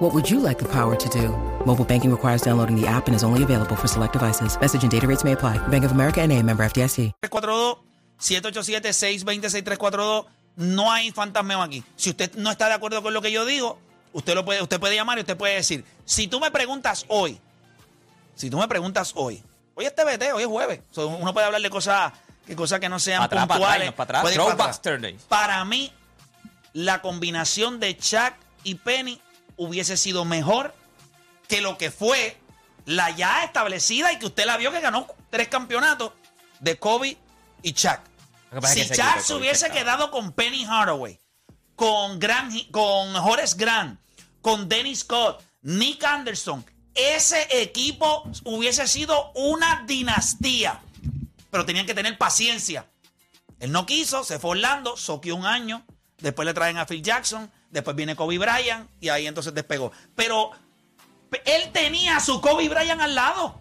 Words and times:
What 0.00 0.14
would 0.14 0.30
you 0.30 0.40
like 0.40 0.58
the 0.58 0.64
power 0.64 0.96
to 0.96 1.08
do? 1.10 1.28
Mobile 1.66 1.84
banking 1.84 2.10
requires 2.10 2.40
downloading 2.40 2.74
the 2.74 2.86
app 2.86 3.06
and 3.06 3.14
is 3.14 3.22
only 3.22 3.42
available 3.42 3.76
for 3.76 3.86
select 3.86 4.14
devices. 4.14 4.58
Message 4.58 4.82
and 4.82 4.90
data 4.90 5.06
rates 5.06 5.24
may 5.24 5.32
apply. 5.32 5.58
Bank 5.68 5.84
of 5.84 5.92
America 5.92 6.22
and 6.22 6.32
a 6.32 6.42
member 6.42 6.64
FDIC. 6.64 7.12
342 7.20 7.76
787-620-6342. 8.18 10.24
No 10.56 10.90
hay 10.90 11.12
fantasmeo 11.12 11.60
aquí. 11.60 11.84
Si 11.96 12.08
usted 12.10 12.34
no 12.36 12.50
está 12.50 12.68
de 12.68 12.74
acuerdo 12.74 13.02
con 13.02 13.12
lo 13.12 13.20
que 13.20 13.30
yo 13.30 13.44
digo, 13.44 13.78
usted, 14.14 14.34
lo 14.34 14.42
puede, 14.42 14.62
usted 14.62 14.80
puede 14.80 14.94
llamar 14.94 15.18
y 15.18 15.20
usted 15.20 15.36
puede 15.36 15.56
decir, 15.56 15.84
si 16.06 16.28
tú 16.28 16.40
me 16.40 16.50
preguntas 16.50 17.04
hoy, 17.08 17.38
si 18.36 18.48
tú 18.48 18.56
me 18.58 18.68
preguntas 18.68 19.12
hoy, 19.16 19.42
hoy 19.74 19.84
es 19.84 19.94
TBT, 19.94 20.32
hoy 20.34 20.44
es 20.44 20.48
jueves, 20.48 20.80
So, 20.92 21.08
uno 21.08 21.34
puede 21.34 21.44
hablar 21.46 21.60
de 21.60 21.68
cosas 21.68 22.10
que, 22.46 22.56
cosas 22.56 22.80
que 22.80 22.88
no 22.88 22.98
sean 22.98 23.28
Para 23.28 23.46
puntuales. 23.46 23.90
atrás, 23.90 24.08
para 24.08 24.20
atrás. 24.20 24.34
Para 24.56 24.70
atrás. 24.70 24.80
Para 25.28 25.62
mí, 25.66 25.92
la 26.72 27.02
combinación 27.02 27.80
de 27.80 27.98
Chuck 27.98 28.32
y 28.64 28.76
Penny 28.76 29.20
hubiese 29.60 29.98
sido 29.98 30.24
mejor 30.24 30.74
que 31.46 31.60
lo 31.60 31.76
que 31.76 31.90
fue 31.90 32.38
la 32.86 33.10
ya 33.10 33.44
establecida 33.44 34.10
y 34.10 34.18
que 34.18 34.26
usted 34.26 34.46
la 34.46 34.56
vio 34.56 34.72
que 34.72 34.80
ganó 34.80 35.06
tres 35.28 35.48
campeonatos 35.48 36.12
de 36.60 36.78
Kobe 36.78 37.18
y 37.62 37.72
Chuck. 37.74 38.00
Si 38.64 38.88
Chuck 38.88 39.20
se 39.20 39.34
hubiese 39.34 39.70
quedado 39.70 40.10
con 40.10 40.32
Penny 40.32 40.64
Hardaway, 40.64 41.20
con, 41.76 42.18
Gran, 42.18 42.50
con 42.70 43.14
Horace 43.14 43.54
Grant, 43.58 44.00
con 44.40 44.66
Dennis 44.66 45.00
Scott, 45.00 45.42
Nick 45.60 46.02
Anderson, 46.04 46.64
ese 46.94 47.46
equipo 47.62 48.24
hubiese 48.44 48.88
sido 48.88 49.30
una 49.34 49.84
dinastía. 49.86 50.80
Pero 51.50 51.66
tenían 51.66 51.84
que 51.84 51.94
tener 51.94 52.16
paciencia. 52.16 52.86
Él 53.58 53.72
no 53.72 53.84
quiso, 53.84 54.24
se 54.24 54.38
fue 54.38 54.52
Orlando, 54.52 54.96
soqueó 54.96 55.36
un 55.36 55.44
año, 55.44 55.84
después 56.18 56.46
le 56.46 56.54
traen 56.54 56.78
a 56.78 56.86
Phil 56.86 57.02
Jackson, 57.02 57.50
después 57.70 57.96
viene 57.96 58.14
Kobe 58.16 58.38
Bryant 58.38 58.88
y 59.00 59.08
ahí 59.08 59.26
entonces 59.26 59.54
despegó. 59.54 59.92
Pero 60.14 60.50
pe- 61.30 61.42
él 61.44 61.70
tenía 61.72 62.16
a 62.16 62.20
su 62.20 62.40
Kobe 62.40 62.68
Bryant 62.68 63.00
al 63.00 63.14
lado. 63.14 63.58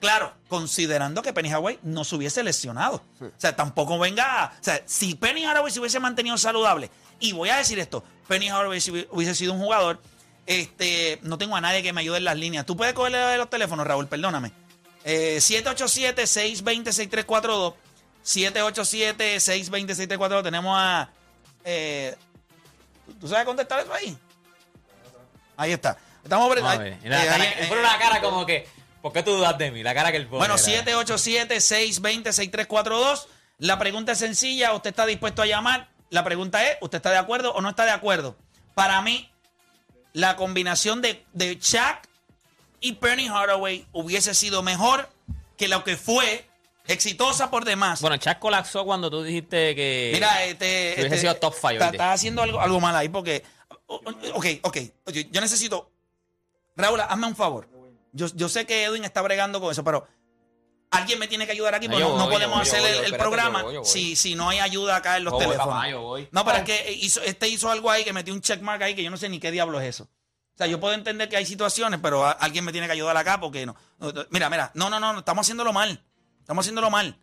Claro, 0.00 0.34
considerando 0.48 1.22
que 1.22 1.32
Penny 1.32 1.48
Hardaway 1.48 1.78
no 1.82 2.04
se 2.04 2.16
hubiese 2.16 2.42
lesionado. 2.42 3.02
O 3.20 3.30
sea, 3.38 3.56
tampoco 3.56 3.98
venga. 3.98 4.52
O 4.60 4.64
sea, 4.64 4.82
si 4.84 5.14
Penny 5.14 5.44
Hardaway 5.44 5.72
se 5.72 5.80
hubiese 5.80 5.98
mantenido 6.00 6.36
saludable, 6.36 6.90
y 7.18 7.32
voy 7.32 7.48
a 7.48 7.56
decir 7.56 7.78
esto: 7.78 8.04
Penny 8.28 8.48
hubi- 8.50 9.06
hubiese 9.10 9.34
sido 9.34 9.54
un 9.54 9.58
jugador, 9.60 9.98
este, 10.44 11.18
no 11.22 11.38
tengo 11.38 11.56
a 11.56 11.62
nadie 11.62 11.82
que 11.82 11.94
me 11.94 12.02
ayude 12.02 12.18
en 12.18 12.24
las 12.24 12.36
líneas. 12.36 12.66
Tú 12.66 12.76
puedes 12.76 12.92
cogerle 12.92 13.38
los 13.38 13.48
teléfonos, 13.48 13.86
Raúl, 13.86 14.06
perdóname. 14.06 14.52
Eh, 15.02 15.38
787-620-6342. 15.40 17.74
787-620-6342. 18.24 20.42
Tenemos 20.42 20.76
a. 20.78 21.08
eh, 21.64 22.14
¿Tú 23.20 23.28
sabes 23.28 23.44
contestar 23.44 23.80
eso 23.80 23.92
ahí? 23.92 24.16
Ahí 25.56 25.72
está. 25.72 25.96
Estamos 26.22 26.48
ver. 26.78 26.98
Y 27.02 27.08
la 27.08 27.24
eh, 27.24 27.28
cara- 27.28 27.44
él 27.44 27.68
pone 27.68 27.80
una 27.80 27.98
cara 27.98 28.20
como 28.20 28.44
que, 28.44 28.68
¿por 29.00 29.12
qué 29.12 29.22
tú 29.22 29.32
dudas 29.32 29.56
de 29.56 29.70
mí? 29.70 29.82
La 29.82 29.94
cara 29.94 30.12
que 30.12 30.18
pone. 30.26 30.38
bueno, 30.38 30.56
era- 30.56 30.84
787-620-6342. 30.84 33.26
La 33.58 33.78
pregunta 33.78 34.12
es 34.12 34.18
sencilla. 34.18 34.72
¿Usted 34.74 34.90
está 34.90 35.06
dispuesto 35.06 35.42
a 35.42 35.46
llamar? 35.46 35.88
La 36.10 36.24
pregunta 36.24 36.64
es, 36.68 36.76
¿usted 36.80 36.96
está 36.96 37.10
de 37.10 37.18
acuerdo 37.18 37.52
o 37.54 37.60
no 37.60 37.70
está 37.70 37.84
de 37.84 37.92
acuerdo? 37.92 38.36
Para 38.74 39.00
mí, 39.02 39.30
la 40.12 40.36
combinación 40.36 41.00
de, 41.02 41.24
de 41.32 41.56
Shaq 41.60 42.08
y 42.80 42.92
Penny 42.92 43.28
Hardaway 43.28 43.86
hubiese 43.92 44.34
sido 44.34 44.62
mejor 44.62 45.08
que 45.56 45.68
lo 45.68 45.84
que 45.84 45.96
fue 45.96 46.46
exitosa 46.88 47.50
por 47.50 47.64
demás. 47.64 48.00
Bueno, 48.00 48.16
Chuck 48.16 48.38
colapsó 48.38 48.84
cuando 48.84 49.10
tú 49.10 49.22
dijiste 49.22 49.74
que. 49.74 50.10
Mira, 50.14 50.44
este. 50.44 50.94
hubiese 50.94 51.06
este, 51.06 51.18
sido 51.18 51.34
top 51.36 51.54
Estás 51.70 52.14
haciendo 52.14 52.42
algo, 52.42 52.60
algo 52.60 52.80
mal 52.80 52.94
ahí 52.96 53.08
porque. 53.08 53.44
Ok, 53.86 54.46
ok. 54.62 54.76
Oye, 55.06 55.28
Yo 55.30 55.40
necesito. 55.40 55.90
Raúl, 56.76 57.00
hazme 57.00 57.26
un 57.26 57.36
favor. 57.36 57.68
Yo, 58.12 58.26
yo 58.34 58.48
sé 58.48 58.66
que 58.66 58.84
Edwin 58.84 59.04
está 59.04 59.22
bregando 59.22 59.60
con 59.60 59.70
eso, 59.70 59.84
pero 59.84 60.06
alguien 60.90 61.18
me 61.18 61.28
tiene 61.28 61.46
que 61.46 61.52
ayudar 61.52 61.74
aquí 61.74 61.86
porque 61.88 62.00
yo 62.00 62.08
no, 62.10 62.16
no 62.18 62.24
voy, 62.24 62.32
yo 62.32 62.38
podemos 62.38 62.56
yo 62.56 62.62
hacer 62.62 62.80
voy, 62.80 62.88
el, 62.88 62.94
el 62.96 63.04
espérate, 63.04 63.22
programa 63.22 63.58
yo 63.60 63.64
voy, 63.66 63.74
yo. 63.74 63.84
Si, 63.84 64.16
si 64.16 64.34
no 64.34 64.48
hay 64.48 64.58
ayuda 64.60 64.96
acá 64.96 65.16
en 65.18 65.24
los 65.24 65.32
Yo 65.34 65.38
teléfonos. 65.38 65.66
papá, 65.66 65.90
yo. 65.90 66.16
No, 66.30 66.44
pero 66.44 66.58
es 66.58 66.64
que 66.64 66.92
hizo, 66.92 67.20
este 67.22 67.48
hizo 67.48 67.70
algo 67.70 67.90
ahí 67.90 68.04
que 68.04 68.12
metió 68.12 68.32
un 68.32 68.40
checkmark 68.40 68.82
ahí 68.82 68.94
que 68.94 69.02
yo 69.02 69.10
no 69.10 69.16
sé 69.16 69.28
ni 69.28 69.38
qué 69.38 69.50
diablo 69.50 69.80
es 69.80 69.88
eso. 69.88 70.04
O 70.04 70.56
sea, 70.58 70.66
yo 70.66 70.80
puedo 70.80 70.94
entender 70.94 71.28
que 71.28 71.36
hay 71.36 71.44
situaciones, 71.44 72.00
pero 72.02 72.24
a- 72.24 72.30
alguien 72.32 72.64
me 72.64 72.72
tiene 72.72 72.86
que 72.86 72.94
ayudar 72.94 73.14
acá 73.18 73.38
porque 73.38 73.66
no. 73.66 73.76
no, 73.98 74.12
no, 74.12 74.24
Mira, 74.30 74.48
mira, 74.48 74.70
no, 74.74 74.88
no, 74.88 74.98
no, 74.98 75.12
no, 75.12 75.18
estamos 75.18 75.44
haciéndolo 75.44 75.72
mal. 75.74 76.02
Estamos 76.46 76.62
haciéndolo 76.62 76.90
mal. 76.90 77.18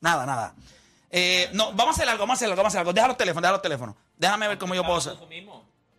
Nada, 0.00 0.24
nada. 0.24 0.54
Eh, 1.10 1.50
no, 1.52 1.72
vamos 1.72 1.88
a 1.88 1.90
hacer 1.96 2.08
algo, 2.08 2.20
vamos 2.20 2.34
a 2.34 2.36
hacer 2.36 2.46
algo, 2.46 2.56
vamos 2.58 2.66
a 2.66 2.68
hacer 2.68 2.78
algo. 2.78 2.92
Deja 2.92 3.08
los 3.08 3.16
teléfonos, 3.16 3.42
deja 3.42 3.52
los 3.54 3.62
teléfonos. 3.62 3.96
Déjame 4.16 4.46
ver 4.46 4.56
cómo 4.56 4.72
yo 4.76 4.84
puedo 4.84 4.98
hacer. 4.98 5.16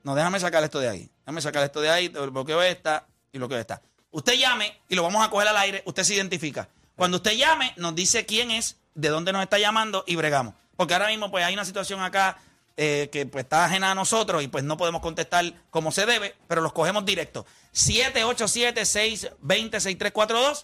No, 0.01 0.16
déjame 0.16 0.39
sacar 0.39 0.63
esto 0.63 0.79
de 0.79 0.88
ahí. 0.88 1.09
Déjame 1.25 1.41
sacar 1.41 1.66
esto 1.66 1.81
de 1.81 1.89
ahí, 1.89 2.07
bloqueo 2.07 2.61
esta 2.61 3.05
y 3.33 3.38
bloqueo 3.38 3.57
esta. 3.57 3.81
Usted 4.11 4.35
llame 4.35 4.79
y 4.88 4.95
lo 4.95 5.03
vamos 5.03 5.28
a 5.28 5.29
coger 5.29 5.49
al 5.49 5.57
aire, 5.57 5.83
usted 5.85 6.03
se 6.03 6.16
identifica. 6.16 6.69
Cuando 6.95 7.17
usted 7.17 7.33
llame, 7.33 7.73
nos 7.75 7.94
dice 7.94 8.25
quién 8.25 8.49
es, 8.49 8.78
de 8.95 9.09
dónde 9.09 9.33
nos 9.33 9.44
está 9.44 9.59
llamando 9.59 10.05
y 10.07 10.16
bregamos. 10.16 10.53
Porque 10.78 10.94
ahora 10.94 11.07
mismo 11.07 11.29
pues 11.29 11.44
hay 11.44 11.53
una 11.53 11.66
situación 11.66 12.01
acá 12.01 12.38
eh, 12.81 13.09
que 13.12 13.25
pues 13.25 13.44
está 13.44 13.66
ajena 13.66 13.91
a 13.91 13.95
nosotros 13.95 14.41
y 14.41 14.47
pues 14.47 14.63
no 14.63 14.78
podemos 14.78 15.01
contestar 15.01 15.44
como 15.69 15.91
se 15.91 16.06
debe, 16.06 16.34
pero 16.47 16.62
los 16.62 16.72
cogemos 16.72 17.06
directo. 17.06 17.45
787-620-6342. 17.73 20.63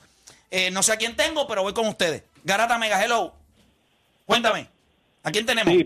Eh, 0.49 0.71
no 0.71 0.81
sé 0.81 0.93
a 0.93 0.95
quién 0.95 1.17
tengo, 1.17 1.45
pero 1.45 1.63
voy 1.63 1.73
con 1.73 1.87
ustedes. 1.87 2.23
Garata 2.45 2.77
Mega, 2.77 3.03
hello. 3.03 3.33
Cuéntame. 4.25 4.69
¿A 5.23 5.31
quién 5.31 5.45
tenemos? 5.45 5.73
Sí, 5.73 5.85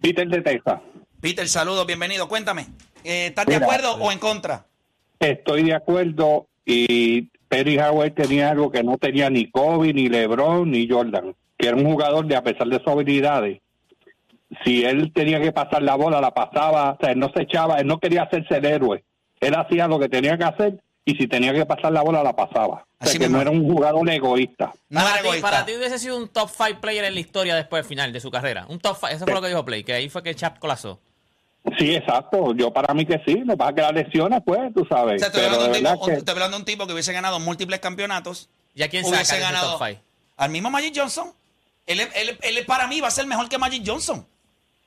Peter 0.00 0.26
de 0.26 0.40
Texas. 0.40 0.80
Peter, 1.20 1.46
saludos, 1.46 1.86
bienvenido. 1.86 2.26
Cuéntame, 2.26 2.66
eh, 3.04 3.26
¿estás 3.26 3.44
de 3.44 3.56
acuerdo 3.56 3.96
o 3.96 4.10
en 4.10 4.18
contra? 4.18 4.64
Estoy 5.18 5.64
de 5.64 5.74
acuerdo 5.74 6.46
y 6.64 7.28
Perry 7.48 7.78
Howard 7.78 8.14
tenía 8.14 8.48
algo 8.48 8.72
que 8.72 8.82
no 8.82 8.96
tenía 8.96 9.28
ni 9.28 9.50
Kobe, 9.50 9.92
ni 9.92 10.08
LeBron, 10.08 10.70
ni 10.70 10.88
Jordan, 10.88 11.36
que 11.58 11.68
era 11.68 11.76
un 11.76 11.84
jugador 11.84 12.24
de 12.24 12.36
a 12.36 12.42
pesar 12.42 12.66
de 12.68 12.78
sus 12.78 12.88
habilidades. 12.88 13.60
Si 14.64 14.84
él 14.84 15.12
tenía 15.14 15.40
que 15.40 15.52
pasar 15.52 15.82
la 15.82 15.94
bola, 15.94 16.20
la 16.20 16.32
pasaba, 16.34 16.92
o 16.92 16.96
sea, 17.00 17.12
él 17.12 17.18
no 17.18 17.30
se 17.34 17.42
echaba, 17.42 17.76
él 17.78 17.86
no 17.86 17.98
quería 17.98 18.22
hacerse 18.24 18.56
el 18.56 18.64
héroe. 18.64 19.04
Él 19.40 19.54
hacía 19.54 19.86
lo 19.86 19.98
que 19.98 20.08
tenía 20.08 20.36
que 20.36 20.44
hacer 20.44 20.82
y 21.04 21.14
si 21.14 21.26
tenía 21.28 21.52
que 21.54 21.64
pasar 21.64 21.92
la 21.92 22.02
bola, 22.02 22.22
la 22.22 22.34
pasaba. 22.34 22.84
O 22.84 22.86
Así 22.98 23.12
sea, 23.12 23.20
que 23.20 23.26
mismo. 23.28 23.36
no 23.36 23.42
era 23.42 23.50
un 23.50 23.64
jugador 23.72 24.10
egoísta. 24.10 24.72
No 24.88 25.00
para, 25.00 25.14
ti, 25.14 25.26
egoísta. 25.26 25.50
para 25.50 25.64
ti 25.66 25.72
hubiese 25.76 25.98
sido 25.98 26.16
un 26.16 26.28
top 26.28 26.50
5 26.50 26.80
player 26.80 27.04
en 27.04 27.14
la 27.14 27.20
historia 27.20 27.54
después 27.54 27.82
del 27.82 27.88
final 27.88 28.12
de 28.12 28.20
su 28.20 28.30
carrera. 28.30 28.66
Un 28.68 28.80
top 28.80 28.96
5, 29.00 29.08
eso 29.08 29.24
fue 29.24 29.34
lo 29.34 29.40
que 29.40 29.48
dijo 29.48 29.64
Play, 29.64 29.84
que 29.84 29.94
ahí 29.94 30.08
fue 30.08 30.22
que 30.22 30.34
Chap 30.34 30.58
colapsó. 30.58 31.00
Sí, 31.78 31.94
exacto. 31.94 32.54
Yo 32.54 32.72
para 32.72 32.92
mí 32.92 33.06
que 33.06 33.20
sí. 33.26 33.36
Lo 33.44 33.52
que 33.52 33.56
pasa 33.56 33.70
es 33.70 33.76
que 33.76 33.82
las 33.82 33.92
lesiones, 33.92 34.40
pues, 34.44 34.74
tú 34.74 34.82
O 34.82 34.86
sabes. 34.88 35.20
sea, 35.20 35.28
estoy 35.28 35.42
Pero 35.42 35.54
hablando, 35.54 35.72
de 35.78 35.78
tipo, 35.94 36.06
que... 36.06 36.12
estoy 36.14 36.32
hablando 36.32 36.56
de 36.56 36.60
un 36.60 36.64
tipo 36.66 36.86
que 36.86 36.92
hubiese 36.92 37.12
ganado 37.12 37.38
múltiples 37.40 37.80
campeonatos. 37.80 38.48
¿Y 38.74 38.82
a 38.82 38.88
quién 38.88 39.04
hubiese 39.04 39.24
saca 39.24 39.40
ganado 39.40 39.78
top 39.78 39.86
5? 39.88 40.00
al 40.38 40.50
mismo 40.50 40.70
Magic 40.70 40.94
Johnson. 40.96 41.32
Él, 41.86 42.00
él- 42.00 42.38
él 42.42 42.64
para 42.66 42.86
mí 42.86 43.00
va 43.00 43.08
a 43.08 43.10
ser 43.10 43.26
mejor 43.26 43.48
que 43.48 43.58
Magic 43.58 43.82
Johnson. 43.86 44.26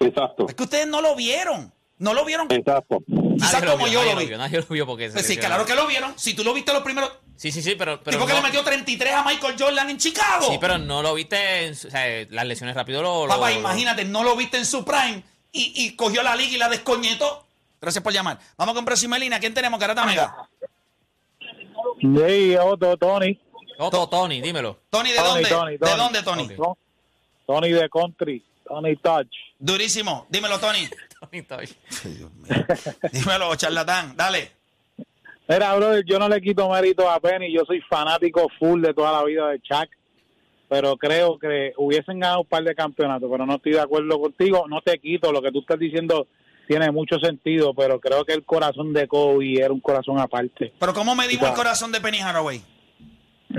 Exacto. 0.07 0.45
Es 0.47 0.55
que 0.55 0.63
ustedes 0.63 0.87
no 0.87 1.01
lo 1.01 1.15
vieron. 1.15 1.71
No 1.99 2.13
lo 2.13 2.25
vieron. 2.25 2.47
Exacto. 2.51 2.99
Quizás 3.07 3.53
Nadie 3.53 3.65
lo 3.65 3.71
como 3.73 3.85
vio, 3.85 3.93
yo 3.93 3.99
nadie 4.01 4.13
lo 4.15 4.19
vi. 4.21 4.25
vio, 4.27 4.37
Nadie 4.37 4.57
lo 4.59 4.65
vio 4.67 4.85
porque 4.85 5.07
se 5.07 5.13
Pues 5.13 5.27
sí, 5.27 5.37
claro 5.37 5.65
que 5.65 5.75
lo 5.75 5.87
vieron. 5.87 6.13
Si 6.17 6.33
tú 6.33 6.43
lo 6.43 6.53
viste 6.53 6.73
los 6.73 6.81
primeros. 6.83 7.11
Sí, 7.35 7.51
sí, 7.51 7.61
sí, 7.61 7.75
pero... 7.77 8.01
pero 8.03 8.17
tipo 8.17 8.27
que 8.27 8.33
no- 8.33 8.39
le 8.39 8.45
metió 8.45 8.63
33 8.63 9.13
a 9.13 9.23
Michael 9.23 9.55
Jordan 9.57 9.89
en 9.89 9.97
Chicago. 9.97 10.47
Sí, 10.49 10.57
pero 10.59 10.77
no 10.77 11.01
lo 11.01 11.13
viste, 11.13 11.65
en 11.67 11.73
o 11.73 11.75
sea, 11.75 12.25
las 12.29 12.45
lesiones 12.45 12.75
rápido 12.75 13.01
lo... 13.01 13.25
lo- 13.25 13.33
Papá, 13.33 13.49
lo- 13.51 13.59
imagínate, 13.59 14.05
no 14.05 14.23
lo 14.23 14.35
viste 14.35 14.57
en 14.57 14.65
su 14.65 14.83
prime 14.85 15.23
y, 15.51 15.73
y 15.85 15.95
cogió 15.95 16.21
la 16.23 16.35
liga 16.35 16.51
y 16.53 16.57
la 16.57 16.69
descoñetó. 16.69 17.45
Gracias 17.81 18.03
por 18.03 18.13
llamar. 18.13 18.39
Vamos 18.57 18.75
con 18.75 18.85
próxima 18.85 19.17
línea. 19.19 19.39
¿Quién 19.39 19.53
tenemos? 19.53 19.79
Carata 19.79 20.05
Mega. 20.05 20.47
Sí, 22.01 22.55
otro 22.57 22.97
Tony. 22.97 23.39
Otto, 23.79 24.07
Tony, 24.07 24.41
dímelo. 24.41 24.79
Tony, 24.89 25.09
¿de 25.11 25.17
Tony, 25.17 25.27
dónde? 25.27 25.49
Tony, 25.49 25.71
¿De 25.77 25.95
dónde, 25.97 26.23
Tony? 26.23 26.43
Ok. 26.43 26.51
¿no? 26.59 26.77
Tony 27.47 27.69
de 27.71 27.89
Country. 27.89 28.43
Tony 28.65 28.95
Touch. 28.97 29.33
Durísimo. 29.59 30.25
Dímelo, 30.29 30.59
Tony. 30.59 30.87
Tony 31.19 31.41
Toy. 31.43 31.69
Dímelo, 33.11 33.55
charlatán. 33.55 34.15
Dale. 34.15 34.51
Mira, 35.47 35.75
brother, 35.75 36.05
yo 36.05 36.19
no 36.19 36.29
le 36.29 36.41
quito 36.41 36.69
mérito 36.69 37.09
a 37.09 37.19
Penny. 37.19 37.53
Yo 37.53 37.63
soy 37.65 37.81
fanático 37.81 38.47
full 38.59 38.81
de 38.81 38.93
toda 38.93 39.11
la 39.11 39.23
vida 39.23 39.49
de 39.49 39.59
Chuck. 39.59 39.89
Pero 40.69 40.97
creo 40.97 41.37
que 41.37 41.73
hubiesen 41.77 42.19
ganado 42.19 42.41
un 42.41 42.47
par 42.47 42.63
de 42.63 42.73
campeonatos. 42.73 43.29
Pero 43.29 43.45
no 43.45 43.55
estoy 43.55 43.73
de 43.73 43.81
acuerdo 43.81 44.19
contigo. 44.19 44.65
No 44.67 44.81
te 44.81 44.97
quito. 44.99 45.31
Lo 45.31 45.41
que 45.41 45.51
tú 45.51 45.59
estás 45.59 45.77
diciendo 45.77 46.27
tiene 46.67 46.91
mucho 46.91 47.19
sentido. 47.19 47.73
Pero 47.73 47.99
creo 47.99 48.23
que 48.23 48.33
el 48.33 48.43
corazón 48.45 48.93
de 48.93 49.07
Kobe 49.07 49.59
era 49.59 49.73
un 49.73 49.81
corazón 49.81 50.19
aparte. 50.19 50.73
Pero 50.79 50.93
¿cómo 50.93 51.15
medimos 51.15 51.49
el 51.49 51.55
corazón 51.55 51.91
de 51.91 51.99
Penny 51.99 52.19
Haraway? 52.19 52.61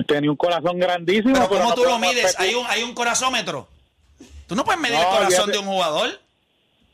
Tenía 0.08 0.30
un 0.30 0.36
corazón 0.36 0.78
grandísimo. 0.78 1.34
Pero 1.34 1.48
pero 1.48 1.60
¿cómo 1.60 1.70
no 1.70 1.74
tú 1.74 1.84
lo 1.84 1.98
mides? 1.98 2.34
¿Hay 2.40 2.54
un, 2.54 2.66
hay 2.66 2.82
un 2.82 2.94
corazómetro. 2.94 3.68
Tú 4.46 4.54
no 4.54 4.64
puedes 4.64 4.80
medir 4.80 4.96
No, 4.96 5.02
el 5.02 5.08
corazón 5.18 5.50
de 5.52 5.58
un 5.58 5.66
jugador. 5.66 6.20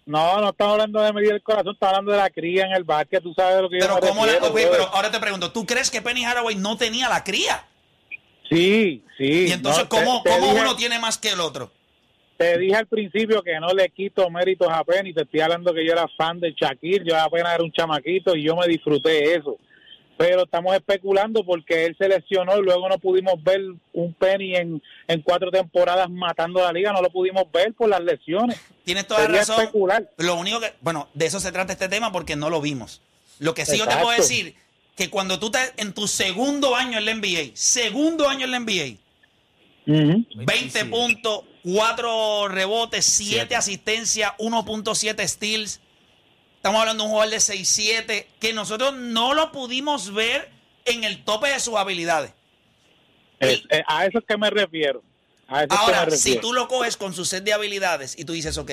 No, 0.06 0.40
no 0.40 0.50
estamos 0.50 0.72
hablando 0.72 1.00
de 1.00 1.12
medir 1.12 1.32
el 1.32 1.42
corazón, 1.42 1.74
estamos 1.74 1.94
hablando 1.94 2.12
de 2.12 2.18
la 2.18 2.30
cría 2.30 2.64
en 2.66 2.72
el 2.72 2.84
básquet, 2.84 3.22
tú 3.22 3.32
sabes 3.34 3.56
de 3.56 3.62
lo 3.62 3.68
que 3.70 3.78
yo 3.78 3.86
Pero 3.86 3.94
me 3.96 4.00
¿cómo 4.08 4.26
la- 4.26 4.32
refiero, 4.32 4.46
ok, 4.48 4.52
brother. 4.54 4.70
pero 4.72 4.84
ahora 4.94 5.10
te 5.10 5.20
pregunto, 5.20 5.52
¿tú 5.52 5.64
crees 5.66 5.90
que 5.90 6.02
Penny 6.02 6.24
Haraway 6.24 6.56
no 6.56 6.76
tenía 6.76 7.08
la 7.08 7.22
cría? 7.22 7.64
Sí, 8.48 9.04
sí. 9.16 9.46
Y 9.48 9.52
entonces, 9.52 9.84
no, 9.84 9.88
¿cómo, 9.88 10.22
te 10.22 10.30
cómo 10.30 10.46
dije- 10.48 10.60
uno 10.62 10.74
tiene 10.76 10.98
más 10.98 11.18
que 11.18 11.28
el 11.30 11.40
otro? 11.40 11.70
Te 12.36 12.58
dije 12.58 12.74
al 12.74 12.86
principio 12.86 13.42
que 13.42 13.60
no 13.60 13.68
le 13.68 13.88
quito 13.90 14.28
méritos 14.30 14.66
a 14.70 14.82
Penny, 14.82 15.12
te 15.12 15.22
estoy 15.22 15.40
hablando 15.40 15.72
que 15.74 15.84
yo 15.86 15.92
era 15.92 16.08
fan 16.16 16.40
de 16.40 16.52
Shaquille, 16.52 17.04
yo 17.04 17.16
apenas 17.16 17.54
era 17.54 17.62
un 17.62 17.70
chamaquito 17.70 18.34
y 18.34 18.42
yo 18.44 18.56
me 18.56 18.66
disfruté 18.66 19.34
eso. 19.36 19.58
Pero 20.20 20.42
estamos 20.44 20.74
especulando 20.76 21.42
porque 21.46 21.86
él 21.86 21.96
se 21.98 22.06
lesionó 22.06 22.58
y 22.58 22.62
luego 22.62 22.90
no 22.90 22.98
pudimos 22.98 23.42
ver 23.42 23.62
un 23.94 24.12
Penny 24.12 24.54
en, 24.54 24.82
en 25.08 25.22
cuatro 25.22 25.50
temporadas 25.50 26.10
matando 26.10 26.60
a 26.62 26.66
la 26.66 26.72
liga, 26.74 26.92
no 26.92 27.00
lo 27.00 27.08
pudimos 27.08 27.50
ver 27.50 27.72
por 27.72 27.88
las 27.88 28.02
lesiones. 28.02 28.60
Tienes 28.84 29.06
toda 29.06 29.20
la 29.20 29.26
Sería 29.26 29.40
razón. 29.40 29.60
especular. 29.60 30.10
Lo 30.18 30.34
único 30.34 30.60
que, 30.60 30.74
bueno, 30.82 31.08
de 31.14 31.24
eso 31.24 31.40
se 31.40 31.50
trata 31.52 31.72
este 31.72 31.88
tema 31.88 32.12
porque 32.12 32.36
no 32.36 32.50
lo 32.50 32.60
vimos. 32.60 33.00
Lo 33.38 33.54
que 33.54 33.64
sí 33.64 33.78
yo 33.78 33.86
te 33.88 33.96
puedo 33.96 34.10
decir, 34.10 34.54
que 34.94 35.08
cuando 35.08 35.40
tú 35.40 35.46
estás 35.46 35.72
en 35.78 35.94
tu 35.94 36.06
segundo 36.06 36.76
año 36.76 36.98
en 36.98 37.06
la 37.06 37.14
NBA, 37.14 37.52
segundo 37.54 38.28
año 38.28 38.44
en 38.44 38.50
la 38.50 38.60
NBA, 38.60 38.98
Ujú. 39.86 40.26
20 40.34 40.84
puntos, 40.84 41.44
4 41.64 42.48
rebotes, 42.48 43.06
7 43.06 43.30
Siete. 43.36 43.56
asistencias, 43.56 44.32
1.7 44.38 45.26
steals. 45.26 45.80
Estamos 46.60 46.80
hablando 46.80 47.04
de 47.04 47.06
un 47.08 47.12
jugador 47.12 47.32
de 47.32 47.38
6-7 47.40 48.26
que 48.38 48.52
nosotros 48.52 48.92
no 48.94 49.32
lo 49.32 49.50
pudimos 49.50 50.12
ver 50.12 50.50
en 50.84 51.04
el 51.04 51.24
tope 51.24 51.48
de 51.48 51.58
sus 51.58 51.74
habilidades. 51.76 52.32
Es- 53.38 53.62
eh, 53.70 53.82
a 53.86 54.04
eso 54.04 54.18
es 54.18 54.24
que 54.28 54.36
me 54.36 54.50
refiero. 54.50 55.02
A 55.48 55.64
eso 55.64 55.64
es 55.64 55.68
que 55.70 55.76
me 55.76 55.80
Ahora, 55.82 56.04
refiero. 56.04 56.20
si 56.20 56.36
tú 56.38 56.52
lo 56.52 56.68
coges 56.68 56.98
con 56.98 57.14
su 57.14 57.24
set 57.24 57.44
de 57.44 57.54
habilidades 57.54 58.18
y 58.18 58.26
tú 58.26 58.34
dices, 58.34 58.58
ok, 58.58 58.72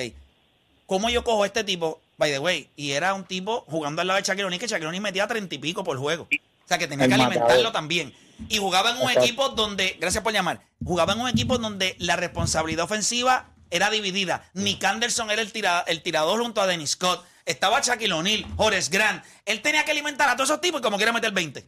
¿cómo 0.86 1.08
yo 1.08 1.24
cojo 1.24 1.44
a 1.44 1.46
este 1.46 1.64
tipo? 1.64 2.02
By 2.18 2.30
the 2.30 2.38
way, 2.38 2.68
y 2.76 2.90
era 2.92 3.14
un 3.14 3.24
tipo 3.24 3.64
jugando 3.68 4.02
al 4.02 4.08
lado 4.08 4.18
de 4.20 4.24
Shaquille 4.26 4.44
O'Neal, 4.44 4.60
que 4.60 4.66
Shaquille 4.66 4.88
O'Neal 4.88 5.02
metía 5.02 5.26
treinta 5.26 5.54
y 5.54 5.58
pico 5.58 5.82
por 5.82 5.96
juego. 5.96 6.24
O 6.30 6.68
sea, 6.68 6.76
que 6.76 6.86
tenía 6.88 7.06
El 7.06 7.10
que 7.10 7.14
alimentarlo 7.14 7.48
matador. 7.48 7.72
también. 7.72 8.14
Y 8.50 8.58
jugaba 8.58 8.90
en 8.90 8.96
un 8.96 9.02
Exacto. 9.04 9.22
equipo 9.24 9.48
donde, 9.48 9.96
gracias 9.98 10.22
por 10.22 10.34
llamar, 10.34 10.60
jugaba 10.84 11.14
en 11.14 11.20
un 11.20 11.28
equipo 11.30 11.56
donde 11.56 11.96
la 11.98 12.16
responsabilidad 12.16 12.84
ofensiva 12.84 13.48
era 13.70 13.88
dividida. 13.88 14.48
Nick 14.52 14.84
Anderson 14.84 15.30
era 15.30 15.40
el, 15.40 15.52
tira- 15.52 15.84
el 15.86 16.02
tirador 16.02 16.40
junto 16.42 16.60
a 16.60 16.66
Dennis 16.66 16.90
Scott. 16.90 17.24
Estaba 17.48 17.80
Shaquille 17.80 18.12
O'Neal, 18.12 18.46
Horace 18.56 18.90
Grant. 18.90 19.24
Él 19.44 19.60
tenía 19.62 19.84
que 19.84 19.90
alimentar 19.90 20.28
a 20.28 20.36
todos 20.36 20.50
esos 20.50 20.60
tipos 20.60 20.80
y 20.80 20.82
como 20.84 20.96
quiera 20.96 21.12
meter 21.12 21.32
20. 21.32 21.66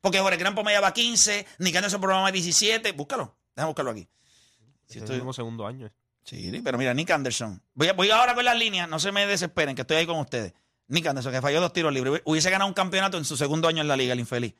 Porque 0.00 0.20
Horace 0.20 0.38
Grant 0.40 0.54
promediaba 0.54 0.92
15, 0.94 1.46
Nick 1.58 1.76
Anderson 1.76 2.00
promediaba 2.00 2.30
17. 2.32 2.92
Búscalo, 2.92 3.36
déjame 3.54 3.66
buscarlo 3.68 3.90
aquí. 3.90 4.08
Si 4.86 4.98
estoy 5.00 5.18
en 5.18 5.32
segundo 5.34 5.66
año. 5.66 5.90
Sí, 6.24 6.60
pero 6.62 6.78
mira, 6.78 6.94
Nick 6.94 7.10
Anderson. 7.10 7.62
Voy, 7.74 7.88
a- 7.88 7.92
voy 7.94 8.10
ahora 8.10 8.34
con 8.34 8.44
las 8.44 8.56
líneas, 8.56 8.88
no 8.88 8.98
se 8.98 9.12
me 9.12 9.26
desesperen, 9.26 9.74
que 9.74 9.82
estoy 9.82 9.96
ahí 9.98 10.06
con 10.06 10.18
ustedes. 10.18 10.52
Nick 10.88 11.06
Anderson, 11.06 11.32
que 11.32 11.42
falló 11.42 11.60
dos 11.60 11.72
tiros 11.72 11.92
libres. 11.92 12.22
Hubiese 12.24 12.48
ganado 12.50 12.68
un 12.68 12.74
campeonato 12.74 13.18
en 13.18 13.24
su 13.24 13.36
segundo 13.36 13.66
año 13.68 13.82
en 13.82 13.88
la 13.88 13.96
liga, 13.96 14.12
el 14.12 14.20
infeliz. 14.20 14.54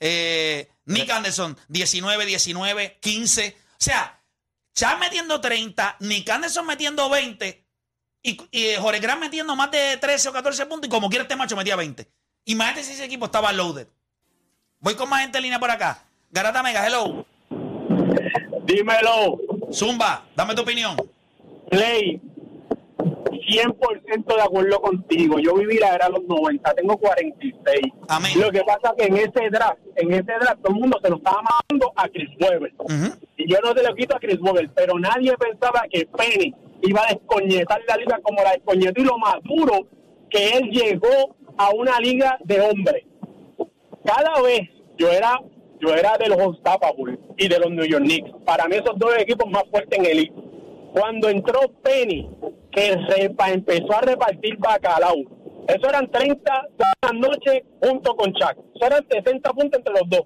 Eh, 0.00 0.68
Nick 0.86 1.08
Anderson, 1.10 1.56
19, 1.68 2.26
19, 2.26 2.98
15. 3.00 3.56
O 3.70 3.74
sea, 3.78 4.20
Chad 4.74 4.98
metiendo 4.98 5.40
30, 5.40 5.96
Nick 6.00 6.28
Anderson 6.28 6.66
metiendo 6.66 7.08
20 7.08 7.61
y, 8.22 8.38
y 8.50 8.74
Jorge 8.78 9.00
Grant 9.00 9.20
metiendo 9.20 9.56
más 9.56 9.70
de 9.70 9.96
13 9.96 10.28
o 10.28 10.32
14 10.32 10.66
puntos 10.66 10.86
y 10.86 10.90
como 10.90 11.08
quiera 11.08 11.22
este 11.22 11.36
macho 11.36 11.56
metía 11.56 11.76
20. 11.76 12.06
Imagínate 12.46 12.84
si 12.84 12.92
ese 12.92 13.04
equipo 13.04 13.26
estaba 13.26 13.52
loaded. 13.52 13.86
Voy 14.80 14.94
con 14.94 15.08
más 15.08 15.22
gente 15.22 15.38
en 15.38 15.44
línea 15.44 15.60
por 15.60 15.70
acá. 15.70 16.04
Garata 16.30 16.62
Mega, 16.62 16.86
hello. 16.86 17.24
Dímelo, 18.64 19.38
Zumba, 19.72 20.24
dame 20.34 20.54
tu 20.54 20.62
opinión. 20.62 20.96
Play. 21.70 22.20
100% 23.30 24.36
de 24.36 24.42
acuerdo 24.42 24.80
contigo. 24.80 25.38
Yo 25.38 25.54
viví 25.54 25.78
la 25.78 25.94
era 25.94 26.06
de 26.06 26.12
los 26.12 26.24
90, 26.24 26.74
tengo 26.74 26.96
46. 26.96 27.80
Amén. 28.08 28.40
Lo 28.40 28.50
que 28.50 28.62
pasa 28.62 28.94
que 28.96 29.04
en 29.04 29.16
ese 29.16 29.50
draft, 29.50 29.78
en 29.96 30.12
ese 30.12 30.32
draft, 30.40 30.62
todo 30.62 30.74
el 30.74 30.80
mundo 30.80 30.98
se 31.02 31.10
lo 31.10 31.16
estaba 31.16 31.42
mandando 31.42 31.92
a 31.96 32.08
Chris 32.08 32.30
Webber. 32.40 32.72
Y 33.36 33.52
yo 33.52 33.58
no 33.62 33.74
te 33.74 33.82
lo 33.82 33.94
quito 33.94 34.16
a 34.16 34.20
Chris 34.20 34.38
Webber, 34.40 34.70
pero 34.74 34.98
nadie 34.98 35.36
pensaba 35.36 35.82
que 35.90 36.06
Penny 36.06 36.54
iba 36.82 37.02
a 37.02 37.14
descoñetar 37.14 37.80
la 37.88 37.96
liga 37.96 38.18
como 38.22 38.42
la 38.42 38.52
descoñetó 38.52 39.00
y 39.00 39.04
lo 39.04 39.18
más 39.18 39.36
duro 39.44 39.86
que 40.30 40.50
él 40.56 40.70
llegó 40.70 41.36
a 41.56 41.70
una 41.74 41.98
liga 41.98 42.38
de 42.44 42.60
hombres. 42.60 43.04
Cada 44.04 44.40
vez 44.42 44.68
yo 44.98 45.10
era 45.10 45.38
yo 45.80 45.92
era 45.94 46.16
de 46.16 46.28
los 46.28 46.38
Unstoppables 46.38 47.18
y 47.36 47.48
de 47.48 47.58
los 47.58 47.70
New 47.70 47.84
York 47.84 48.04
Knicks. 48.04 48.30
Para 48.44 48.68
mí 48.68 48.76
esos 48.76 48.96
dos 48.98 49.16
equipos 49.18 49.50
más 49.50 49.64
fuertes 49.70 49.98
en 49.98 50.06
el. 50.06 50.32
Cuando 50.92 51.28
entró 51.28 51.58
Penny, 51.82 52.30
que 52.70 52.94
repa- 52.96 53.52
empezó 53.52 53.92
a 53.96 54.00
repartir 54.02 54.56
bacalao, 54.58 55.16
eso 55.66 55.88
eran 55.88 56.08
30 56.10 56.68
todas 56.76 56.94
las 57.02 57.14
noches 57.14 57.62
junto 57.82 58.14
con 58.14 58.32
Chuck. 58.32 58.56
Eso 58.76 58.86
eran 58.86 59.04
60 59.10 59.50
puntos 59.52 59.78
entre 59.78 59.92
los 59.94 60.08
dos. 60.08 60.22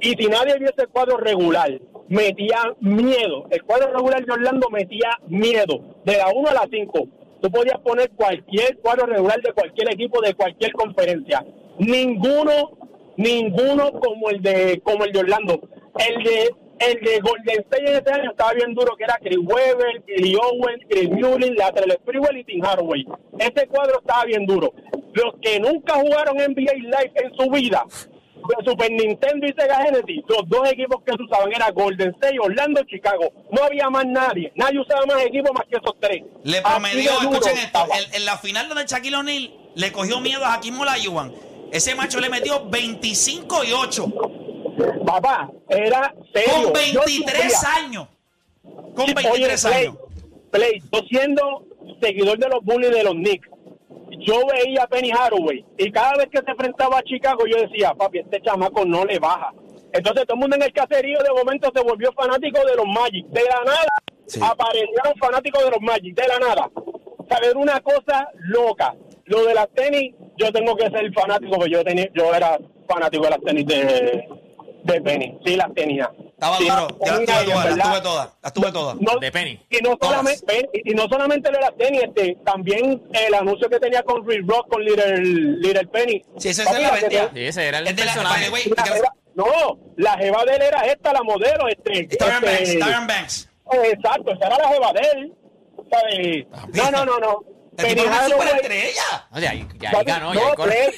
Y 0.00 0.10
si 0.14 0.26
nadie 0.28 0.58
vio 0.58 0.70
ese 0.76 0.86
cuadro 0.88 1.18
regular, 1.18 1.70
metía 2.08 2.58
miedo. 2.80 3.46
El 3.50 3.62
cuadro 3.62 3.92
regular 3.92 4.24
de 4.24 4.32
Orlando 4.32 4.68
metía 4.70 5.10
miedo. 5.28 5.80
De 6.04 6.16
la 6.16 6.28
1 6.34 6.48
a 6.48 6.54
la 6.54 6.68
5. 6.70 7.08
Tú 7.40 7.50
podías 7.50 7.78
poner 7.80 8.10
cualquier 8.10 8.78
cuadro 8.78 9.06
regular 9.06 9.40
de 9.42 9.52
cualquier 9.52 9.92
equipo, 9.92 10.20
de 10.20 10.34
cualquier 10.34 10.72
conferencia. 10.72 11.44
Ninguno, 11.78 12.78
ninguno 13.16 13.92
como 13.92 14.30
el 14.30 14.40
de, 14.40 14.80
como 14.82 15.04
el 15.04 15.12
de 15.12 15.18
Orlando. 15.20 15.60
El 15.98 16.24
de, 16.24 16.50
el 16.78 17.00
de 17.00 17.20
Golden 17.20 17.60
State 17.60 17.90
en 17.90 17.96
ese 17.96 18.10
año 18.12 18.30
estaba 18.30 18.52
bien 18.52 18.74
duro, 18.74 18.96
que 18.96 19.04
era 19.04 19.18
Chris 19.22 19.38
Webber, 19.38 20.02
Billy 20.06 20.36
Owens, 20.36 20.84
Chris 20.88 21.10
Mullin, 21.10 21.54
Latrell 21.56 21.92
Sprewell 21.92 22.38
y 22.38 22.44
Tim 22.44 22.62
Hardaway. 22.62 23.06
Ese 23.38 23.66
cuadro 23.68 23.98
estaba 24.00 24.24
bien 24.24 24.46
duro. 24.46 24.72
Los 25.12 25.34
que 25.40 25.60
nunca 25.60 25.94
jugaron 25.94 26.36
NBA 26.36 26.74
Live 26.74 27.12
en 27.14 27.34
su 27.34 27.50
vida, 27.50 27.84
de 28.36 28.64
Super 28.70 28.90
Nintendo 28.92 29.46
y 29.46 29.54
Sega 29.60 29.82
Genesis, 29.82 30.22
los 30.28 30.48
dos 30.48 30.70
equipos 30.70 31.02
que 31.04 31.12
se 31.16 31.22
usaban 31.22 31.52
eran 31.52 31.74
Golden 31.74 32.10
State, 32.14 32.36
Orlando, 32.40 32.82
Chicago. 32.84 33.32
No 33.50 33.64
había 33.64 33.88
más 33.90 34.06
nadie. 34.06 34.52
Nadie 34.54 34.80
usaba 34.80 35.04
más 35.06 35.22
equipos 35.24 35.50
más 35.52 35.64
que 35.68 35.76
esos 35.76 35.94
tres. 36.00 36.22
Le 36.44 36.60
promedió, 36.62 37.10
escuchen 37.20 37.58
esto, 37.58 37.78
en, 38.08 38.14
en 38.14 38.24
la 38.24 38.38
final 38.38 38.68
donde 38.68 38.84
Shaquille 38.86 39.16
O'Neal 39.16 39.54
le 39.74 39.92
cogió 39.92 40.20
miedo 40.20 40.44
a 40.44 40.54
Hakim 40.54 40.78
Olajuwon, 40.80 41.34
ese 41.72 41.94
macho 41.94 42.20
le 42.20 42.28
metió 42.28 42.64
25 42.68 43.64
y 43.64 43.72
8 43.72 44.06
Papá, 45.06 45.50
era 45.68 46.14
serio. 46.32 46.72
con 46.72 46.82
Yo 46.92 47.00
23 47.06 47.52
sufría. 47.52 47.74
años. 47.84 48.08
Con 48.94 49.06
Sí, 49.06 49.14
23 49.14 49.64
oye, 49.64 49.74
Play, 49.74 49.86
años. 49.86 49.96
Play, 50.50 50.82
yo 50.92 51.00
siendo 51.08 51.64
seguidor 52.00 52.38
de 52.38 52.48
los 52.48 52.64
Bulls 52.64 52.90
de 52.90 53.02
los 53.04 53.14
Knicks, 53.14 53.48
yo 54.18 54.34
veía 54.46 54.82
a 54.82 54.86
Penny 54.86 55.10
Haraway 55.10 55.64
y 55.78 55.90
cada 55.90 56.16
vez 56.16 56.28
que 56.30 56.38
se 56.38 56.50
enfrentaba 56.50 56.98
a 56.98 57.02
Chicago 57.02 57.44
yo 57.46 57.56
decía, 57.62 57.92
papi, 57.94 58.18
este 58.20 58.40
chamaco 58.42 58.84
no 58.84 59.04
le 59.04 59.18
baja. 59.18 59.52
Entonces 59.92 60.24
todo 60.26 60.34
el 60.34 60.40
mundo 60.40 60.56
en 60.56 60.62
el 60.62 60.72
caserío 60.72 61.18
de 61.20 61.30
momento 61.30 61.70
se 61.74 61.82
volvió 61.82 62.12
fanático 62.12 62.58
de 62.66 62.76
los 62.76 62.86
Magic. 62.86 63.26
De 63.28 63.42
la 63.44 63.62
nada 63.64 63.86
Sí. 64.26 64.40
aparecieron 64.42 65.14
fanáticos 65.20 65.64
de 65.64 65.70
los 65.70 65.80
Magic, 65.80 66.14
de 66.16 66.28
la 66.28 66.38
nada. 66.38 66.70
Saber 67.30 67.56
una 67.56 67.80
cosa 67.80 68.28
loca. 68.34 68.94
Lo 69.26 69.44
de 69.44 69.54
las 69.54 69.68
tenis, 69.70 70.14
yo 70.36 70.52
tengo 70.52 70.74
que 70.76 70.90
ser 70.90 71.12
fanático, 71.12 71.56
porque 71.56 71.70
yo 71.72 71.84
tenía, 71.84 72.08
yo 72.14 72.34
era 72.34 72.58
fanático 72.88 73.24
de 73.24 73.30
las 73.30 73.40
tenis 73.40 73.66
de, 73.66 74.28
de 74.84 75.00
Penny. 75.00 75.38
Sí, 75.44 75.56
las 75.56 75.72
tenía. 75.74 76.10
Estaba 76.36 76.58
duro. 76.58 76.88
Yo 77.04 77.12
las 77.12 77.24
tuve 77.24 77.44
todas, 77.46 77.76
las 77.76 77.88
tuve 77.88 78.00
todas. 78.02 78.28
Las 78.42 78.52
tuve 78.52 78.72
todas. 78.72 78.96
No- 79.00 79.18
De 79.18 79.32
Penny. 79.32 79.66
Y 79.70 79.78
no 79.82 79.96
solamente, 80.00 80.68
y 80.84 80.94
no 80.94 81.08
solamente 81.08 81.50
lo 81.50 81.58
de 81.58 81.64
las 81.64 81.76
tenis, 81.76 82.02
este, 82.02 82.36
también 82.44 83.02
el 83.12 83.34
anuncio 83.34 83.68
que 83.70 83.78
tenía 83.80 84.02
con 84.02 84.26
Rick 84.28 84.42
Rock 84.46 84.68
con 84.68 84.84
Little, 84.84 85.16
Little 85.22 85.86
Penny. 85.86 86.22
Sí, 86.38 86.50
ese 86.50 86.62
es 86.64 86.78
la 86.78 86.90
bestia. 86.90 87.30
Sí, 87.32 87.40
ese 87.46 87.66
era 87.68 87.78
el 87.78 87.86
Es 87.88 87.96
de 87.96 88.04
la- 88.04 88.12
personaje. 88.12 88.44
jeva- 88.50 89.12
no, 89.34 89.44
la 89.96 90.16
jeva 90.18 90.44
de 90.44 90.56
él 90.56 90.62
era 90.62 90.80
esta, 90.86 91.12
la 91.14 91.22
modelo. 91.22 91.68
Este, 91.68 92.06
Banks, 92.18 92.46
este, 92.60 92.78
Banks. 92.78 93.48
Exacto, 93.84 94.32
esa 94.32 94.46
era 94.46 94.58
la 94.58 94.68
jeva 94.68 94.92
de 94.92 95.00
él. 95.14 95.32
¿sabes? 95.90 96.46
No, 96.74 96.90
no, 96.90 97.04
no, 97.04 97.18
no. 97.18 97.44
El 97.78 97.98
era 97.98 98.02
una 98.10 98.28
superestrella. 98.28 99.02
Ya, 99.40 99.50
ahí- 99.50 99.68
ya 99.78 99.90
ahí 99.90 100.04
ganó, 100.04 100.34
no, 100.34 100.40
ya 100.40 100.46
ahí 100.48 100.54
corre. 100.56 100.94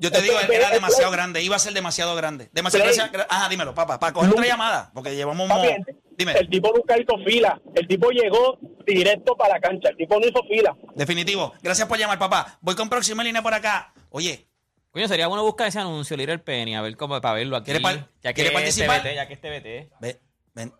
Yo 0.00 0.10
te 0.10 0.22
digo, 0.22 0.34
Play, 0.46 0.56
era 0.56 0.68
Play, 0.68 0.74
demasiado 0.80 1.10
Play. 1.10 1.16
grande. 1.18 1.42
Iba 1.42 1.56
a 1.56 1.58
ser 1.58 1.72
demasiado 1.72 2.14
grande. 2.16 2.48
Demasiado 2.52 2.84
Play. 2.84 2.96
grande. 2.96 3.26
Ajá, 3.28 3.48
dímelo, 3.48 3.74
papá. 3.74 3.98
Para 4.00 4.12
coger 4.12 4.30
otra 4.30 4.46
llamada. 4.46 4.90
Porque 4.94 5.14
llevamos 5.14 5.48
un... 5.50 5.64
El- 5.64 5.84
Dime. 6.16 6.32
El 6.32 6.48
tipo 6.50 6.72
nunca 6.74 6.98
hizo 6.98 7.16
fila. 7.24 7.60
El 7.76 7.86
tipo 7.86 8.10
llegó 8.10 8.58
directo 8.84 9.36
para 9.36 9.54
la 9.54 9.60
cancha. 9.60 9.90
El 9.90 9.96
tipo 9.96 10.18
no 10.18 10.26
hizo 10.26 10.42
fila. 10.48 10.76
Definitivo. 10.96 11.54
Gracias 11.62 11.86
por 11.86 11.96
llamar, 11.96 12.18
papá. 12.18 12.58
Voy 12.60 12.74
con 12.74 12.88
próxima 12.88 13.22
línea 13.22 13.40
por 13.40 13.54
acá. 13.54 13.92
Oye, 14.10 14.46
Coño, 14.90 15.06
sería 15.06 15.26
bueno 15.28 15.44
buscar 15.44 15.68
ese 15.68 15.78
anuncio, 15.78 16.16
Little 16.16 16.38
Penny, 16.38 16.74
a 16.74 16.80
ver 16.80 16.96
cómo, 16.96 17.20
para 17.20 17.34
verlo 17.34 17.56
aquí. 17.56 17.66
¿Quiere 17.66 17.80
par- 17.80 18.08
ya 18.22 18.30
que 18.32 18.34
quiere 18.34 18.48
es 18.48 18.54
participar? 18.54 19.04
Ya 19.14 19.28
que 19.28 19.34
es 19.34 19.40
TBT. 19.40 19.90
ven, 20.00 20.18
ven. 20.54 20.72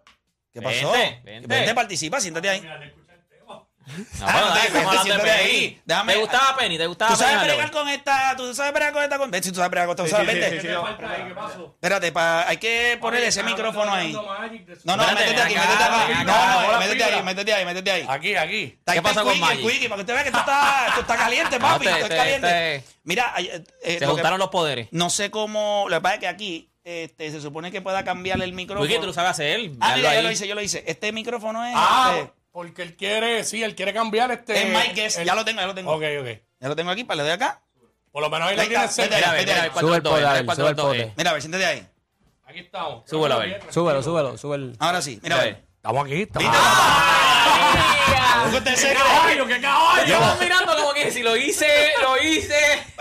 ¿Qué 0.53 0.63
pasó? 0.63 0.91
Vente, 0.91 1.47
vente. 1.47 1.75
participa, 1.75 2.19
siéntate 2.19 2.49
ahí. 2.49 2.63
No, 3.89 4.27
Ah, 4.27 4.33
bueno, 4.33 4.49
no 4.49 4.53
te- 4.53 4.59
dale, 4.59 4.69
estamos 4.69 4.97
hablando 4.99 5.25
de 5.25 5.31
ahí. 5.31 5.83
Déjame- 5.85 6.13
¿Te 6.13 6.19
gustaba 6.21 6.57
Penny? 6.57 6.79
¿Te 6.79 6.87
gustaba 6.87 7.11
¿Tú 7.13 7.17
sabes 7.19 7.35
Penny 7.37 7.47
bregar 7.49 7.71
con 7.71 7.89
esta? 7.89 8.37
¿Tú 8.37 8.55
sabes 8.55 8.73
bregar 8.73 8.93
con 8.93 9.03
esta? 9.03 9.19
Con... 9.19 9.31
Vete, 9.31 9.49
tú 9.51 9.55
sabes 9.57 9.71
bregar 9.71 9.87
con 9.89 9.95
esta. 9.97 10.05
¿Tú 10.05 10.11
sabes? 10.11 10.27
Vente. 10.27 10.57
Espérate, 11.75 12.13
pa- 12.13 12.49
hay 12.49 12.57
que 12.59 12.99
poner 13.01 13.23
ese 13.25 13.43
micrófono 13.43 13.93
ahí. 13.93 14.13
No, 14.13 14.97
no, 14.97 15.07
métete 15.07 15.43
aquí, 15.43 15.55
métete 15.55 15.85
acá. 15.85 16.25
No, 16.25 16.73
no, 16.73 16.79
métete 16.79 17.05
ahí, 17.05 17.23
métete 17.23 17.53
ahí, 17.55 17.65
métete 17.65 17.91
ahí. 17.91 18.07
Aquí, 18.09 18.35
aquí. 18.37 18.79
¿Qué 18.93 19.03
pasa 19.03 19.23
con 19.23 19.39
Magic? 19.39 19.67
quickie, 19.67 19.89
para 19.89 19.97
que 19.97 20.01
usted 20.03 20.15
vea 20.15 20.23
que 20.23 20.29
esto 20.29 20.41
está, 20.41 20.85
esto 20.89 21.01
está 21.01 21.17
caliente, 21.17 21.59
papi. 21.61 21.87
Esto 21.87 21.99
es 22.05 22.09
te- 22.09 22.17
caliente. 22.17 22.47
te- 22.49 22.85
Mira, 23.05 23.33
eh, 23.39 23.65
eh, 23.83 23.95
Se 23.99 24.05
lo 24.05 24.09
que- 24.09 24.21
juntaron 24.21 24.39
los 24.39 24.49
poderes. 24.49 24.89
no 24.91 25.09
sé 25.11 25.31
cómo. 25.31 25.87
Lo 25.89 25.97
que 25.97 26.01
pasa 26.03 26.15
es 26.15 26.21
que 26.21 26.29
aquí 26.29 26.71
este, 26.85 27.31
se 27.31 27.41
supone 27.41 27.71
que 27.71 27.81
pueda 27.83 28.03
cambiarle 28.05 28.45
el 28.45 28.53
micrófono. 28.53 28.87
Wiki, 28.89 29.01
tú 29.01 29.07
lo 29.07 29.13
sabes 29.13 29.33
hacer. 29.33 29.71
Ah, 29.81 29.95
mira, 29.97 30.13
yo 30.15 30.19
ahí. 30.21 30.25
lo 30.25 30.31
hice, 30.33 30.49
yo 30.49 30.55
lo 30.55 30.63
hice. 30.63 30.85
Este 30.87 31.13
micrófono 31.13 31.65
es. 31.65 31.73
Ah, 31.77 32.15
este, 32.17 32.33
porque 32.53 32.83
él 32.83 32.97
quiere, 32.97 33.45
sí, 33.45 33.63
él 33.63 33.75
quiere 33.75 33.93
cambiar 33.93 34.31
este. 34.31 34.63
es 34.63 34.69
Mike 34.75 34.95
Guest. 34.95 35.19
el- 35.19 35.27
Ya 35.27 35.35
lo 35.35 35.45
tengo, 35.45 35.61
ya 35.61 35.67
lo 35.67 35.75
tengo. 35.75 35.93
Ok, 35.93 36.03
ok. 36.21 36.27
Ya 36.61 36.69
lo 36.69 36.77
tengo 36.77 36.91
aquí, 36.91 37.05
para 37.05 37.17
le 37.19 37.23
doy 37.25 37.33
acá. 37.33 37.63
Por 38.11 38.23
lo 38.23 38.31
menos 38.31 38.49
ahí 38.49 38.57
lo 38.57 38.63
Ahí 38.63 38.69
tiene 38.69 38.85
está, 38.85 38.95
cerca. 39.03 39.17
vete 39.17 39.17
Mira, 39.17 39.29
a 39.29 39.33
ahí, 39.33 39.37
ver, 39.39 39.47
vete 39.47 39.53
mira, 39.53 39.55
ahí. 39.55 39.61
a 39.61 39.63
ver 39.63 39.73
cuál 39.73 39.85
Sube 39.87 39.97
el 39.97 40.03
poder, 40.03 40.57
sube 40.57 40.69
el 40.71 40.77
poder. 40.77 41.13
Mira, 41.17 41.31
a 41.31 41.33
ver, 41.35 41.43
siéntate 41.43 41.67
ahí. 41.67 41.87
Aquí 42.47 42.59
estamos. 42.61 43.09
Súbelo, 43.09 43.35
a 43.35 43.39
ver. 43.39 43.63
Súbelo, 43.71 44.03
súbelo, 44.03 44.39
sube 44.39 44.57
el... 44.57 44.77
Ahora 44.79 45.03
sí, 45.03 45.21
mira, 45.23 45.37
a 45.37 45.45
ver. 45.45 45.65
Estamos 45.77 46.05
aquí, 46.07 46.23
estamos. 46.23 46.51
¡Ah! 46.53 48.51
Usted 48.55 48.75
se 48.77 48.89
¡Qué 48.89 48.95
caballo, 48.95 49.47
qué 49.47 49.61
caballo! 49.61 50.07
Yo 50.07 50.19
voy 50.19 50.39
mirando 50.41 50.77
como 50.77 50.93
que 50.95 51.11
si 51.11 51.23
lo 51.23 51.37
hice, 51.37 51.67
lo 52.03 52.21
hice. 52.23 52.55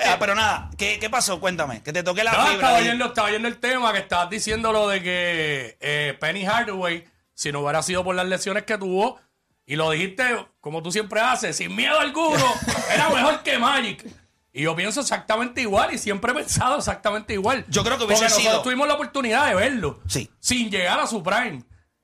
Ah, 0.05 0.17
pero 0.19 0.35
nada, 0.35 0.69
¿qué, 0.77 0.99
¿qué 0.99 1.09
pasó? 1.09 1.39
Cuéntame. 1.39 1.81
Que 1.83 1.93
te 1.93 2.03
toqué 2.03 2.23
la 2.23 2.31
No, 2.33 2.37
fibra. 2.39 2.53
estaba 2.55 2.75
ahí. 2.77 2.83
oyendo, 2.83 3.05
estaba 3.05 3.27
oyendo 3.29 3.47
el 3.47 3.57
tema 3.57 3.93
que 3.93 3.99
estabas 3.99 4.29
diciendo 4.29 4.71
lo 4.73 4.89
de 4.89 5.01
que 5.01 5.77
eh, 5.79 6.17
Penny 6.19 6.45
Hardaway, 6.45 7.05
si 7.33 7.51
no 7.51 7.61
hubiera 7.61 7.81
sido 7.83 8.03
por 8.03 8.15
las 8.15 8.25
lesiones 8.25 8.63
que 8.63 8.77
tuvo, 8.77 9.19
y 9.67 9.75
lo 9.75 9.91
dijiste 9.91 10.23
como 10.61 10.81
tú 10.81 10.91
siempre 10.91 11.19
haces, 11.21 11.55
sin 11.57 11.75
miedo 11.75 11.99
alguno, 11.99 12.43
era 12.91 13.09
mejor 13.09 13.43
que 13.43 13.59
Magic. 13.59 14.03
Y 14.51 14.63
yo 14.63 14.75
pienso 14.75 15.01
exactamente 15.01 15.61
igual 15.61 15.93
y 15.93 15.99
siempre 15.99 16.31
he 16.31 16.35
pensado 16.35 16.79
exactamente 16.79 17.33
igual. 17.33 17.63
Yo 17.67 17.83
creo 17.83 17.99
que 17.99 18.05
hubiese 18.05 18.23
Porque 18.23 18.33
nosotros 18.33 18.53
sido- 18.53 18.63
tuvimos 18.63 18.87
la 18.87 18.95
oportunidad 18.95 19.45
de 19.47 19.53
verlo. 19.53 19.99
Sí. 20.07 20.31
Sin 20.39 20.71
llegar 20.71 20.99
a 20.99 21.05
su 21.05 21.21
prime. 21.21 21.61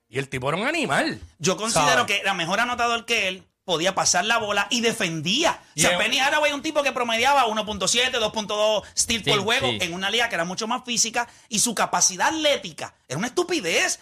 Y 0.08 0.20
el 0.20 0.30
tipo 0.30 0.50
era 0.50 0.58
un 0.60 0.68
animal. 0.68 1.20
Yo 1.40 1.58
considero 1.58 1.90
¿sabes? 1.90 2.06
que 2.06 2.20
era 2.20 2.36
mejor 2.36 2.60
anotador 2.60 3.06
que 3.06 3.28
él. 3.30 3.44
Podía 3.66 3.96
pasar 3.96 4.26
la 4.26 4.40
bola 4.40 4.68
y 4.70 4.82
defendía. 4.82 5.58
O 5.78 5.80
sea, 5.80 5.98
Penny 5.98 6.20
Haraway 6.20 6.52
es 6.52 6.56
un 6.56 6.62
tipo 6.62 6.84
que 6.84 6.92
promediaba 6.92 7.46
1.7, 7.48 8.12
2.2 8.12 8.84
steal 8.96 9.24
Sí, 9.24 9.30
por 9.32 9.40
juego 9.40 9.70
sí. 9.70 9.78
en 9.80 9.94
una 9.94 10.10
liga 10.10 10.28
que 10.28 10.36
era 10.36 10.44
mucho 10.44 10.68
más 10.68 10.84
física 10.86 11.30
y 11.48 11.60
su 11.60 11.74
capacidad 11.74 12.28
atlética 12.28 12.94
era 13.08 13.18
una 13.18 13.28
estupidez. 13.28 14.02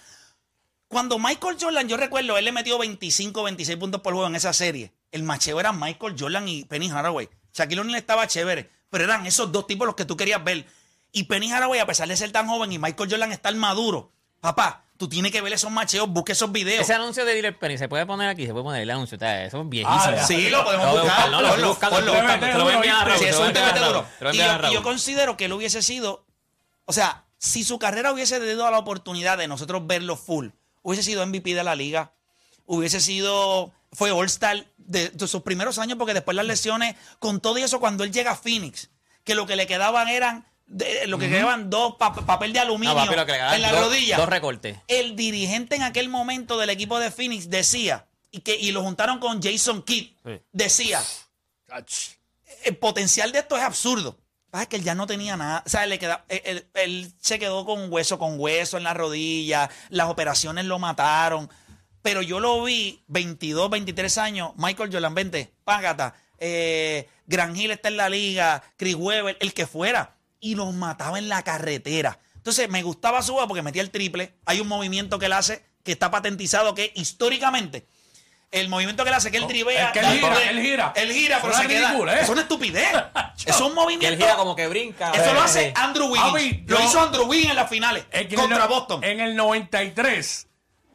Cuando 0.91 1.17
Michael 1.17 1.55
Jordan, 1.57 1.87
yo 1.87 1.95
recuerdo, 1.95 2.37
él 2.37 2.43
le 2.43 2.51
metió 2.51 2.77
25, 2.77 3.43
26 3.43 3.77
puntos 3.77 4.01
por 4.01 4.11
juego 4.11 4.27
en 4.27 4.35
esa 4.35 4.51
serie. 4.51 4.91
El 5.09 5.23
macheo 5.23 5.57
era 5.57 5.71
Michael 5.71 6.17
Jordan 6.19 6.49
y 6.49 6.65
Penny 6.65 6.89
Haraway. 6.89 7.29
Shaquille 7.53 7.79
O'Neal 7.79 7.97
estaba 7.97 8.27
chévere, 8.27 8.69
pero 8.89 9.05
eran 9.05 9.25
esos 9.25 9.53
dos 9.53 9.67
tipos 9.67 9.85
los 9.87 9.95
que 9.95 10.03
tú 10.03 10.17
querías 10.17 10.43
ver. 10.43 10.65
Y 11.13 11.23
Penny 11.23 11.49
Haraway, 11.49 11.79
a 11.79 11.85
pesar 11.85 12.09
de 12.09 12.17
ser 12.17 12.33
tan 12.33 12.45
joven 12.45 12.73
y 12.73 12.77
Michael 12.77 13.09
Jordan 13.09 13.31
estar 13.31 13.55
maduro, 13.55 14.11
papá, 14.41 14.83
tú 14.97 15.07
tienes 15.07 15.31
que 15.31 15.39
ver 15.39 15.53
esos 15.53 15.71
macheos, 15.71 16.09
busque 16.09 16.33
esos 16.33 16.51
videos. 16.51 16.81
Ese 16.81 16.93
anuncio 16.93 17.23
de 17.23 17.35
Dylan 17.35 17.53
Penny 17.57 17.77
se 17.77 17.87
puede 17.87 18.05
poner 18.05 18.27
aquí, 18.27 18.45
se 18.45 18.51
puede 18.51 18.65
poner 18.65 18.81
el 18.81 18.91
anuncio. 18.91 19.17
Eso 19.17 19.61
es 19.61 19.69
viejísimo. 19.69 20.17
Ah. 20.17 20.25
Sí, 20.27 20.49
lo 20.49 20.61
podemos 20.65 20.91
buscar. 20.91 21.31
no, 21.31 21.41
lo 21.41 21.67
buscando, 21.69 22.01
lo 22.01 22.11
voy 22.65 22.87
a 22.87 23.15
es 23.15 23.37
un 23.37 23.53
TBT 23.53 23.79
duro. 23.79 24.05
A 24.25 24.69
Y 24.69 24.73
yo, 24.73 24.83
considero 24.83 25.37
que 25.37 25.45
él 25.45 25.53
hubiese 25.53 25.81
sido, 25.81 26.25
o 26.83 26.91
sea, 26.91 27.23
si 27.37 27.63
su 27.63 27.79
carrera 27.79 28.11
hubiese 28.11 28.41
tenido 28.41 28.69
la 28.69 28.77
oportunidad 28.77 29.37
de 29.37 29.47
nosotros 29.47 29.87
verlo 29.87 30.17
full, 30.17 30.49
hubiese 30.83 31.03
sido 31.03 31.25
MVP 31.25 31.53
de 31.53 31.63
la 31.63 31.75
liga, 31.75 32.13
hubiese 32.65 32.99
sido, 33.01 33.71
fue 33.91 34.11
All-Star 34.11 34.65
de, 34.77 35.09
de 35.09 35.27
sus 35.27 35.41
primeros 35.43 35.77
años, 35.77 35.97
porque 35.97 36.13
después 36.13 36.35
las 36.35 36.45
lesiones, 36.45 36.95
con 37.19 37.39
todo 37.41 37.57
y 37.57 37.63
eso, 37.63 37.79
cuando 37.79 38.03
él 38.03 38.11
llega 38.11 38.31
a 38.31 38.35
Phoenix, 38.35 38.89
que 39.23 39.35
lo 39.35 39.45
que 39.45 39.55
le 39.55 39.67
quedaban 39.67 40.07
eran, 40.07 40.45
de- 40.67 41.05
lo 41.07 41.17
que 41.17 41.29
quedaban 41.29 41.69
dos 41.69 41.95
pa- 41.97 42.13
papel 42.13 42.53
de 42.53 42.59
aluminio 42.59 42.93
No, 42.95 43.01
en 43.55 43.61
la 43.61 43.71
dos- 43.71 43.81
rodilla. 43.81 44.17
Dos 44.17 44.29
recortes. 44.29 44.77
El 44.87 45.15
dirigente 45.15 45.75
en 45.75 45.83
aquel 45.83 46.09
momento 46.09 46.57
del 46.57 46.69
equipo 46.69 46.99
de 46.99 47.11
Phoenix 47.11 47.49
decía, 47.49 48.07
y, 48.31 48.39
que, 48.39 48.55
y 48.55 48.71
lo 48.71 48.81
juntaron 48.81 49.19
con 49.19 49.41
Jason 49.41 49.83
Kidd, 49.83 50.11
decía, 50.51 51.01
el 52.63 52.77
potencial 52.77 53.31
de 53.31 53.39
esto 53.39 53.57
es 53.57 53.63
absurdo. 53.63 54.17
Pasa 54.51 54.65
que 54.67 54.75
él 54.75 54.83
ya 54.83 54.93
no 54.95 55.07
tenía 55.07 55.35
nada. 55.37 55.63
O 55.65 55.69
sea, 55.69 55.85
le 55.87 55.97
queda, 55.97 56.25
él, 56.27 56.41
él- 56.45 56.67
él 56.75 57.13
se 57.19 57.39
quedó 57.39 57.65
con 57.65 57.91
hueso 57.91 58.19
con 58.19 58.39
hueso 58.39 58.77
en 58.77 58.83
la 58.83 58.93
rodilla. 58.93 59.69
Las 59.89 60.09
operaciones 60.09 60.65
lo 60.65 60.77
mataron. 60.77 61.49
Pero 62.01 62.21
yo 62.21 62.39
lo 62.39 62.63
vi, 62.63 63.03
22, 63.07 63.69
23 63.69 64.17
años, 64.17 64.51
Michael 64.57 64.89
Jordan, 64.91 65.13
20, 65.15 65.53
Págata, 65.63 66.15
eh, 66.39 67.07
Gran 67.27 67.55
Hill 67.55 67.71
está 67.71 67.89
en 67.89 67.97
la 67.97 68.09
liga, 68.09 68.63
Chris 68.75 68.95
Webber, 68.95 69.37
el 69.39 69.53
que 69.53 69.67
fuera. 69.67 70.17
Y 70.39 70.55
los 70.55 70.73
mataba 70.73 71.19
en 71.19 71.29
la 71.29 71.43
carretera. 71.43 72.19
Entonces, 72.35 72.67
me 72.69 72.81
gustaba 72.81 73.21
su 73.21 73.35
porque 73.47 73.61
metía 73.61 73.83
el 73.83 73.91
triple. 73.91 74.33
Hay 74.45 74.59
un 74.59 74.67
movimiento 74.67 75.19
que 75.19 75.27
él 75.27 75.33
hace 75.33 75.63
que 75.83 75.91
está 75.91 76.09
patentizado 76.11 76.73
que 76.75 76.91
históricamente 76.95 77.87
el 78.51 78.67
movimiento 78.69 79.03
que 79.03 79.09
él 79.09 79.15
hace, 79.15 79.31
que 79.31 79.37
él 79.37 79.47
drivea. 79.47 79.87
Es 79.87 79.91
que 79.93 79.99
él 79.99 80.05
gira, 80.19 80.49
él 80.49 80.61
gira. 80.61 80.93
Él 80.95 81.11
gira, 81.13 81.39
pero 81.41 81.53
es 81.53 81.59
se 81.59 81.67
queda. 81.67 81.93
¿eh? 81.93 82.19
Es 82.21 82.29
una 82.29 82.41
estupidez. 82.41 82.87
es 83.45 83.59
un 83.61 83.69
Que 83.69 83.73
movimiento. 83.75 84.07
él 84.07 84.17
gira 84.17 84.35
como 84.35 84.55
que 84.55 84.67
brinca. 84.67 85.11
Eso 85.11 85.33
lo 85.33 85.39
Eh, 85.39 85.43
hace 85.43 85.67
eh. 85.67 85.73
Andrew 85.77 86.07
Wiggins. 86.07 86.69
Lo 86.69 86.77
yo- 86.79 86.85
hizo 86.85 87.01
Andrew 87.01 87.23
Wiggins 87.25 87.51
en 87.51 87.55
las 87.55 87.69
finales 87.69 88.05
Es 88.11 88.27
que 88.27 88.35
contra 88.35 88.57
en 88.57 88.61
el, 88.63 88.67
Boston. 88.67 89.03
En 89.03 89.19
el 89.21 89.35
93, 89.35 90.47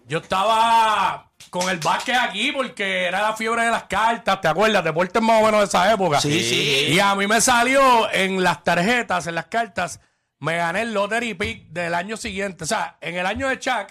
yo 0.06 0.18
estaba 0.18 1.30
con 1.50 1.68
el 1.70 1.78
básquet 1.78 2.16
aquí 2.16 2.52
porque 2.52 3.04
era 3.06 3.22
la 3.22 3.32
fiebre 3.34 3.62
de 3.64 3.70
las 3.70 3.84
cartas, 3.84 4.40
¿te 4.40 4.48
acuerdas? 4.48 4.84
Deportes 4.84 5.22
más 5.22 5.40
o 5.42 5.46
menos 5.46 5.60
de 5.60 5.66
esa 5.66 5.90
época. 5.92 6.20
Sí, 6.20 6.42
sí. 6.42 6.86
Y 6.92 7.00
a 7.00 7.14
mí 7.14 7.26
me 7.26 7.40
salió 7.40 8.10
en 8.12 8.42
las 8.42 8.62
tarjetas, 8.64 9.26
en 9.26 9.34
las 9.34 9.46
cartas, 9.46 10.00
me 10.40 10.56
gané 10.58 10.82
el 10.82 10.92
lottery 10.92 11.32
pick 11.34 11.68
del 11.68 11.94
año 11.94 12.16
siguiente. 12.18 12.64
O 12.64 12.66
sea, 12.66 12.98
en 13.00 13.16
el 13.16 13.24
año 13.24 13.48
de 13.48 13.58
Chuck, 13.58 13.86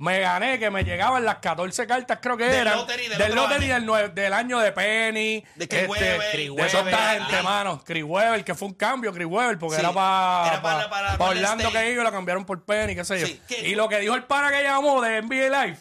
me 0.00 0.18
gané 0.20 0.58
que 0.58 0.70
me 0.70 0.82
llegaban 0.82 1.24
las 1.26 1.36
14 1.40 1.86
cartas, 1.86 2.18
creo 2.22 2.34
que 2.36 2.44
Del 2.44 2.54
eran. 2.66 2.76
lottery 2.78 3.06
del 3.08 3.18
del 3.18 3.30
otro 3.32 3.42
lottery 3.42 3.64
año. 3.70 3.74
del, 3.74 3.86
nue- 3.86 4.12
del 4.14 4.32
año 4.32 4.58
de 4.58 4.72
Penny. 4.72 5.44
De 5.56 5.68
Chris 5.68 5.88
Webber, 5.88 6.20
de 6.20 6.30
Chris 6.32 6.50
esta 6.58 6.78
Webber, 6.82 6.94
gente, 7.22 7.42
mano. 7.42 7.82
Chris 7.84 8.04
Webber, 8.04 8.42
que 8.42 8.54
fue 8.54 8.68
un 8.68 8.74
cambio, 8.74 9.12
Chris 9.12 9.26
Webber, 9.26 9.58
porque 9.58 9.76
Sí. 9.76 9.80
era 9.82 9.92
para 9.92 10.48
Era 10.48 10.62
para- 10.62 10.88
para 10.90 11.16
Golden 11.18 11.44
Orlando 11.44 11.64
State. 11.68 11.84
que 11.86 11.92
iba 11.92 12.02
lo 12.02 12.10
cambiaron 12.12 12.44
por 12.46 12.64
Penny, 12.64 12.94
qué 12.94 13.04
sé 13.04 13.20
yo. 13.20 13.26
Sí, 13.26 13.42
que- 13.46 13.68
y 13.68 13.74
lo 13.74 13.88
que 13.90 13.98
dijo 14.00 14.14
el 14.14 14.24
pana 14.24 14.50
que 14.50 14.62
llamó 14.62 15.02
de 15.02 15.18
NBA 15.18 15.48
Live, 15.66 15.76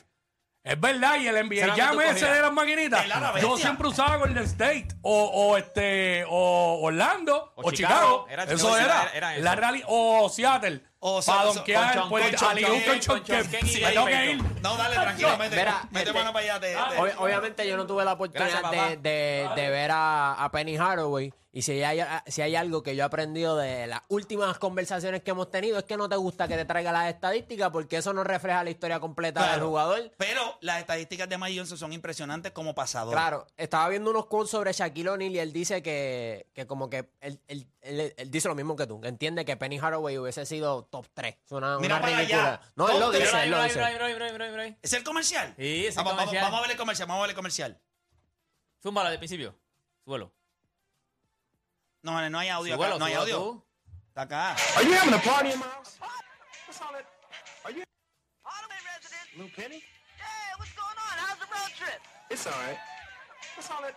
es 0.66 0.80
verdad, 0.82 1.16
y 1.18 1.28
el 1.28 1.38
NBA 1.38 1.62
Será 1.62 1.74
que 1.76 1.80
llame 1.80 1.94
tú 1.96 2.02
ese 2.02 2.12
cogías. 2.20 2.34
de 2.36 2.42
las 2.42 2.52
maquinitas. 2.52 3.08
La 3.08 3.20
Yo 3.20 3.34
bestia. 3.52 3.56
siempre 3.68 3.88
usaba 3.88 4.18
Golden 4.18 4.44
State 4.44 4.88
o, 5.02 5.24
o 5.28 5.56
este 5.58 6.26
o 6.28 6.80
Orlando 6.84 7.54
o, 7.56 7.70
O 7.70 7.72
Chicago. 7.72 8.26
Chicago. 8.26 8.28
Era- 8.30 8.44
eso 8.44 8.78
era, 8.78 8.86
era- 8.86 9.12
era 9.14 9.34
eso. 9.36 9.44
la 9.46 9.56
rally 9.56 9.82
o 9.88 10.28
Seattle. 10.30 10.82
O 11.02 11.22
para 11.22 11.24
Seattle, 11.24 11.54
donkear, 11.56 12.10
pues, 12.10 12.24
con 12.26 12.36
Chon- 12.36 12.50
Ali, 12.50 12.64
un 12.66 12.72
Ken, 12.82 12.86
con 12.90 13.00
Chon 13.00 13.18
con 13.20 13.24
Chon- 13.26 13.48
Ken. 13.48 13.52
Ken 13.62 13.68
y 13.70 13.80
Me 13.82 13.92
tengo 13.92 14.06
que 14.06 14.26
ir. 14.32 14.44
No, 14.62 14.76
dale, 14.76 14.96
tranquilo, 14.96 15.38
mete, 15.38 15.56
Mira, 15.56 15.88
mete 15.92 16.10
este- 16.10 16.20
mano 16.20 16.34
para 16.34 16.46
allá. 16.46 16.60
te- 16.60 16.74
te- 16.74 16.98
Ob- 17.00 17.16
obviamente 17.20 17.68
yo 17.68 17.78
no 17.78 17.88
tuve 17.88 18.04
la 18.04 18.14
oportunidad 18.14 18.50
Gracias, 18.60 18.72
de, 19.02 19.10
de- 19.10 19.50
de 19.56 19.70
ver 19.70 19.92
a, 19.92 20.34
a 20.44 20.52
Penny 20.52 20.76
Haraway 20.76 21.34
y 21.52 21.64
si 21.64 21.82
hay, 21.84 22.00
si 22.28 22.44
hay 22.44 22.56
algo 22.56 22.84
que 22.84 22.96
yo 22.96 23.02
he 23.02 23.06
aprendido 23.06 23.58
de 23.58 23.88
las 23.88 24.02
últimas 24.10 24.60
conversaciones 24.60 25.24
que 25.24 25.32
hemos 25.32 25.50
tenido 25.50 25.80
es 25.80 25.84
que 25.84 25.98
no 25.98 26.08
te 26.08 26.16
gusta 26.16 26.48
que 26.48 26.56
te 26.56 26.64
traiga 26.66 26.92
las 26.92 27.10
estadísticas 27.12 27.72
porque 27.72 27.98
eso 27.98 28.14
no 28.14 28.24
refleja 28.24 28.64
la 28.64 28.70
historia 28.70 29.00
completa 29.00 29.52
del 29.54 29.62
jugador. 29.62 30.12
Pero 30.18 30.58
las 30.62 30.80
estadísticas 30.80 31.28
de 31.28 31.38
Mike 31.40 31.58
Johnson 31.58 31.78
son 31.80 31.92
impresionantes 31.94 32.52
como 32.52 32.76
pasador. 32.76 33.14
Claro, 33.14 33.48
estaba 33.58 33.90
viendo 33.90 34.12
unos 34.12 34.28
quotes 34.28 34.52
sobre 34.52 34.72
Shaquille 34.74 35.10
O'Neal 35.10 35.32
y 35.36 35.40
él 35.40 35.52
dice 35.52 35.82
que, 35.82 36.48
que 36.54 36.68
como 36.68 36.88
que 36.90 37.10
él, 37.22 37.40
él- 37.48 37.68
él- 37.82 38.14
él 38.16 38.30
dice 38.30 38.48
lo 38.48 38.54
mismo 38.56 38.76
que 38.76 38.86
tú, 38.86 39.02
que 39.02 39.08
entiende 39.08 39.44
que 39.44 39.58
Penny 39.58 39.80
Haraway 39.80 40.20
hubiese 40.20 40.46
sido 40.46 40.84
top 40.84 41.08
3. 41.16 41.36
Es 41.46 41.52
una, 41.52 41.80
Mira 41.80 41.96
una 41.96 42.02
para 42.06 42.18
ridícula. 42.20 42.48
allá. 42.54 42.62
No, 42.76 42.90
él 42.90 43.00
lo 43.00 43.12
dice, 43.12 43.44
él 43.44 43.50
lo 43.50 43.58
Bro, 43.58 43.64
dice. 43.66 44.78
¿Es 44.84 44.94
el 44.94 45.04
comercial? 45.04 45.56
Sí, 45.58 45.86
es 45.88 45.96
el 45.98 46.04
vamos, 46.04 46.12
vamos- 46.14 46.26
comercial. 46.26 46.44
Vamos, 46.44 46.60
a 46.60 46.62
ver 46.62 46.72
el 46.72 46.78
comercial, 46.78 47.08
vamos 47.08 47.20
a 47.20 47.24
ver 47.24 47.30
el 47.32 47.36
comercial. 47.36 47.80
Zúmbalo 48.84 49.10
del 49.10 49.18
principio. 49.18 49.56
Súbelo. 50.06 50.32
No, 52.04 52.30
no 52.30 52.40
hay 52.40 52.50
audio 52.50 52.76
Súbelo, 52.76 52.96
acá, 52.96 53.00
no 53.00 53.06
hay 53.06 53.14
audio. 53.16 53.38
tú. 53.38 53.64
Está 54.10 54.22
acá. 54.24 54.56
Are 54.78 54.84
you 54.84 54.94
having 54.94 55.14
a 55.14 55.20
party 55.20 55.52
in 55.52 55.60
my 55.60 55.66
house? 55.66 55.98
What's 56.68 56.82
all 56.82 56.92
that? 56.94 57.06
Are 57.66 57.72
you? 57.72 57.84
Lou 59.38 59.48
Penny? 59.56 59.84
Hey, 60.18 60.52
what's 60.58 60.72
going 60.74 60.98
on? 60.98 61.16
How's 61.18 61.40
the 61.40 61.46
road 61.46 61.72
trip? 61.78 62.00
It's 62.30 62.46
all 62.48 62.54
right. 62.54 62.78
What's 63.56 63.70
all 63.72 63.82
that? 63.82 63.96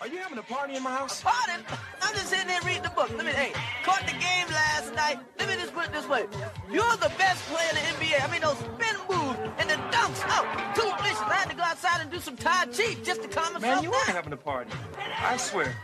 Are 0.00 0.08
you 0.08 0.18
having 0.18 0.38
a 0.38 0.42
party 0.42 0.76
in 0.76 0.82
my 0.82 0.90
house? 0.90 1.22
Pardon? 1.22 1.64
I'm 2.02 2.14
just 2.14 2.28
sitting 2.28 2.46
there 2.46 2.60
reading 2.62 2.82
the 2.82 2.90
book. 2.90 3.10
Let 3.16 3.24
me, 3.24 3.32
hey, 3.32 3.52
caught 3.82 4.00
the 4.06 4.12
game 4.12 4.46
last 4.50 4.92
night. 4.94 5.18
Let 5.38 5.48
me 5.48 5.54
just 5.54 5.72
put 5.74 5.86
it 5.86 5.92
this 5.92 6.06
way. 6.06 6.26
You're 6.70 6.96
the 6.98 7.10
best 7.16 7.42
player 7.46 7.68
in 7.70 7.76
the 7.76 7.82
NBA. 8.04 8.22
I 8.22 8.30
mean, 8.30 8.42
those 8.42 8.58
spin 8.58 8.96
moves 9.08 9.38
and 9.58 9.70
the 9.70 9.74
dunks. 9.94 10.20
Oh, 10.28 10.44
too 10.74 10.82
delicious. 10.98 11.20
I 11.22 11.34
had 11.34 11.50
to 11.50 11.56
go 11.56 11.62
outside 11.62 12.02
and 12.02 12.10
do 12.10 12.20
some 12.20 12.36
Tai 12.36 12.66
Chi 12.66 12.94
just 13.02 13.22
to 13.22 13.28
calm 13.28 13.54
myself 13.54 13.62
Man, 13.62 13.82
you 13.84 13.92
are 13.92 14.06
down. 14.06 14.14
having 14.16 14.32
a 14.34 14.36
party. 14.36 14.70
I 15.18 15.36
swear. 15.38 15.74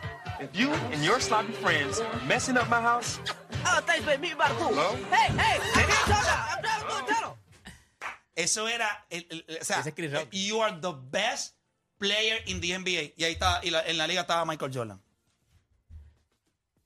If 0.42 0.56
you 0.58 0.72
and 0.92 1.02
your 1.04 1.20
sloppy 1.20 1.52
friends 1.52 2.00
are 2.00 2.26
messing 2.26 2.56
up 2.56 2.68
my 2.68 2.80
house, 2.80 3.20
Oh, 3.64 3.80
thanks, 3.86 4.04
baby. 4.04 4.22
Meet 4.22 4.30
me 4.30 4.34
by 4.38 4.48
the 4.48 4.54
pool. 4.54 4.68
Hello? 4.74 4.96
Hey, 5.10 5.28
hey. 5.38 5.60
I'm 5.76 6.62
driving 6.62 7.06
tunnel. 7.06 7.36
Eso 8.34 8.66
era, 8.66 8.88
el- 9.10 9.26
el- 9.30 9.44
el- 9.46 9.58
o 9.60 9.64
sea, 9.64 9.80
Ese 9.80 9.90
es 9.90 9.94
Chris 9.94 10.12
Rock. 10.12 10.28
you 10.32 10.60
are 10.62 10.76
the 10.80 10.92
best 11.10 11.54
player 11.98 12.42
in 12.46 12.60
the 12.60 12.74
NBA. 12.74 13.12
Y 13.16 13.24
ahí 13.24 13.32
está, 13.32 13.60
y 13.62 13.70
la- 13.70 13.82
en 13.86 13.96
la 13.98 14.06
liga 14.06 14.22
estaba 14.22 14.44
Michael 14.44 14.72
Jordan. 14.74 14.98
O 14.98 15.02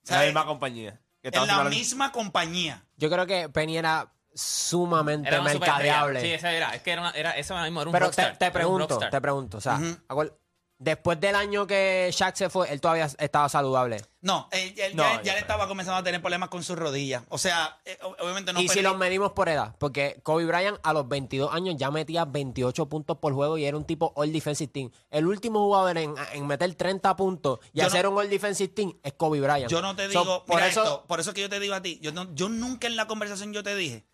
En 0.08 0.14
la 0.14 0.18
sea, 0.18 0.26
misma 0.26 0.44
compañía. 0.44 1.00
Que 1.22 1.28
estaba 1.28 1.44
en 1.44 1.48
la 1.48 1.54
haciendo 1.54 1.76
misma 1.78 2.12
compañía. 2.12 2.84
Yo 2.96 3.08
creo 3.10 3.26
que 3.26 3.48
Penny 3.48 3.78
era 3.78 4.12
sumamente 4.34 5.28
Era 5.28 5.40
una 5.40 5.50
mercadeable. 5.50 6.20
Sí, 6.20 6.32
esa 6.32 6.52
era. 6.52 6.74
Es 6.74 6.82
que 6.82 6.90
era, 6.92 7.00
una, 7.00 7.10
era 7.12 7.30
eso 7.38 7.56
mismo, 7.62 7.80
era 7.80 7.88
un 7.88 7.92
Pero 7.92 8.06
rockstar, 8.06 8.32
te, 8.32 8.38
te 8.38 8.44
era 8.44 8.48
un 8.48 8.52
pregunto, 8.52 8.86
rockstar. 8.88 9.10
te 9.10 9.20
pregunto, 9.20 9.58
o 9.58 9.60
sea, 9.60 9.74
Ujú. 9.76 9.96
acuer- 10.08 10.32
después 10.78 11.18
del 11.20 11.34
año 11.34 11.66
que 11.66 12.10
Shaq 12.12 12.36
se 12.36 12.50
fue, 12.50 12.70
él 12.72 12.80
todavía 12.80 13.06
estaba 13.18 13.48
saludable. 13.48 14.02
No, 14.20 14.48
él, 14.52 14.74
él 14.76 14.94
No, 14.96 15.02
ya, 15.04 15.12
yo 15.12 15.16
le 15.18 15.22
creo. 15.30 15.36
estaba 15.38 15.68
comenzando 15.68 15.98
a 15.98 16.02
tener 16.02 16.20
problemas 16.20 16.48
con 16.48 16.62
sus 16.62 16.76
rodillas. 16.76 17.22
O 17.28 17.38
sea, 17.38 17.80
eh, 17.84 17.96
ob- 18.02 18.16
obviamente 18.20 18.52
no 18.52 18.60
y 18.60 18.68
si 18.68 18.82
los 18.82 18.96
medimos 18.98 19.32
por 19.32 19.48
edad, 19.48 19.74
porque 19.78 20.20
Kobe 20.22 20.44
Bryant 20.44 20.78
a 20.82 20.92
los 20.92 21.08
22 21.08 21.52
años 21.54 21.76
ya 21.78 21.90
metía 21.90 22.24
28 22.24 22.88
puntos 22.88 23.18
por 23.18 23.32
juego 23.32 23.56
y 23.56 23.64
era 23.64 23.76
un 23.76 23.84
tipo 23.84 24.12
All 24.16 24.32
Defensive 24.32 24.70
Team. 24.72 24.90
El 25.10 25.26
último 25.26 25.60
jugador 25.60 25.96
en, 25.98 26.14
en 26.32 26.46
meter 26.46 26.74
30 26.74 27.14
puntos 27.16 27.60
y 27.72 27.78
Yo 27.78 27.82
no- 27.84 27.88
hacer 27.88 28.06
un 28.08 28.18
All 28.18 28.28
Defensive 28.28 28.72
Team 28.74 28.98
es 29.02 29.12
Kobe 29.14 29.40
Bryant. 29.40 29.70
Yo 29.70 29.80
no 29.80 29.94
te 29.96 30.10
So, 30.12 30.20
digo, 30.20 30.44
por 30.44 30.62
eso, 30.62 31.04
por 31.06 31.20
eso 31.20 31.32
que 31.32 31.40
yo 31.42 31.48
te 31.48 31.60
digo 31.60 31.74
a 31.74 31.80
ti, 31.82 31.98
yo, 32.02 32.12
no- 32.12 32.34
yo 32.34 32.48
nunca 32.48 32.86
en 32.86 32.96
la 32.96 33.06
conversación 33.06 33.52
yo 33.52 33.62
te 33.62 33.74
dije 33.76 34.04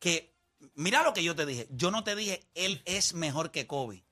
que, 0.00 0.34
mira 0.74 1.02
lo 1.02 1.14
que 1.14 1.22
yo 1.22 1.34
te 1.34 1.46
dije, 1.46 1.66
yo 1.70 1.90
no 1.90 2.04
te 2.04 2.14
dije 2.16 2.42
él 2.54 2.82
es 2.84 3.14
mejor 3.14 3.50
que 3.52 3.66
Kobe. 3.66 4.04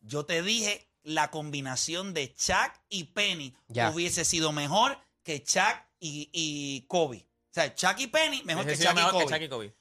Yo 0.00 0.24
te 0.26 0.42
dije 0.42 0.88
la 1.02 1.30
combinación 1.30 2.14
de 2.14 2.34
Chuck 2.34 2.72
y 2.88 3.04
Penny 3.04 3.54
Ya. 3.68 3.90
hubiese 3.90 4.24
sido 4.24 4.52
mejor 4.52 4.98
que 5.22 5.42
Chuck 5.42 5.76
y, 6.00 6.30
y 6.32 6.82
Kobe. 6.88 7.26
O 7.50 7.54
sea, 7.54 7.74
Chuck 7.74 7.98
y 7.98 8.06
Penny 8.06 8.42
mejor 8.44 8.64
Hubiese 8.64 8.82
que 8.84 8.88
sido 8.88 8.92
Chuck 8.92 8.98
y 9.00 9.04
mejor 9.04 9.12
Kobe. 9.12 9.24
que 9.26 9.32
Chuck 9.34 9.42
y 9.42 9.48
Kobe. 9.48 9.76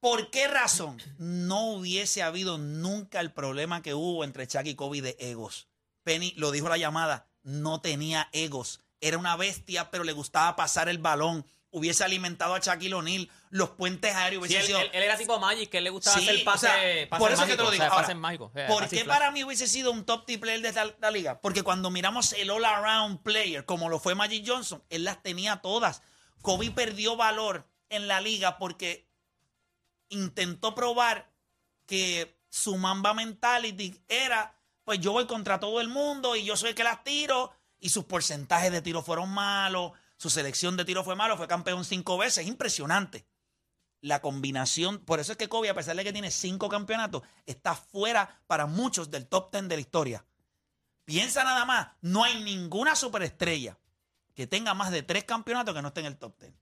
¿Por 0.00 0.30
qué 0.30 0.46
razón 0.46 1.00
no 1.18 1.72
hubiese 1.72 2.22
habido 2.22 2.58
nunca 2.58 3.20
el 3.20 3.32
problema 3.32 3.82
que 3.82 3.94
hubo 3.94 4.22
entre 4.24 4.46
Chuck 4.46 4.66
y 4.66 4.74
Kobe 4.74 5.00
de 5.02 5.16
egos? 5.18 5.68
Penny 6.04 6.32
lo 6.36 6.50
dijo 6.52 6.66
en 6.66 6.70
la 6.72 6.78
llamada, 6.78 7.28
no 7.42 7.80
tenía 7.80 8.28
egos. 8.32 8.80
Era 9.00 9.18
una 9.18 9.36
bestia, 9.36 9.90
pero 9.90 10.04
le 10.04 10.12
gustaba 10.12 10.54
pasar 10.56 10.88
el 10.88 10.98
balón. 10.98 11.44
Hubiese 11.78 12.04
alimentado 12.04 12.54
a 12.54 12.58
Shaquille 12.58 12.94
O'Neal. 12.94 13.28
Los 13.50 13.70
puentes 13.70 14.14
aéreos 14.14 14.46
Sí, 14.48 14.56
él, 14.56 14.62
sido... 14.66 14.80
él- 14.80 14.90
él 14.94 15.02
era 15.02 15.16
tipo 15.18 15.38
Magic, 15.38 15.68
que 15.68 15.78
él 15.78 15.84
le 15.84 15.90
gustaba 15.90 16.18
Sí, 16.18 16.26
hacer 16.28 16.44
pase, 16.44 16.66
o 16.66 16.70
sea, 16.70 17.08
pase 17.10 17.20
por 17.20 17.30
eso 17.32 17.42
que 17.42 17.48
mágico, 17.48 17.56
te 17.56 17.62
lo 17.64 17.70
digo. 17.70 17.84
o 17.84 17.86
sea, 17.86 17.94
Ahora, 17.96 18.06
sea, 18.54 18.66
¿Por 18.68 18.88
qué 18.88 19.04
para 19.04 19.30
mí 19.30 19.44
hubiese 19.44 19.66
sido 19.66 19.92
un 19.92 20.04
top 20.06 20.24
tier 20.24 20.40
player 20.40 20.62
de 20.62 20.68
esta 20.68 20.86
la 21.00 21.10
liga? 21.10 21.40
Porque 21.40 21.62
cuando 21.62 21.90
miramos 21.90 22.32
el 22.32 22.50
all-around 22.50 23.22
player, 23.22 23.64
como 23.66 23.88
lo 23.90 23.98
fue 23.98 24.14
Magic 24.14 24.42
Johnson, 24.46 24.82
él 24.88 25.04
las 25.04 25.22
tenía 25.22 25.56
todas. 25.56 26.02
Kobe 26.42 26.70
perdió 26.70 27.16
valor 27.16 27.68
en 27.90 28.08
la 28.08 28.20
liga 28.20 28.56
porque 28.58 29.06
intentó 30.08 30.74
probar 30.74 31.30
que 31.86 32.38
su 32.48 32.76
Mamba 32.76 33.14
mentality 33.14 34.00
era, 34.08 34.54
pues 34.84 35.00
yo 35.00 35.12
voy 35.12 35.26
contra 35.26 35.60
todo 35.60 35.80
el 35.80 35.88
mundo 35.88 36.36
y 36.36 36.44
yo 36.44 36.56
soy 36.56 36.70
el 36.70 36.74
que 36.74 36.84
las 36.84 37.04
tiro 37.04 37.52
y 37.78 37.90
sus 37.90 38.04
porcentajes 38.04 38.72
de 38.72 38.80
tiro 38.82 39.02
fueron 39.02 39.28
malos, 39.30 39.92
su 40.16 40.30
selección 40.30 40.76
de 40.76 40.84
tiro 40.84 41.04
fue 41.04 41.14
malo, 41.16 41.36
fue 41.36 41.48
campeón 41.48 41.84
cinco 41.84 42.16
veces, 42.18 42.46
impresionante. 42.46 43.26
La 44.00 44.20
combinación, 44.20 44.98
por 45.00 45.20
eso 45.20 45.32
es 45.32 45.38
que 45.38 45.48
Kobe, 45.48 45.70
a 45.70 45.74
pesar 45.74 45.96
de 45.96 46.04
que 46.04 46.12
tiene 46.12 46.30
cinco 46.30 46.68
campeonatos, 46.68 47.22
está 47.46 47.74
fuera 47.74 48.40
para 48.46 48.66
muchos 48.66 49.10
del 49.10 49.26
top 49.26 49.50
ten 49.50 49.68
de 49.68 49.76
la 49.76 49.80
historia. 49.80 50.24
Piensa 51.04 51.44
nada 51.44 51.64
más, 51.64 51.88
no 52.00 52.24
hay 52.24 52.42
ninguna 52.42 52.94
superestrella 52.96 53.78
que 54.34 54.46
tenga 54.46 54.74
más 54.74 54.90
de 54.90 55.02
tres 55.02 55.24
campeonatos 55.24 55.74
que 55.74 55.82
no 55.82 55.88
esté 55.88 56.00
en 56.00 56.06
el 56.06 56.16
top 56.18 56.36
ten. 56.36 56.54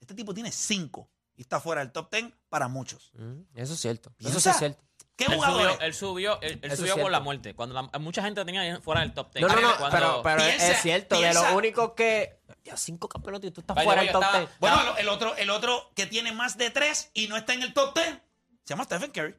Este 0.00 0.14
tipo 0.14 0.34
tiene 0.34 0.52
cinco 0.52 1.08
y 1.36 1.42
está 1.42 1.58
fuera 1.60 1.80
del 1.80 1.92
top 1.92 2.10
ten 2.10 2.34
para 2.48 2.68
muchos. 2.68 3.10
Mm, 3.14 3.40
Eso 3.54 3.72
es 3.74 3.80
cierto. 3.80 4.12
Eso 4.18 4.38
sí 4.40 4.48
es 4.50 4.56
cierto. 4.58 4.82
¿Qué 5.16 5.26
Él 5.26 5.34
jugadores? 5.34 5.72
subió, 5.74 5.86
él 5.86 5.94
subió, 5.94 6.40
él, 6.42 6.52
él 6.52 6.58
Eso 6.62 6.72
es 6.72 6.78
subió 6.80 6.92
por 6.94 7.00
cierto. 7.02 7.10
la 7.10 7.20
muerte. 7.20 7.54
Cuando 7.54 7.74
la- 7.74 7.98
mucha 8.00 8.22
gente 8.22 8.44
tenía 8.44 8.80
fuera 8.80 9.00
del 9.02 9.12
top 9.14 9.32
10. 9.32 9.46
No, 9.46 9.54
no, 9.54 9.60
no, 9.60 9.76
Cuando- 9.76 9.96
pero, 9.96 10.22
pero 10.22 10.42
es- 10.42 10.56
Piensa- 10.56 10.72
es 10.72 10.82
cierto. 10.82 11.20
De 11.20 11.32
los 11.34 11.52
únicos 11.52 11.92
que. 11.92 12.40
Ya, 12.64 12.76
cinco 12.76 13.08
campeonatos 13.08 13.48
y 13.48 13.52
tú 13.52 13.60
estás 13.60 13.82
fuera 13.84 14.02
del 14.02 14.10
top 14.12 14.22
estaba- 14.22 14.38
10. 14.40 14.50
Bueno, 14.58 14.80
el- 14.94 14.98
el 15.02 15.08
otro, 15.08 15.36
el 15.36 15.50
otro 15.50 15.92
que 15.94 16.06
tiene 16.06 16.32
más 16.32 16.56
de 16.58 16.70
tres 16.70 17.10
y 17.14 17.28
no 17.28 17.36
está 17.36 17.52
en 17.54 17.62
el 17.62 17.72
top 17.74 17.94
ten 17.94 18.20
se 18.64 18.70
llama 18.70 18.84
Stephen 18.84 19.10
Curry. 19.12 19.34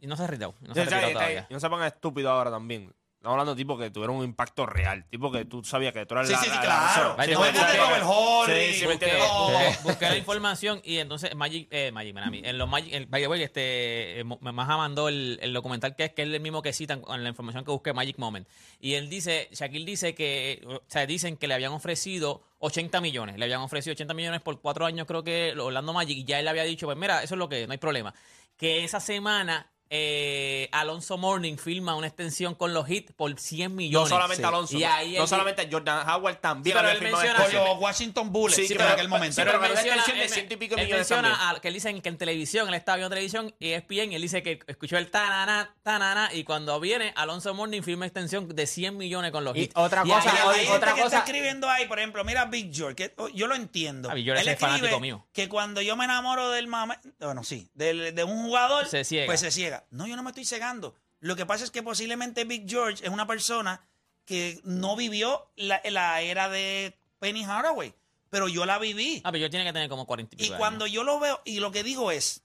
Y 0.00 0.06
no 0.06 0.16
se 0.16 0.22
ha 0.22 0.26
retirado. 0.28 0.54
No 0.60 0.74
se 0.74 0.80
ha 0.82 0.84
sí, 0.84 0.90
retirado 0.90 1.08
sí, 1.08 1.12
todavía. 1.14 1.46
Y 1.50 1.54
no 1.54 1.58
se 1.60 1.68
pongan 1.68 1.86
estúpidos 1.88 2.30
ahora 2.30 2.50
también. 2.52 2.94
Estamos 3.18 3.32
hablando 3.34 3.56
de 3.56 3.58
tipos 3.60 3.80
que 3.80 3.90
tuvieron 3.90 4.14
un 4.14 4.24
impacto 4.24 4.64
real. 4.64 5.04
Tipo 5.10 5.32
que 5.32 5.44
tú 5.44 5.64
sabías 5.64 5.92
que 5.92 6.06
tú 6.06 6.14
eras 6.14 6.28
Sí, 6.28 6.34
la, 6.34 6.38
sí, 6.38 6.44
sí, 6.44 6.50
la- 6.54 6.62
la 6.62 6.92
claro. 6.94 7.16
No. 7.18 8.46
Sí, 8.46 8.74
sí, 8.74 8.86
Busqué, 8.86 9.78
busqué- 9.82 10.08
la 10.10 10.16
información 10.16 10.80
y 10.84 10.98
entonces 10.98 11.34
Magic, 11.34 11.66
eh, 11.72 11.90
Magic, 11.90 12.14
Miami, 12.14 12.42
en 12.44 12.56
los 12.58 12.68
Magic, 12.68 12.94
el, 12.94 13.06
by 13.06 13.20
the 13.22 13.26
way, 13.26 13.42
este, 13.42 14.20
eh, 14.20 14.24
Maja 14.24 14.76
mandó 14.76 15.08
el, 15.08 15.40
el 15.42 15.52
documental 15.52 15.96
que 15.96 16.04
es 16.04 16.12
que 16.12 16.22
es 16.22 16.28
el 16.28 16.40
mismo 16.40 16.62
que 16.62 16.72
citan 16.72 17.02
en 17.08 17.24
la 17.24 17.28
información 17.30 17.64
que 17.64 17.72
busqué 17.72 17.92
Magic 17.92 18.18
Moment. 18.18 18.46
Y 18.78 18.94
él 18.94 19.08
dice, 19.10 19.48
Shaquille 19.50 19.84
dice 19.84 20.14
que, 20.14 20.62
o 20.68 20.82
sea, 20.86 21.04
dicen 21.04 21.36
que 21.36 21.48
le 21.48 21.54
habían 21.54 21.72
ofrecido 21.72 22.44
80 22.60 23.00
millones, 23.00 23.36
le 23.36 23.44
habían 23.46 23.62
ofrecido 23.62 23.94
80 23.94 24.14
millones 24.14 24.42
por 24.42 24.60
cuatro 24.60 24.86
años 24.86 25.08
creo 25.08 25.24
que 25.24 25.54
Orlando 25.58 25.92
Magic 25.92 26.18
y 26.18 26.24
ya 26.24 26.38
él 26.38 26.46
había 26.46 26.62
dicho, 26.62 26.86
pues 26.86 26.96
mira, 26.96 27.24
eso 27.24 27.34
es 27.34 27.38
lo 27.40 27.48
que, 27.48 27.66
no 27.66 27.72
hay 27.72 27.78
problema. 27.78 28.14
Que 28.56 28.84
esa 28.84 29.00
semana 29.00 29.72
eh, 29.90 30.68
Alonso 30.72 31.16
Morning 31.18 31.56
firma 31.56 31.94
una 31.94 32.06
extensión 32.06 32.54
con 32.54 32.74
los 32.74 32.86
Heat 32.86 33.12
por 33.16 33.38
100 33.38 33.70
No 33.72 33.76
millones. 33.76 34.08
solamente 34.10 34.42
Sí. 34.42 34.48
Alonso. 34.48 34.78
Y 34.78 34.84
ahí 34.84 35.16
no 35.16 35.26
solamente 35.26 35.68
Jordan 35.70 36.08
Howard 36.08 36.36
también. 36.40 36.76
Sí, 36.76 36.80
pero 36.82 36.90
él 36.92 37.00
menciona- 37.02 37.44
Con 37.44 37.54
los 37.54 37.78
Washington 37.80 38.32
Bullets 38.32 38.66
Sí, 38.68 38.74
pero- 38.74 38.84
en 38.86 38.92
aquel 38.92 39.08
momento. 39.08 39.36
pero- 39.36 39.50
él 39.52 39.58
pero 39.60 39.74
menciona, 39.74 39.96
extensión 39.96 40.18
de 40.18 40.24
él- 40.24 40.30
ciento 40.30 40.54
y 40.54 40.56
pico 40.58 40.74
él 40.76 40.84
millones 40.84 41.10
menciona 41.10 41.50
a- 41.50 41.60
que 41.60 41.68
él 41.68 41.74
dicen 41.74 42.00
que 42.02 42.08
en 42.08 42.18
televisión, 42.18 42.68
él 42.68 42.74
estaba 42.74 42.96
viendo 42.96 43.10
televisión 43.10 43.54
y 43.58 43.68
ESPN, 43.72 44.12
y 44.12 44.16
él 44.16 44.22
dice 44.22 44.42
que 44.42 44.58
escuchó 44.66 44.98
el 44.98 45.10
tanana, 45.10 45.74
tanana, 45.82 46.30
y 46.32 46.44
cuando 46.44 46.78
viene 46.80 47.12
Alonso 47.16 47.54
Morning 47.54 47.82
firma 47.82 48.04
extensión 48.06 48.48
de 48.48 48.66
100 48.66 48.96
millones 48.96 49.32
con 49.32 49.44
los 49.44 49.56
Y 49.56 49.60
Heat. 49.60 49.70
otra 49.74 50.02
Y 50.04 50.08
cosa, 50.10 50.30
ahí- 50.30 50.36
Hay 50.38 50.48
oye, 50.48 50.58
gente 50.60 50.72
otra 50.76 50.94
que 50.94 51.02
cosa- 51.02 51.16
está 51.18 51.26
escribiendo 51.30 51.68
ahí, 51.68 51.86
por 51.86 51.98
ejemplo, 51.98 52.24
mira 52.24 52.44
Big 52.44 52.74
George, 52.74 52.94
que 52.96 53.14
oh, 53.16 53.28
yo 53.28 53.46
lo 53.46 53.54
entiendo. 53.54 54.10
Ah, 54.10 54.14
Big 54.14 54.24
George 54.24 54.42
Él 54.42 54.48
es 54.48 54.58
fanático 54.58 55.00
mío. 55.00 55.26
que 55.32 55.48
cuando 55.48 55.80
yo 55.80 55.96
me 55.96 56.04
enamoro 56.04 56.50
del 56.50 56.66
mame, 56.66 56.98
bueno, 57.20 57.42
sí, 57.42 57.70
del- 57.74 58.14
de 58.14 58.24
un 58.24 58.42
jugador, 58.44 58.86
Se 58.86 59.04
ciega. 59.04 59.26
pues 59.26 59.40
se 59.40 59.50
ciega. 59.50 59.77
No, 59.90 60.06
yo 60.06 60.16
no 60.16 60.22
me 60.22 60.30
estoy 60.30 60.44
cegando. 60.44 60.94
Lo 61.20 61.36
que 61.36 61.46
pasa 61.46 61.64
es 61.64 61.70
que 61.70 61.82
posiblemente 61.82 62.44
Big 62.44 62.68
George 62.68 63.04
es 63.04 63.10
una 63.10 63.26
persona 63.26 63.86
que 64.24 64.60
no 64.64 64.94
vivió 64.96 65.50
la, 65.56 65.80
la 65.84 66.20
era 66.20 66.48
de 66.48 66.96
Penny 67.18 67.44
Hardaway, 67.44 67.94
pero 68.30 68.48
yo 68.48 68.66
la 68.66 68.78
viví. 68.78 69.20
Ah, 69.24 69.32
pero 69.32 69.42
yo 69.42 69.50
tiene 69.50 69.64
que 69.64 69.72
tener 69.72 69.88
como 69.88 70.06
40 70.06 70.36
y 70.38 70.46
Y 70.46 70.50
cuando 70.50 70.84
años. 70.84 70.94
yo 70.94 71.02
lo 71.04 71.18
veo, 71.18 71.40
y 71.44 71.60
lo 71.60 71.72
que 71.72 71.82
digo 71.82 72.10
es, 72.10 72.42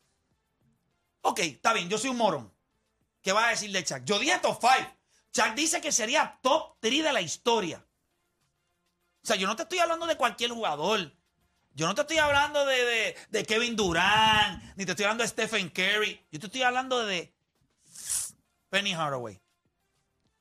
ok, 1.22 1.40
está 1.40 1.74
bien, 1.74 1.90
yo 1.90 1.98
soy 1.98 2.10
un 2.10 2.18
morón. 2.18 2.52
¿Qué 3.22 3.32
vas 3.32 3.46
a 3.46 3.50
decir 3.50 3.72
de 3.72 3.84
Chuck? 3.84 4.04
Yo 4.06 4.20
dije 4.20 4.38
top 4.42 4.60
5. 4.60 4.92
Chuck 5.32 5.56
dice 5.56 5.82
que 5.82 5.92
sería 5.92 6.40
top 6.42 6.76
3 6.80 7.04
de 7.04 7.14
la 7.14 7.22
historia. 7.22 7.86
O 9.24 9.26
sea, 9.26 9.36
yo 9.38 9.48
no 9.48 9.56
te 9.56 9.64
estoy 9.64 9.80
hablando 9.80 10.06
de 10.06 10.18
cualquier 10.18 10.52
jugador. 10.52 11.12
Yo 11.76 11.88
no 11.88 11.96
te 11.96 12.02
estoy 12.02 12.18
hablando 12.20 12.66
de, 12.66 12.86
de- 12.86 13.18
de 13.30 13.44
Kevin 13.46 13.76
Durant, 13.76 14.62
ni 14.76 14.86
te 14.86 14.92
estoy 14.92 15.06
hablando 15.06 15.24
de 15.24 15.28
Stephen 15.30 15.70
Curry. 15.70 16.22
Yo 16.32 16.40
te 16.40 16.46
estoy 16.48 16.62
hablando 16.64 17.06
de 17.06 17.34
Penny 18.70 18.94
Hardaway. 18.94 19.40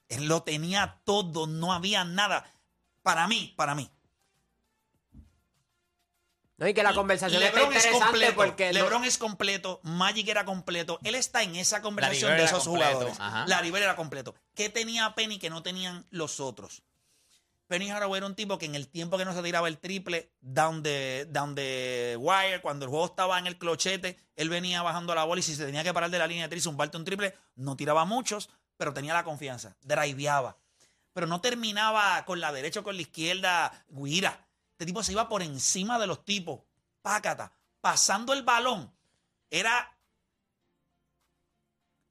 Él 0.09 0.27
lo 0.27 0.42
tenía 0.42 1.01
todo, 1.05 1.47
no 1.47 1.73
había 1.73 2.05
nada. 2.05 2.45
Para 3.03 3.27
mí, 3.29 3.55
para 3.57 3.75
mí. 3.75 3.90
No, 6.59 6.68
y 6.68 6.75
que 6.75 6.83
la 6.83 6.95
conversación 6.95 7.40
LeBron 7.42 7.73
es 7.73 7.85
interesante 7.87 8.33
porque. 8.33 8.66
no- 8.66 8.73
LeBron 8.75 9.05
es 9.05 9.18
completo. 9.18 9.81
Magic 9.83 10.29
era 10.29 10.45
completo. 10.45 11.01
Él 11.03 11.14
está 11.16 11.42
en 11.42 11.57
esa 11.57 11.83
conversación 11.83 12.37
de 12.37 12.45
esos 12.45 12.64
completo, 12.64 12.90
jugadores. 12.92 13.18
ajá. 13.21 13.47
Larry 13.49 13.71
Bird 13.71 13.83
era 13.83 13.97
completo. 13.97 14.35
¿Qué 14.55 14.68
tenía 14.68 15.14
Penny 15.14 15.38
que 15.38 15.51
no 15.51 15.62
tenían 15.62 16.07
los 16.11 16.38
otros? 16.40 16.83
Penny 17.73 17.89
Hardaway 17.89 18.19
era 18.19 18.27
un 18.27 18.35
tipo 18.35 18.59
que 18.59 18.67
en 18.67 18.75
el 18.75 18.87
tiempo 18.87 19.17
que 19.17 19.25
no 19.25 19.33
se 19.33 19.43
tiraba 19.43 19.67
el 19.67 19.79
triple, 19.79 20.31
down 20.43 20.83
the, 20.83 21.27
down 21.31 21.55
the 21.55 22.19
wire, 22.21 22.61
cuando 22.61 22.85
el 22.85 22.91
juego 22.91 23.07
estaba 23.07 23.39
en 23.39 23.47
el 23.47 23.57
clochete, 23.57 24.19
él 24.37 24.51
venía 24.51 24.83
bajando 24.83 25.15
la 25.15 25.25
bola 25.25 25.39
y 25.39 25.43
si 25.43 25.57
se 25.57 25.65
tenía 25.65 25.83
que 25.83 25.95
parar 25.95 26.11
de 26.11 26.19
la 26.19 26.27
línea 26.27 26.43
de 26.45 26.49
tres, 26.51 26.65
zumbarte 26.65 26.99
un 26.99 27.07
triple, 27.07 27.35
no 27.55 27.75
tiraba 27.75 28.05
muchos, 28.05 28.51
pero 28.77 28.93
tenía 28.93 29.15
la 29.15 29.25
confianza, 29.25 29.75
driveaba. 29.81 30.59
Pero 31.15 31.27
no 31.27 31.41
terminaba 31.41 32.23
con 32.27 32.41
la 32.41 32.53
derecha 32.53 32.81
o 32.81 32.83
con 32.83 32.95
la 32.95 33.01
izquierda, 33.01 33.87
guira. 33.89 34.47
Este 34.73 34.85
tipo 34.85 35.03
se 35.03 35.13
iba 35.13 35.27
por 35.31 35.41
encima 35.41 35.99
de 35.99 36.07
los 36.07 36.27
tipos, 36.27 36.61
pácata, 37.01 37.53
pasando 37.81 38.35
el 38.35 38.43
balón. 38.43 38.93
Era 39.49 39.97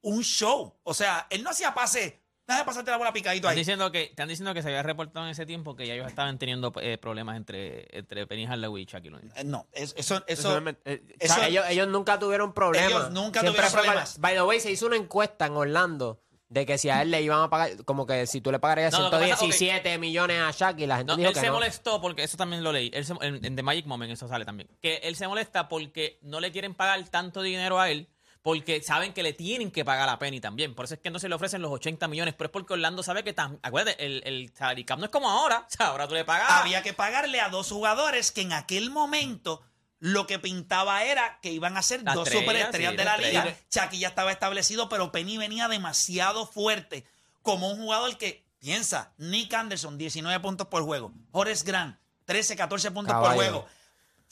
un 0.00 0.24
show. 0.24 0.74
O 0.82 0.92
sea, 0.92 1.28
él 1.30 1.44
no 1.44 1.50
hacía 1.50 1.72
pase, 1.72 2.21
déjame 2.46 2.64
pasarte 2.66 2.90
la 2.90 2.96
bola 2.98 3.12
picadito 3.12 3.46
Están 3.46 3.52
ahí. 3.52 3.58
diciendo, 3.58 3.92
que, 3.92 4.02
están 4.04 4.28
diciendo 4.28 4.52
que 4.54 4.62
se 4.62 4.68
había 4.68 4.82
reportado 4.82 5.24
en 5.26 5.32
ese 5.32 5.46
tiempo 5.46 5.74
que 5.76 5.86
ya 5.86 5.94
ellos 5.94 6.06
estaban 6.06 6.38
teniendo 6.38 6.72
eh, 6.80 6.98
problemas 6.98 7.36
entre, 7.36 7.86
entre 7.96 8.26
Penny 8.26 8.46
Hardaway 8.46 8.82
y 8.82 8.86
Shaquille 8.86 9.14
O'Neal. 9.16 9.32
Eh, 9.36 9.44
No, 9.44 9.66
es- 9.72 9.94
eso, 9.96 10.22
eso, 10.26 10.58
Eso 10.58 10.68
eh, 10.84 11.02
eso- 11.18 11.42
ellos, 11.42 11.64
ellos 11.68 11.88
nunca 11.88 12.18
tuvieron 12.18 12.52
problemas. 12.52 12.90
Ellos 12.90 13.10
nunca 13.10 13.40
Siempre 13.40 13.50
tuvieron 13.62 13.70
fue 13.70 13.80
problemas. 13.82 14.18
By 14.20 14.34
the 14.34 14.42
way, 14.42 14.60
se 14.60 14.70
hizo 14.70 14.86
una 14.86 14.96
encuesta 14.96 15.46
en 15.46 15.52
Orlando 15.52 16.20
de 16.48 16.66
que 16.66 16.76
si 16.76 16.90
a 16.90 17.00
él 17.00 17.10
le 17.10 17.22
iban 17.22 17.40
a 17.40 17.48
pagar, 17.48 17.82
como 17.86 18.04
que 18.04 18.26
si 18.26 18.42
tú 18.42 18.52
le 18.52 18.58
pagarías 18.58 18.92
No, 18.92 18.98
lo 18.98 19.04
que 19.10 19.16
pasa- 19.16 19.36
117 19.38 19.96
millones 19.96 20.38
a 20.42 20.50
Shaq 20.50 20.80
y 20.80 20.86
la 20.86 20.98
gente 20.98 21.12
No, 21.12 21.16
dijo 21.16 21.28
él 21.30 21.34
que 21.34 21.40
se 21.40 21.46
no. 21.46 21.54
molestó 21.54 21.98
porque 22.02 22.24
eso 22.24 22.36
también 22.36 22.62
lo 22.62 22.72
leí. 22.72 22.90
Él 22.92 23.06
se- 23.06 23.14
en, 23.22 23.42
en 23.42 23.56
The 23.56 23.62
Magic 23.62 23.86
Moment 23.86 24.12
eso 24.12 24.28
sale 24.28 24.44
también. 24.44 24.68
Que 24.82 24.96
él 24.96 25.16
se 25.16 25.26
molesta 25.26 25.68
porque 25.68 26.18
no 26.20 26.40
le 26.40 26.52
quieren 26.52 26.74
pagar 26.74 27.02
tanto 27.08 27.40
dinero 27.40 27.80
a 27.80 27.88
él 27.90 28.08
porque 28.42 28.82
saben 28.82 29.12
que 29.12 29.22
le 29.22 29.32
tienen 29.32 29.70
que 29.70 29.84
pagar 29.84 30.08
a 30.08 30.18
Penny 30.18 30.40
también. 30.40 30.74
Por 30.74 30.84
eso 30.84 30.94
es 30.94 31.00
que 31.00 31.10
no 31.10 31.18
se 31.18 31.28
le 31.28 31.34
ofrecen 31.36 31.62
los 31.62 31.70
80 31.70 32.08
millones, 32.08 32.34
pero 32.34 32.46
es 32.48 32.52
porque 32.52 32.72
Orlando 32.74 33.02
sabe 33.02 33.22
que, 33.22 33.34
tam- 33.34 33.58
acuérdate, 33.62 34.04
el, 34.04 34.22
el 34.24 34.52
salary 34.56 34.84
cap 34.84 34.98
no 34.98 35.04
es 35.04 35.10
como 35.10 35.30
ahora. 35.30 35.66
O 35.68 35.70
sea, 35.70 35.86
ahora 35.86 36.08
tú 36.08 36.14
le 36.14 36.24
pagas. 36.24 36.50
Había 36.50 36.82
que 36.82 36.92
pagarle 36.92 37.40
a 37.40 37.48
dos 37.48 37.70
jugadores 37.70 38.32
que 38.32 38.40
en 38.42 38.52
aquel 38.52 38.90
momento 38.90 39.62
lo 40.00 40.26
que 40.26 40.40
pintaba 40.40 41.04
era 41.04 41.38
que 41.40 41.52
iban 41.52 41.76
a 41.76 41.82
ser 41.82 42.02
Las 42.02 42.16
dos 42.16 42.26
estrellas, 42.26 42.44
superestrellas 42.48 42.90
sí, 42.90 42.96
de 42.96 43.04
la 43.04 43.16
liga. 43.16 43.56
Chucky 43.70 43.98
ya 44.00 44.08
estaba 44.08 44.32
establecido, 44.32 44.88
pero 44.88 45.12
Penny 45.12 45.38
venía 45.38 45.68
demasiado 45.68 46.44
fuerte 46.46 47.04
como 47.42 47.68
un 47.70 47.76
jugador 47.78 48.18
que, 48.18 48.44
piensa, 48.58 49.12
Nick 49.18 49.54
Anderson, 49.54 49.98
19 49.98 50.40
puntos 50.40 50.66
por 50.66 50.82
juego. 50.82 51.12
Horace 51.30 51.64
Grant, 51.64 51.96
13, 52.24 52.56
14 52.56 52.90
puntos 52.90 53.14
por 53.14 53.34
juego. 53.34 53.66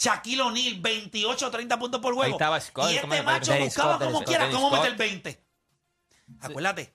Shaquille 0.01 0.41
O'Neal, 0.41 0.81
28, 0.81 1.51
30 1.51 1.79
puntos 1.79 2.01
por 2.01 2.15
juego. 2.15 2.25
Ahí 2.25 2.33
estaba 2.33 2.59
Scott, 2.59 2.91
y 2.91 2.99
¿cómo 3.01 3.13
este 3.13 3.23
macho 3.23 3.55
buscaba 3.59 3.97
Scott, 3.97 4.07
como 4.07 4.25
quiera 4.25 4.51
cómo 4.51 4.71
meter 4.71 4.97
20. 4.97 5.45
Acuérdate, 6.41 6.95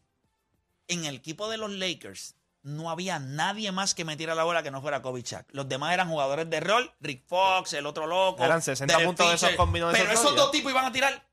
en 0.88 1.06
el 1.06 1.16
equipo 1.16 1.48
de 1.48 1.58
los 1.58 1.70
Lakers 1.70 2.34
no 2.64 2.90
había 2.90 3.20
nadie 3.20 3.72
más 3.72 3.94
que 3.94 4.06
metiera 4.06 4.34
la 4.34 4.44
bola 4.44 4.64
que 4.64 4.72
no 4.72 4.82
fuera 4.82 5.04
Kobe 5.04 5.22
Shaq. 5.22 5.46
Los 5.52 5.70
demás 5.70 5.94
eran 5.94 6.10
jugadores 6.10 6.50
de 6.50 6.60
rol, 6.60 6.92
Rick 7.00 7.28
Fox, 7.28 7.74
el 7.74 7.86
otro 7.86 8.08
loco. 8.08 8.44
Eran 8.44 8.64
60 8.64 8.92
Derek 8.92 9.08
puntos 9.08 9.30
de 9.30 9.36
esos 9.36 9.52
combinados 9.52 9.94
de 9.94 10.00
Pero 10.00 10.12
esos 10.12 10.36
dos, 10.36 10.50
tipos 10.50 10.72
iban 10.72 10.86
a 10.86 10.92
tirar 10.92 11.24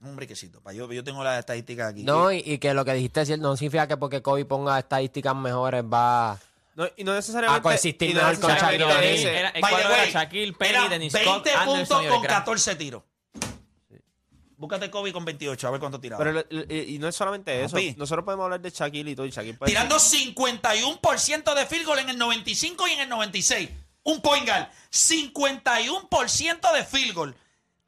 un 0.00 0.14
briquecito. 0.14 0.62
Yo, 0.72 0.92
yo 0.92 1.02
tengo 1.02 1.24
las 1.24 1.40
estadísticas 1.40 1.90
aquí. 1.90 2.04
No, 2.04 2.30
y, 2.30 2.38
y 2.46 2.58
que 2.58 2.72
lo 2.72 2.84
que 2.84 2.92
dijiste 2.92 3.22
es 3.22 3.26
cierto, 3.26 3.48
no 3.48 3.56
significa 3.56 3.88
que 3.88 3.96
porque 3.96 4.22
Kobe 4.22 4.44
ponga 4.44 4.78
estadísticas 4.78 5.34
mejores 5.34 5.82
va... 5.82 6.38
No, 6.78 6.88
y 6.96 7.02
no 7.02 7.12
necesariamente. 7.12 7.58
A 7.58 7.62
coexistir 7.62 8.10
y 8.10 8.14
no 8.14 8.20
mejor 8.20 8.38
con 8.38 8.52
Shaquille 8.52 8.84
O'Neal. 8.84 9.02
Era- 9.02 9.52
way, 9.60 10.12
Shaquille, 10.12 10.52
Penny, 10.52 10.88
Dennis 10.88 11.12
20 11.12 11.28
Scott, 11.28 11.46
Anderson 11.48 11.66
puntos 11.66 12.06
con 12.06 12.22
Grant. 12.22 12.38
14 12.38 12.76
tiros. 12.76 13.02
Búscate 14.56 14.88
Kobe 14.88 15.12
con 15.12 15.24
28, 15.24 15.66
a 15.66 15.70
ver 15.72 15.80
cuánto 15.80 16.00
tiraba. 16.00 16.22
Pero 16.22 16.44
y 16.72 17.00
no 17.00 17.08
es 17.08 17.16
solamente 17.16 17.64
eso. 17.64 17.74
Papi. 17.74 17.96
Nosotros 17.96 18.24
podemos 18.24 18.44
hablar 18.44 18.60
de 18.60 18.70
Shaquille 18.70 19.10
y 19.10 19.16
todo. 19.16 19.26
Y 19.26 19.30
Shaquille 19.30 19.58
Tirando 19.66 19.96
51% 19.96 21.54
de 21.54 21.66
field 21.66 21.84
goal 21.86 21.98
en 21.98 22.10
el 22.10 22.18
95 22.18 22.86
y 22.86 22.92
en 22.92 23.00
el 23.00 23.08
96. 23.08 23.70
Un 24.04 24.22
point 24.22 24.46
guard. 24.46 24.68
51% 24.92 26.72
de 26.72 26.84
field 26.84 27.14
goal. 27.14 27.36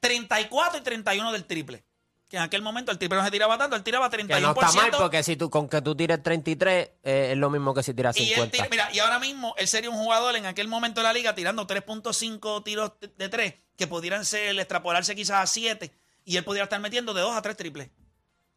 34 0.00 0.80
y 0.80 0.82
31 0.82 1.30
del 1.30 1.44
triple. 1.44 1.84
Que 2.30 2.36
en 2.36 2.44
aquel 2.44 2.62
momento 2.62 2.92
el 2.92 2.98
triple 2.98 3.18
no 3.18 3.24
se 3.24 3.30
tiraba 3.32 3.58
tanto, 3.58 3.74
él 3.74 3.82
tiraba 3.82 4.08
31%. 4.08 4.26
Que 4.28 4.40
no 4.40 4.50
está 4.52 4.70
mal 4.72 4.90
porque 4.96 5.22
si 5.24 5.34
tú 5.36 5.50
con 5.50 5.68
que 5.68 5.82
tú 5.82 5.96
tires 5.96 6.22
33 6.22 6.90
eh, 7.02 7.28
es 7.32 7.36
lo 7.36 7.50
mismo 7.50 7.74
que 7.74 7.82
si 7.82 7.92
tiras 7.92 8.16
y, 8.16 8.20
él 8.20 8.28
50. 8.48 8.52
tira- 8.56 8.68
mira, 8.70 8.88
y 8.92 9.00
ahora 9.00 9.18
mismo 9.18 9.52
él 9.58 9.66
sería 9.66 9.90
un 9.90 9.96
jugador 9.96 10.36
en 10.36 10.46
aquel 10.46 10.68
momento 10.68 11.00
de 11.00 11.08
la 11.08 11.12
liga 11.12 11.34
tirando 11.34 11.66
3.5 11.66 12.62
tiros 12.62 12.92
de- 13.00 13.08
de 13.08 13.28
3 13.28 13.54
que 13.76 13.86
pudieran 13.88 14.24
ser, 14.24 14.56
extrapolarse 14.58 15.16
quizás 15.16 15.42
a 15.42 15.46
7 15.46 15.90
y 16.24 16.36
él 16.36 16.44
pudiera 16.44 16.64
estar 16.64 16.78
metiendo 16.80 17.12
de 17.14 17.20
2 17.22 17.34
a 17.36 17.42
3 17.42 17.56
triples. 17.56 17.88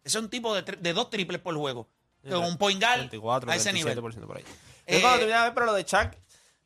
Ese 0.04 0.18
es 0.20 0.24
un 0.24 0.30
tipo 0.30 0.54
de, 0.54 0.62
de 0.62 0.94
2 0.94 1.10
triples 1.10 1.42
por 1.42 1.56
juego. 1.56 1.90
Con 2.30 2.44
un 2.46 2.58
point 2.58 2.80
guard 2.80 3.00
24, 3.00 3.52
a 3.52 3.56
ese 3.56 3.74
nivel. 3.74 3.98
27% 4.00 4.28
por 4.28 4.38
ahí. 4.38 4.44
Eh, 4.86 4.96
Yo 4.98 5.02
cuando 5.02 5.18
terminé 5.20 5.38
de 5.40 5.44
ver, 5.46 5.54
pero 5.56 5.66
lo 5.66 5.74
de 5.74 5.84
Chuck, 5.84 6.14
eh, 6.14 6.18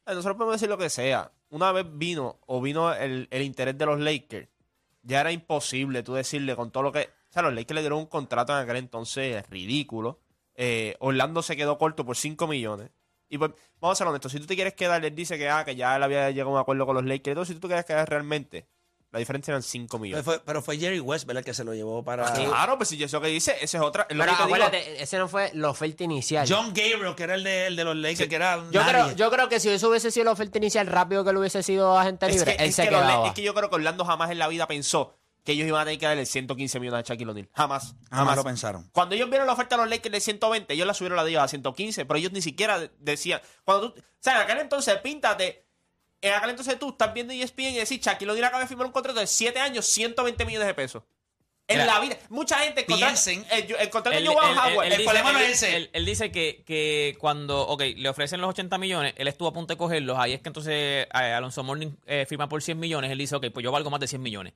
nosotros 0.08 0.36
podemos 0.36 0.56
decir 0.56 0.68
lo 0.68 0.78
que 0.78 0.90
sea. 0.90 1.32
Una 1.50 1.72
vez 1.72 1.86
vino 1.90 2.38
o 2.48 2.60
vino 2.62 2.94
el, 2.94 3.28
el 3.32 3.42
interés 3.44 3.78
de 3.78 3.86
los 3.86 3.98
Lakers, 4.00 4.50
ya 5.08 5.22
era 5.22 5.32
imposible 5.32 6.04
tú 6.04 6.14
decirle 6.14 6.56
con 6.56 6.70
todo 6.70 6.84
lo 6.84 6.92
que. 6.92 7.10
O 7.30 7.34
sea, 7.34 7.42
los 7.42 7.54
Lakers 7.54 7.76
le 7.76 7.82
dieron 7.82 8.00
un 8.00 8.06
contrato 8.08 8.54
en 8.54 8.60
aquel 8.60 8.76
entonces 8.76 9.48
ridículo. 9.50 10.20
Eh, 10.54 10.96
Orlando 11.00 11.42
se 11.42 11.56
quedó 11.56 11.78
corto 11.78 12.06
por 12.06 12.18
5 12.18 12.46
millones. 12.48 12.92
Y 13.30 13.38
pues, 13.38 13.52
vamos 13.80 13.98
a 13.98 13.98
ser 13.98 14.08
honestos, 14.08 14.32
si 14.32 14.40
tú 14.40 14.46
te 14.46 14.56
quieres 14.56 14.74
quedar, 14.74 15.04
él 15.04 15.16
dice 15.16 15.38
que, 15.38 15.50
ah, 15.50 15.66
que 15.66 15.76
ya 15.76 15.96
él 15.96 16.04
había 16.04 16.30
llegado 16.32 16.52
a 16.52 16.54
un 16.54 16.60
acuerdo 16.60 16.86
con 16.86 16.96
los 16.96 17.06
Lakers. 17.06 17.36
todo, 17.36 17.46
si 17.46 17.54
tú 17.54 17.62
te 17.62 17.68
quieres 17.68 17.86
quedar 17.86 18.10
realmente, 18.10 18.68
la 19.12 19.20
diferencia 19.20 19.52
eran 19.52 19.64
5 19.64 19.88
Pero 19.92 20.02
millones. 20.02 20.26
fue, 20.26 20.40
pero 20.42 20.62
fue 20.62 20.78
Jerry 20.78 21.00
West, 21.00 21.26
¿verdad? 21.26 21.40
El 21.40 21.46
que 21.46 21.54
se 21.54 21.64
lo 21.64 21.74
llevó 21.74 22.04
para. 22.04 22.32
Claro, 22.34 22.78
pues 22.78 22.90
si 22.90 23.02
eso 23.02 23.22
que 23.22 23.28
dice, 23.28 23.56
ese 23.62 23.78
es 23.78 23.84
otra. 23.84 24.06
es 24.10 24.16
lo 24.18 24.24
Pero 24.24 24.34
que 24.34 24.38
te 24.38 24.44
digo. 24.48 24.56
acuérdate, 24.56 25.02
ese 25.04 25.18
no 25.18 25.28
fue 25.28 25.50
la 25.54 25.70
oferta 25.70 26.04
inicial. 26.04 26.46
John 26.50 26.68
Gabriel, 26.74 27.16
que 27.16 27.24
era 27.24 27.36
el 27.36 27.44
de, 27.44 27.68
el 27.68 27.76
de 27.76 27.84
los 27.86 27.96
Lakers, 27.96 28.28
que 28.30 28.36
era. 28.36 28.58
yo, 28.72 28.82
nadie. 28.82 28.92
creo, 28.92 29.12
yo 29.16 29.32
creo 29.32 29.50
que 29.50 29.60
si 29.60 29.70
eso 29.70 29.90
hubiese 29.90 30.12
sido 30.12 30.26
la 30.26 30.32
oferta 30.34 30.58
inicial 30.58 30.88
rápido 30.88 31.24
que 31.24 31.32
lo 31.32 31.40
hubiese 31.40 31.64
sido 31.64 31.98
agente 31.98 32.26
Es 32.28 32.34
libre, 32.36 32.58
que, 32.58 32.64
él 32.64 32.70
es 32.70 32.76
se 32.76 32.84
que 32.84 32.90
quedaba. 32.90 33.28
es 33.28 33.34
que 33.34 33.42
yo 33.44 33.54
creo 33.54 33.70
que 33.70 33.76
Orlando 33.76 34.04
jamás 34.06 34.30
en 34.32 34.40
la 34.40 34.48
vida 34.50 34.68
pensó 34.68 35.18
que 35.46 35.54
ellos 35.54 35.66
iban 35.66 35.80
a 35.82 35.86
tener 35.86 35.98
que 35.98 36.06
darle 36.06 36.26
115 36.26 36.78
millones 36.82 37.00
a 37.00 37.14
Shaquille 37.14 37.32
O'Neal. 37.32 37.50
Jamás. 37.56 37.96
Jamás 38.12 38.36
lo 38.36 38.44
pensaron. 38.44 38.90
Cuando 38.92 39.16
ellos 39.16 39.30
vieron 39.30 39.48
la 39.48 39.54
oferta 39.54 39.78
de 39.78 39.84
los 39.84 39.90
Lakers 39.90 40.12
de 40.12 40.20
120, 40.20 40.74
ellos 40.74 40.86
la 40.86 40.94
subieron 40.94 41.16
la 41.16 41.24
diva 41.24 41.42
a 41.44 41.48
115, 41.48 42.06
pero 42.06 42.18
ellos 42.20 42.34
ni 42.34 42.42
siquiera 42.42 42.78
de- 42.78 42.92
decían. 43.00 43.40
Cuando 43.64 43.94
tú, 43.94 44.00
o 44.02 44.04
sea, 44.20 44.36
en 44.36 44.42
aquel 44.42 44.58
entonces, 44.58 44.98
píntate. 44.98 45.66
En 46.22 46.34
aquel 46.34 46.50
entonces 46.52 46.80
tú 46.80 46.90
estás 46.90 47.14
viendo 47.14 47.32
ESPN 47.34 47.62
y 47.74 47.76
decís, 47.76 48.00
Shaquille 48.02 48.32
O'Neal 48.32 48.46
acaba 48.46 48.62
de 48.64 48.68
firmar 48.68 48.88
un 48.88 48.94
contrato 48.94 49.20
de 49.20 49.28
7 49.28 49.60
años, 49.60 49.86
120 49.86 50.46
millones 50.46 50.68
de 50.68 50.74
pesos. 50.74 51.04
En 51.70 51.80
Mira, 51.80 51.94
la 51.96 52.00
vida. 52.00 52.18
Mucha 52.30 52.60
gente. 52.60 52.86
piensen- 52.88 53.46
El, 53.52 53.64
el 53.76 53.90
contrato 53.90 54.12
de 54.12 54.18
él- 54.24 54.30
Howard. 54.30 54.86
el 54.92 55.04
problema 55.04 55.34
no 55.34 55.40
es 55.40 55.50
ese. 55.62 55.76
Él, 55.76 55.90
él 55.92 56.06
dice 56.06 56.32
que, 56.32 56.64
que 56.66 57.18
cuando, 57.20 57.62
ok, 57.68 57.84
le 57.98 58.08
ofrecen 58.08 58.40
los 58.40 58.50
80 58.52 58.78
millones, 58.78 59.14
él 59.18 59.28
estuvo 59.28 59.50
a 59.50 59.54
punto 59.54 59.74
de 59.74 59.78
cogerlos, 59.78 60.18
ahí 60.18 60.32
es 60.34 60.42
que 60.42 60.48
entonces 60.48 60.74
eh, 60.74 61.08
Alonso 61.14 61.64
Morning 61.66 61.92
eh, 62.06 62.26
firma 62.26 62.48
por 62.48 62.64
100 62.64 62.80
millones, 62.80 63.12
él 63.12 63.18
dice, 63.18 63.36
ok, 63.36 63.48
pues 63.54 63.64
yo 63.66 63.72
valgo 63.74 63.90
más 63.90 64.00
de 64.00 64.08
100 64.08 64.22
millones. 64.22 64.54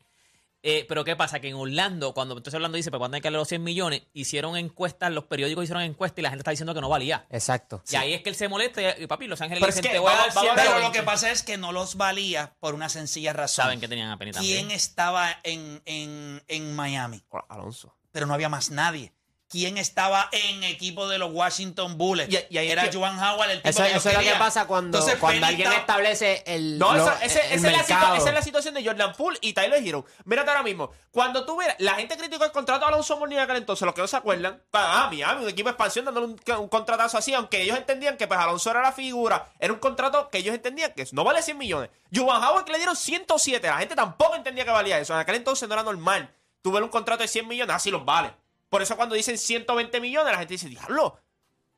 Eh, 0.63 0.85
pero 0.87 1.03
¿qué 1.03 1.15
pasa? 1.15 1.39
Que 1.39 1.47
en 1.49 1.55
Orlando, 1.55 2.13
cuando 2.13 2.37
entonces 2.37 2.53
Orlando 2.55 2.75
dice, 2.75 2.91
pues 2.91 2.99
van 2.99 3.09
a 3.09 3.11
tener 3.13 3.21
que 3.23 3.27
darle 3.27 3.39
los 3.39 3.47
100 3.47 3.63
millones, 3.63 4.03
hicieron 4.13 4.55
encuestas, 4.57 5.11
los 5.11 5.23
periódicos 5.23 5.63
hicieron 5.63 5.81
encuestas 5.81 6.19
y 6.19 6.21
la 6.21 6.29
gente 6.29 6.41
está 6.41 6.51
diciendo 6.51 6.75
que 6.75 6.81
no 6.81 6.89
valía. 6.89 7.25
Exacto. 7.31 7.81
Y 7.89 7.95
ahí 7.95 8.13
es 8.13 8.21
que 8.21 8.29
él 8.29 8.35
se 8.35 8.47
molesta 8.47 8.79
y, 8.99 9.07
papi, 9.07 9.25
Los 9.27 9.41
Ángeles 9.41 9.59
Pero 9.59 9.67
le 9.67 9.69
es 9.71 9.75
dicen, 9.77 9.89
que 9.91 9.95
te 9.95 9.99
voy 9.99 10.11
a 10.11 10.15
dar 10.17 10.33
vamos- 10.33 10.35
vamos 10.35 10.51
100 10.51 10.59
a 10.59 10.63
ver 10.63 10.71
Pero 10.75 10.87
lo 10.87 10.91
que 10.93 11.01
pasa 11.03 11.31
es 11.31 11.41
que 11.41 11.57
no 11.57 11.71
los 11.71 11.95
valía 11.95 12.53
por 12.59 12.75
una 12.75 12.89
sencilla 12.89 13.33
razón. 13.33 13.63
Saben 13.63 13.79
que 13.79 13.87
tenían 13.87 14.11
a 14.11 14.17
Penny 14.19 14.31
también. 14.33 14.57
¿Quién 14.67 14.71
estaba 14.71 15.35
en, 15.43 15.81
en, 15.85 16.43
en 16.47 16.75
Miami? 16.75 17.23
Alonso. 17.49 17.95
Pero 18.11 18.27
no 18.27 18.33
había 18.35 18.49
más 18.49 18.69
nadie. 18.69 19.13
¿Quién 19.51 19.77
estaba 19.77 20.29
en 20.31 20.63
equipo 20.63 21.09
de 21.09 21.17
los 21.17 21.29
Washington 21.33 21.97
Bullets? 21.97 22.33
Y- 22.33 22.55
y 22.55 22.57
ahí 22.57 22.71
Era 22.71 22.89
Joan 22.91 23.19
Howard, 23.19 23.51
el 23.51 23.57
tipo 23.57 23.67
Eso, 23.69 23.83
que 23.83 23.89
eso 23.97 24.09
es 24.09 24.15
lo 24.15 24.21
que 24.21 24.39
pasa 24.39 24.65
cuando, 24.65 24.97
Entonces, 24.97 25.19
cuando 25.19 25.41
Penny 25.41 25.61
alguien 25.63 25.73
establece 25.73 26.43
el, 26.47 26.79
No, 26.79 26.93
lo- 26.93 27.03
esa, 27.03 27.25
ese- 27.25 27.39
el 27.47 27.59
esa 27.59 27.67
es 27.69 27.77
la 27.77 27.83
situa- 27.83 27.87
mercado. 27.99 28.15
esa 28.15 28.29
es 28.29 28.33
la 28.33 28.41
situación 28.41 28.73
de 28.75 28.85
Jordan 28.85 29.13
Poole 29.13 29.37
y 29.41 29.51
Tyler 29.51 29.85
Hero. 29.85 30.05
Mírate 30.23 30.49
ahora 30.49 30.63
mismo. 30.63 30.91
Cuando 31.11 31.45
tú 31.45 31.59
la 31.79 31.95
gente 31.95 32.15
criticó 32.15 32.45
el 32.45 32.51
contrato 32.53 32.79
de 32.79 32.85
Alonso 32.93 33.17
Mourning 33.17 33.39
en 33.39 33.43
aquel 33.43 33.57
entonces, 33.57 33.85
los 33.85 33.93
que 33.93 33.99
no 34.01 34.07
se 34.07 34.15
acuerdan. 34.15 34.61
Ah, 34.71 35.09
Miami, 35.11 35.43
un 35.43 35.49
equipo 35.49 35.67
de 35.67 35.71
expansión 35.73 36.05
dándole 36.05 36.27
un, 36.27 36.39
un 36.57 36.69
contratazo 36.69 37.17
así, 37.17 37.33
aunque 37.33 37.61
ellos 37.61 37.77
entendían 37.77 38.15
que 38.15 38.27
pues 38.27 38.39
Alonso 38.39 38.71
era 38.71 38.81
la 38.81 38.93
figura. 38.93 39.49
Era 39.59 39.73
un 39.73 39.79
contrato 39.79 40.29
que 40.29 40.37
ellos 40.37 40.55
entendían 40.55 40.93
que 40.93 41.05
no 41.11 41.25
vale 41.25 41.41
100 41.41 41.57
millones. 41.57 41.89
Juwan 42.15 42.41
Howard 42.41 42.63
que 42.63 42.71
le 42.71 42.77
dieron 42.77 42.95
107. 42.95 43.67
La 43.67 43.79
gente 43.79 43.95
tampoco 43.95 44.35
entendía 44.35 44.63
que 44.63 44.71
valía 44.71 44.97
eso. 44.97 45.13
En 45.13 45.19
aquel 45.19 45.35
entonces 45.35 45.67
no 45.67 45.73
era 45.73 45.83
normal. 45.83 46.33
Tú 46.61 46.71
ves 46.71 46.81
un 46.81 46.89
contrato 46.89 47.21
de 47.23 47.27
100 47.27 47.47
millones, 47.47 47.75
así 47.75 47.91
los 47.91 48.05
vale. 48.05 48.31
Por 48.71 48.81
eso 48.81 48.95
cuando 48.95 49.15
dicen 49.15 49.37
120 49.37 49.99
millones, 49.99 50.31
la 50.31 50.39
gente 50.39 50.53
dice, 50.53 50.69
diablo, 50.69 51.19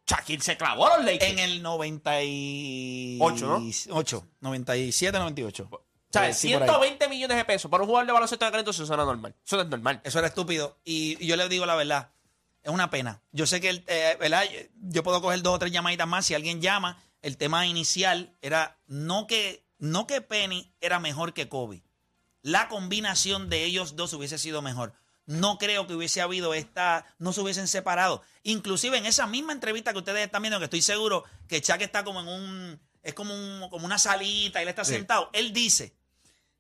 Shaquille 0.06 0.44
se 0.44 0.56
clavó 0.58 0.86
a 0.88 0.98
los 0.98 1.06
Lakers. 1.08 1.32
En 1.32 1.40
el 1.40 1.64
98, 1.64 3.24
Ocho, 3.24 3.48
¿no? 3.48 3.96
8, 3.98 4.28
97, 4.42 5.18
98. 5.18 5.68
O 5.72 5.82
sea, 6.12 6.30
Eh, 6.30 6.34
sí, 6.36 6.54
por 6.54 6.62
ahí. 6.64 6.70
120 6.70 7.10
millones 7.10 7.38
de 7.38 7.46
pesos 7.46 7.72
para 7.72 7.82
un 7.82 7.88
jugador 7.90 8.06
de 8.06 8.14
baloncesto 8.14 8.46
en 8.46 8.50
aquel 8.50 8.60
entonces 8.60 8.84
eso 8.84 8.94
era 8.94 9.06
normal. 9.06 9.36
Eso 9.44 9.56
no 9.58 9.64
es 9.64 9.70
normal. 9.70 10.02
Eso 10.04 10.20
era 10.20 10.28
estúpido. 10.28 10.78
Y, 10.84 11.18
y 11.20 11.28
yo 11.28 11.36
le 11.36 11.50
digo 11.50 11.66
la 11.66 11.76
verdad. 11.76 12.12
Es 12.62 12.72
una 12.72 12.90
pena. 12.92 13.22
Yo 13.32 13.48
sé 13.48 13.60
que, 13.60 13.70
el, 13.70 13.84
eh, 13.88 14.16
¿verdad? 14.20 14.44
Yo 14.76 15.02
puedo 15.04 15.20
coger 15.20 15.42
dos 15.42 15.56
o 15.56 15.60
tres 15.60 15.72
llamaditas 15.72 16.08
más. 16.08 16.28
Si 16.28 16.36
alguien 16.36 16.62
llama, 16.62 17.02
el 17.24 17.38
tema 17.38 17.66
inicial 17.66 18.38
era 18.44 18.78
no 18.86 19.26
que, 19.26 19.66
no 19.80 20.06
que 20.06 20.22
Penny 20.22 20.72
era 20.80 21.00
mejor 21.00 21.34
que 21.34 21.50
Kobe. 21.50 21.82
La 22.44 22.68
combinación 22.68 23.50
de 23.50 23.64
ellos 23.64 23.96
dos 23.96 24.14
hubiese 24.14 24.38
sido 24.38 24.62
mejor. 24.62 24.94
No 25.26 25.58
creo 25.58 25.88
que 25.88 25.94
hubiese 25.94 26.22
habido 26.22 26.54
esta, 26.54 27.06
no 27.18 27.34
se 27.34 27.42
hubiesen 27.42 27.68
separado. 27.68 28.22
Inclusive 28.44 28.98
en 28.98 29.06
esa 29.06 29.28
misma 29.28 29.54
entrevista 29.54 29.94
que 29.94 30.00
ustedes 30.00 30.26
están 30.26 30.42
viendo, 30.42 30.60
que 30.60 30.66
estoy 30.66 30.82
seguro 30.82 31.24
que 31.48 31.62
Chuck 31.62 31.82
está 31.82 32.04
como 32.04 32.20
en 32.22 32.28
un, 32.28 32.80
es 33.02 33.14
como, 33.14 33.34
un, 33.34 33.70
como 33.70 33.86
una 33.86 33.98
salita, 33.98 34.60
y 34.60 34.64
él 34.64 34.70
está 34.70 34.84
sentado. 34.84 35.30
Él 35.34 35.54
dice 35.54 35.94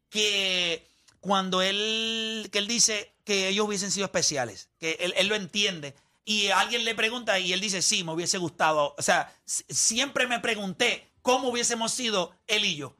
que 0.10 0.88
cuando 1.20 1.62
él, 1.62 2.50
que 2.52 2.60
él 2.60 2.68
dice 2.68 3.14
que 3.26 3.50
ellos 3.50 3.68
hubiesen 3.68 3.92
sido 3.92 4.06
especiales, 4.06 4.70
que 4.80 4.98
él, 5.00 5.14
él 5.18 5.28
lo 5.28 5.36
entiende, 5.36 5.96
y 6.26 6.48
alguien 6.50 6.86
le 6.86 6.96
pregunta 6.96 7.40
y 7.40 7.52
él 7.52 7.60
dice, 7.60 7.82
sí, 7.82 8.04
me 8.04 8.14
hubiese 8.14 8.38
gustado. 8.38 8.96
O 8.98 9.02
sea, 9.02 9.36
siempre 9.46 10.28
me 10.28 10.40
pregunté 10.40 11.12
cómo 11.22 11.50
hubiésemos 11.50 11.92
sido 11.92 12.34
él 12.48 12.66
y 12.66 12.76
yo. 12.76 12.96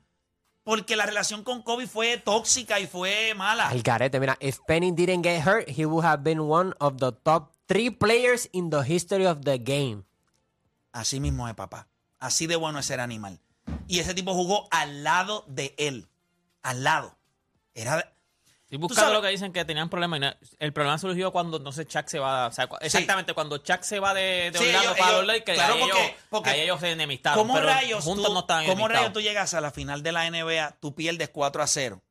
Porque 0.64 0.96
la 0.96 1.06
relación 1.06 1.44
con 1.44 1.62
Kobe 1.62 1.88
fue 1.88 2.18
tóxica 2.18 2.80
y 2.80 2.88
fue 2.88 3.34
mala. 3.36 3.68
Al 3.68 3.82
garete, 3.82 4.20
mira, 4.20 4.38
if 4.40 4.60
Penny 4.66 4.92
didn't 4.92 5.24
get 5.24 5.46
hurt, 5.46 5.68
he 5.70 5.86
would 5.86 6.06
have 6.06 6.24
been 6.24 6.40
one 6.40 6.74
of 6.80 6.98
the 6.98 7.12
top 7.24 7.52
three 7.68 7.90
players 7.90 8.50
in 8.54 8.70
the 8.70 8.82
history 8.84 9.26
of 9.26 9.42
the 9.42 9.58
game. 9.58 10.04
Así 10.94 11.20
mismo 11.20 11.48
es, 11.50 11.56
papá. 11.56 11.88
Así 12.20 12.48
de 12.48 12.56
bueno 12.56 12.80
es 12.80 12.86
ser 12.86 13.02
animal. 13.02 13.40
Y 13.88 14.00
ese 14.00 14.14
tipo 14.14 14.34
jugó 14.34 14.68
al 14.72 15.04
lado 15.04 15.44
de 15.48 15.74
él. 15.78 16.08
Al 16.62 16.84
lado. 16.84 17.18
Era. 17.74 18.14
Estoy 18.76 18.88
buscando 18.88 19.14
lo 19.14 19.22
que 19.22 19.28
dicen 19.30 19.54
que 19.54 19.64
tenían 19.66 19.90
problemas. 19.90 20.20
no- 20.20 20.34
El 20.60 20.74
problema 20.74 20.98
surgió 20.98 21.32
cuando 21.32 21.58
entonces 21.58 21.88
Chuck 21.88 22.08
se 22.08 22.18
va. 22.20 22.48
O 22.48 22.52
sea, 22.52 22.68
cu- 22.68 22.78
exactamente, 22.82 23.34
cuando 23.34 23.58
Chuck 23.60 23.82
se 23.84 24.00
va 24.00 24.14
de, 24.14 24.52
de 24.52 24.58
Sí, 24.58 24.66
Orlando 24.66 24.82
ellos- 24.82 24.98
para 24.98 25.12
ellos- 25.12 25.18
los 25.26 25.28
Lakers, 25.28 25.58
claro, 25.58 25.74
ahí, 25.76 25.80
porque- 25.82 26.04
ellos, 26.06 26.16
porque- 26.30 26.50
ahí 26.50 26.62
ellos 26.62 26.80
se 26.80 26.92
enemistaron. 26.92 27.40
¿Cómo 27.40 27.54
pero 27.54 27.66
rayos, 27.68 28.04
juntos 28.04 28.26
tú, 28.28 28.34
no 28.34 28.40
estaban 28.40 28.66
¿cómo 28.66 28.88
rayos 28.88 29.14
tú 29.14 29.22
llegas 29.22 29.54
a 29.54 29.62
la 29.62 29.72
final 29.72 30.02
de 30.04 30.12
la 30.12 30.26
NBA, 30.26 30.76
tú 30.80 30.96
pierdes 30.96 31.30
4 31.30 31.62
a 31.62 31.68
0? 31.68 32.02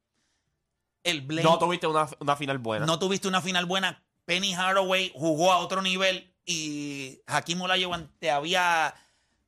el. 1.04 1.26
No 1.42 1.58
tuviste 1.58 1.86
una, 1.88 2.08
una 2.20 2.36
final 2.36 2.58
buena. 2.58 2.86
No 2.86 2.98
tuviste 2.98 3.26
una 3.26 3.40
final 3.40 3.66
buena. 3.66 4.02
Penny 4.24 4.54
Hardaway 4.54 5.10
jugó 5.16 5.52
a 5.52 5.58
otro 5.58 5.82
nivel 5.82 6.32
y 6.46 7.20
Hakim 7.26 7.60
Olajuwon 7.60 8.08
te 8.20 8.30
había, 8.30 8.94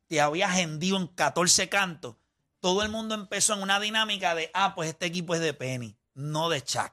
te 0.08 0.20
había 0.20 0.60
hendido 0.60 0.96
en 0.96 1.06
14 1.06 1.68
cantos. 1.68 2.16
Todo 2.58 2.82
el 2.82 2.88
mundo 2.88 3.14
empezó 3.14 3.54
en 3.54 3.62
una 3.62 3.78
dinámica 3.78 4.34
de, 4.34 4.50
ah, 4.52 4.74
pues 4.74 4.88
este 4.88 5.06
equipo 5.06 5.34
es 5.34 5.40
de 5.40 5.54
Penny, 5.54 5.96
no 6.14 6.48
de 6.48 6.60
Chuck. 6.64 6.90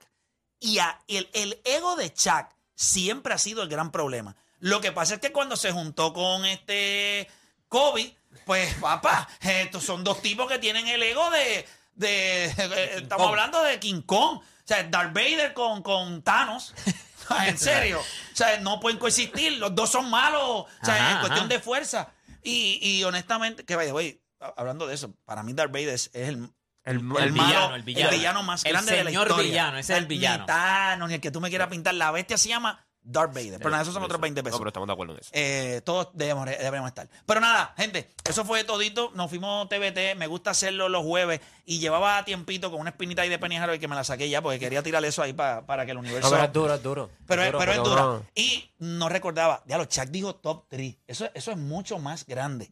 Y 0.62 0.80
a- 0.80 1.02
el, 1.10 1.30
el 1.34 1.60
ego 1.66 1.98
de 1.98 2.14
Chuck 2.14 2.46
siempre 2.76 3.34
ha 3.34 3.38
sido 3.38 3.62
el 3.64 3.68
gran 3.70 3.92
problema. 3.92 4.36
Lo 4.60 4.80
que 4.80 4.92
pasa 4.94 5.16
es 5.16 5.20
que 5.20 5.32
cuando 5.34 5.58
se 5.58 5.72
juntó 5.74 6.14
con 6.14 6.46
este 6.46 7.28
Kobe, 7.68 8.16
pues 8.46 8.74
papá, 8.82 9.28
estos 9.42 9.84
son 9.84 10.04
dos 10.06 10.22
tipos 10.22 10.48
que 10.50 10.60
tienen 10.60 10.88
el 10.88 11.02
ego 11.04 11.30
de, 11.32 11.68
de- 11.96 12.46
estamos 12.46 13.26
Kong. 13.26 13.30
hablando 13.30 13.62
de 13.64 13.80
King 13.80 14.02
Kong. 14.04 14.38
O 14.40 14.44
sea, 14.64 14.84
Darth 14.84 15.14
Vader 15.14 15.54
con, 15.54 15.82
con 15.84 16.22
Thanos. 16.22 16.74
en 17.46 17.58
serio. 17.58 18.00
O 18.00 18.36
sea, 18.36 18.60
no 18.60 18.80
pueden 18.80 19.00
coexistir. 19.00 19.54
Los 19.58 19.74
dos 19.76 19.90
son 19.92 20.10
malos. 20.10 20.42
O 20.42 20.68
sea, 20.84 20.96
Ajá, 20.96 21.12
en 21.14 21.18
cuestión 21.20 21.40
ajá. 21.46 21.48
de 21.48 21.60
fuerza. 21.60 22.14
Y, 22.44 22.80
y 22.82 23.04
honestamente, 23.04 23.66
que 23.66 23.76
vaya, 23.76 23.92
güey, 23.92 24.22
hablando 24.58 24.88
de 24.88 24.96
eso, 24.96 25.14
para 25.26 25.44
mí 25.44 25.54
Darth 25.54 25.72
Vader 25.72 25.90
es, 25.90 26.10
es 26.14 26.36
el, 26.84 26.98
El, 26.98 26.98
el, 26.98 27.02
el 27.24 27.32
malo, 27.34 27.34
villano, 27.34 27.76
el 27.76 27.82
villano. 27.84 28.44
más 28.44 28.66
El 28.66 28.72
grande 28.74 28.92
de 28.96 29.04
la 29.04 29.10
señor 29.12 29.28
historia. 29.28 29.50
villano, 29.50 29.78
ese 29.78 29.94
es 29.94 30.00
el 30.00 30.06
villano. 30.08 30.40
Ni 30.40 30.46
Thanos, 30.48 31.10
ni 31.10 31.16
el 31.16 31.22
que 31.22 31.32
tú 31.32 31.40
me 31.42 31.50
quieras 31.50 31.68
pintar. 31.70 31.94
La 31.94 32.12
bestia 32.12 32.38
se 32.38 32.50
llama 32.50 32.86
Darth 33.04 33.34
Vader. 33.34 33.58
Pero 33.58 33.70
nada, 33.72 33.82
esos 33.82 33.94
son 33.96 34.04
otros 34.04 34.22
20 34.22 34.44
pesos. 34.44 34.54
No, 34.56 34.60
pero 34.60 34.70
estamos 34.70 34.88
de 34.88 34.94
acuerdo 34.94 35.14
en 35.14 35.20
eso. 35.20 35.30
Eh, 35.34 35.82
todos 35.84 36.10
debemos, 36.14 36.46
deberíamos 36.46 36.88
estar. 36.90 37.10
Pero 37.26 37.40
nada, 37.40 37.74
gente, 37.78 38.12
eso 38.28 38.46
fue 38.46 38.64
todito. 38.64 39.12
Nos 39.16 39.30
fuimos 39.30 39.68
TBT. 39.70 40.16
Me 40.18 40.28
gusta 40.28 40.52
hacerlo 40.52 40.88
los 40.88 41.04
jueves. 41.04 41.42
Y 41.66 41.80
llevaba 41.80 42.24
tiempito 42.26 42.70
con 42.70 42.80
una 42.80 42.92
espinita 42.92 43.24
ahí 43.24 43.30
de 43.30 43.40
Penny 43.40 43.58
Haraway 43.58 43.80
que 43.80 43.88
me 43.88 43.96
la 43.96 44.04
saqué 44.04 44.30
ya 44.30 44.42
porque 44.42 44.60
quería 44.60 44.84
tirar 44.84 45.04
eso 45.06 45.24
ahí 45.24 45.34
pa- 45.34 45.66
para 45.66 45.86
que 45.86 45.92
el 45.92 45.98
universo. 45.98 46.30
No, 46.30 46.32
pero 46.36 46.46
es 46.46 46.54
duro, 46.54 46.74
es 46.76 46.84
duro. 46.84 47.10
Pero, 47.28 47.42
es- 47.42 47.48
duro 47.48 47.60
pero 47.60 47.72
es 47.72 47.78
dura. 47.84 48.06
uno- 48.08 48.26
Y 48.36 48.70
no 48.80 49.10
recordaba. 49.10 49.64
Ya 49.66 49.78
lo 49.80 49.86
Chuck 49.86 50.06
dijo 50.10 50.36
top 50.36 50.66
3. 50.70 50.98
Eso, 51.08 51.28
eso 51.34 51.52
es 51.52 51.58
mucho 51.58 51.98
más 51.98 52.26
grande. 52.28 52.72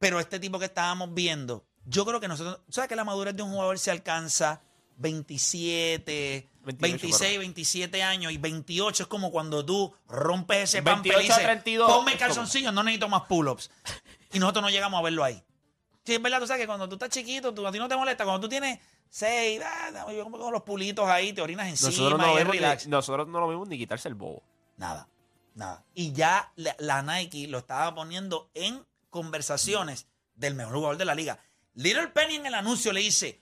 Pero 0.00 0.20
este 0.20 0.38
tipo 0.40 0.58
que 0.58 0.64
estábamos 0.66 1.12
viendo, 1.14 1.64
yo 1.88 2.04
creo 2.04 2.20
que 2.20 2.28
nosotros. 2.28 2.60
¿Sabes 2.68 2.88
que 2.88 2.96
la 2.96 3.04
madurez 3.04 3.34
de 3.36 3.42
un 3.42 3.50
jugador 3.50 3.78
se 3.78 3.90
alcanza 3.90 4.60
27, 4.98 6.48
28, 6.64 6.80
26, 6.80 7.38
27 7.38 8.02
años 8.02 8.32
y 8.32 8.38
28 8.38 9.02
es 9.04 9.08
como 9.08 9.30
cuando 9.30 9.64
tú 9.64 9.94
rompes 10.08 10.64
ese 10.64 10.82
pan 10.82 11.02
28 11.02 11.32
a 11.32 11.38
32 11.38 11.90
Ponme 11.90 12.12
es 12.12 12.16
como- 12.18 12.26
calzoncillos, 12.26 12.72
no 12.72 12.82
necesito 12.82 13.08
más 13.08 13.22
pull-ups. 13.22 13.70
Y 14.32 14.38
nosotros 14.38 14.62
no 14.62 14.70
llegamos 14.70 14.98
a 14.98 15.02
verlo 15.02 15.24
ahí. 15.24 15.42
Sí, 16.04 16.14
es 16.14 16.22
verdad, 16.22 16.40
tú 16.40 16.46
sabes 16.46 16.62
que 16.62 16.66
cuando 16.66 16.88
tú 16.88 16.94
estás 16.96 17.10
chiquito, 17.10 17.52
tú, 17.54 17.66
a 17.66 17.72
ti 17.72 17.78
no 17.78 17.88
te 17.88 17.96
molesta. 17.96 18.24
Cuando 18.24 18.40
tú 18.40 18.48
tienes 18.48 18.78
6, 19.10 19.60
yo 20.14 20.24
como 20.24 20.38
con 20.38 20.52
los 20.52 20.62
pulitos 20.62 21.06
ahí, 21.08 21.32
te 21.32 21.40
orinas 21.42 21.68
encima 21.68 21.90
Nosotros 21.90 22.18
no, 22.20 22.38
y 22.38 22.44
relax. 22.44 22.86
ni, 22.86 22.90
nosotros 22.90 23.28
no 23.28 23.40
lo 23.40 23.48
vimos 23.48 23.68
ni 23.68 23.78
quitarse 23.78 24.08
el 24.08 24.14
bobo. 24.14 24.42
Nada, 24.76 25.08
nada. 25.54 25.84
Y 25.94 26.12
ya 26.12 26.52
la, 26.56 26.74
la 26.78 27.02
Nike 27.02 27.46
lo 27.48 27.58
estaba 27.58 27.94
poniendo 27.94 28.50
en 28.54 28.84
conversaciones 29.10 30.06
del 30.34 30.54
mejor 30.54 30.74
jugador 30.74 30.96
de 30.98 31.04
la 31.04 31.14
liga. 31.14 31.38
Little 31.78 32.08
Penny 32.08 32.36
en 32.36 32.46
el 32.46 32.54
anuncio 32.54 32.92
le 32.92 33.00
dice, 33.00 33.40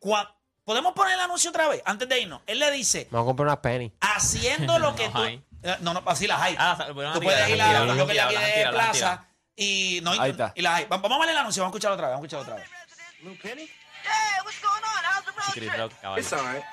"Cua- 0.00 0.28
¿podemos 0.64 0.92
poner 0.94 1.14
el 1.14 1.20
anuncio 1.20 1.50
otra 1.50 1.68
vez? 1.68 1.80
Antes 1.84 2.08
de 2.08 2.20
irnos. 2.20 2.42
Él 2.46 2.58
le 2.58 2.70
dice, 2.72 3.06
voy 3.10 3.22
a 3.22 3.24
comprar 3.24 3.46
unas 3.46 3.58
penny. 3.60 3.92
haciendo 4.00 4.78
lo 4.78 4.94
que 4.96 5.06
No 5.06 5.12
tú... 5.12 5.18
hay. 5.22 5.44
Eh, 5.62 5.76
No, 5.80 5.94
no, 5.94 6.02
así 6.06 6.26
las 6.26 6.40
hay. 6.40 6.56
Ah, 6.58 6.72
o 6.72 6.76
sea, 6.82 6.92
bueno, 6.92 7.12
tú 7.14 7.20
puedes 7.20 7.48
ir 7.48 7.60
a 7.62 7.84
lo 7.84 8.06
que 8.06 8.14
de 8.14 8.66
plaza 8.70 9.24
y, 9.56 10.00
no, 10.02 10.10
Ahí 10.12 10.30
está. 10.30 10.52
y 10.56 10.62
las 10.62 10.74
hay. 10.74 10.84
Va- 10.86 10.96
Vamos 10.98 11.16
a 11.18 11.20
ver 11.20 11.30
el 11.30 11.36
anuncio, 11.38 11.62
vamos 11.62 11.74
a 11.74 11.76
escucharlo 11.76 11.94
otra 11.94 12.08
vez, 12.08 12.14
vamos 12.16 12.24
a 12.24 12.36
escucharlo 12.36 12.54
otra 12.54 12.64
vez. 12.64 13.22
Lou 13.22 13.36
Penny? 13.38 13.62
Hey, 13.62 14.40
what's 14.44 14.60
going 14.60 14.74
on? 14.74 15.04
How's 15.04 15.24
the 15.24 15.30
road 15.32 15.52
Chris 15.52 15.68
trip? 15.68 15.78
Rock, 15.80 15.92
caballo. 16.00 16.18
It's 16.20 16.32
all 16.32 16.42
right. 16.42 16.64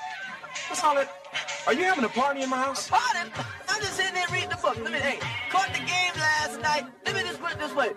What's 0.69 0.83
all 0.83 0.95
that? 0.95 1.09
Are 1.67 1.73
you 1.75 1.83
having 1.85 2.05
a 2.05 2.09
party 2.09 2.41
in 2.43 2.49
my 2.49 2.57
house? 2.57 2.87
Pardon? 2.89 3.31
I'm 3.75 3.81
just 3.81 3.95
sitting 3.97 4.13
there 4.13 4.25
reading 4.31 4.49
the 4.49 4.55
book. 4.57 4.77
Let 4.81 4.91
me, 4.93 4.99
hey, 4.99 5.19
caught 5.51 5.67
the 5.73 5.79
game 5.79 6.13
last 6.15 6.61
night. 6.61 6.85
Let 7.05 7.13
me 7.15 7.21
just 7.21 7.41
put 7.41 7.51
it 7.51 7.59
this 7.59 7.73
way. 7.75 7.89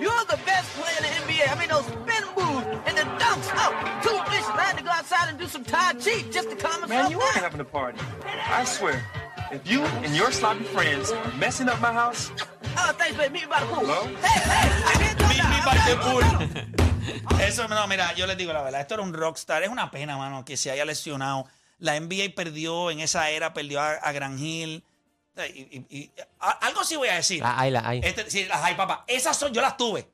You're 0.00 0.24
the 0.24 0.40
best 0.46 0.68
player 0.74 0.96
in 0.96 1.02
the 1.04 1.12
NBA. 1.28 1.44
I 1.52 1.58
mean, 1.60 1.68
those 1.68 1.84
spin 1.84 2.24
moves 2.36 2.64
and 2.88 2.96
the 2.96 3.04
dunks. 3.20 3.48
Oh, 3.52 3.72
too 4.02 4.16
vicious. 4.30 4.48
I 4.48 4.62
had 4.62 4.78
to 4.78 4.84
go 4.84 4.90
outside 4.90 5.28
and 5.28 5.38
do 5.38 5.46
some 5.46 5.62
Tai 5.64 5.92
Chi 5.94 6.22
just 6.32 6.48
to 6.48 6.56
calm 6.56 6.80
myself 6.80 6.88
Man, 6.88 7.10
you 7.10 7.20
are 7.20 7.34
down. 7.34 7.42
having 7.42 7.60
a 7.60 7.64
party. 7.64 7.98
I 8.24 8.64
swear. 8.64 9.04
If 9.52 9.68
you 9.70 9.82
and 9.84 10.16
your 10.16 10.32
sloppy 10.32 10.64
friends 10.64 11.12
are 11.12 11.32
messing 11.36 11.68
up 11.68 11.80
my 11.80 11.92
house, 11.92 12.30
Oh, 12.78 12.92
thanks, 12.98 13.16
baby. 13.16 13.32
Meet 13.34 13.42
me 13.42 13.48
by 13.48 13.60
the 13.60 13.66
pool. 13.66 13.84
Hello? 13.86 14.04
Hey, 14.22 14.40
hey, 14.44 15.14
Meet 15.32 15.44
me 15.52 15.60
by 15.64 15.76
the 15.88 15.96
pool. 16.04 17.40
Eso, 17.40 17.68
no, 17.68 17.86
mira, 17.86 18.12
yo 18.14 18.26
les 18.26 18.36
digo 18.36 18.52
la 18.52 18.62
verdad, 18.62 18.80
esto 18.80 18.94
era 18.94 19.02
un 19.02 19.12
rockstar. 19.14 19.62
Es 19.62 19.68
una 19.68 19.90
pena, 19.90 20.16
mano, 20.16 20.44
que 20.44 20.56
se 20.56 20.70
haya 20.70 20.84
lesionado. 20.84 21.46
La 21.78 21.98
NBA 21.98 22.34
perdió 22.34 22.90
en 22.90 23.00
esa 23.00 23.30
era, 23.30 23.54
perdió 23.54 23.80
a, 23.80 23.92
a 23.92 24.12
Gran 24.12 24.38
Hill. 24.38 24.82
Y, 25.54 25.86
y- 25.90 25.96
y- 25.98 26.12
a- 26.40 26.50
algo 26.66 26.84
sí 26.84 26.96
voy 26.96 27.08
a 27.08 27.14
decir. 27.14 27.42
Las 27.42 27.58
hay, 27.58 27.70
las 27.70 27.84
hay. 27.84 28.00
Este, 28.02 28.30
sí, 28.30 28.44
las 28.46 28.62
hay, 28.62 28.74
papá. 28.74 29.04
Esas 29.06 29.36
son, 29.36 29.52
yo 29.52 29.60
las 29.60 29.76
tuve. 29.76 30.10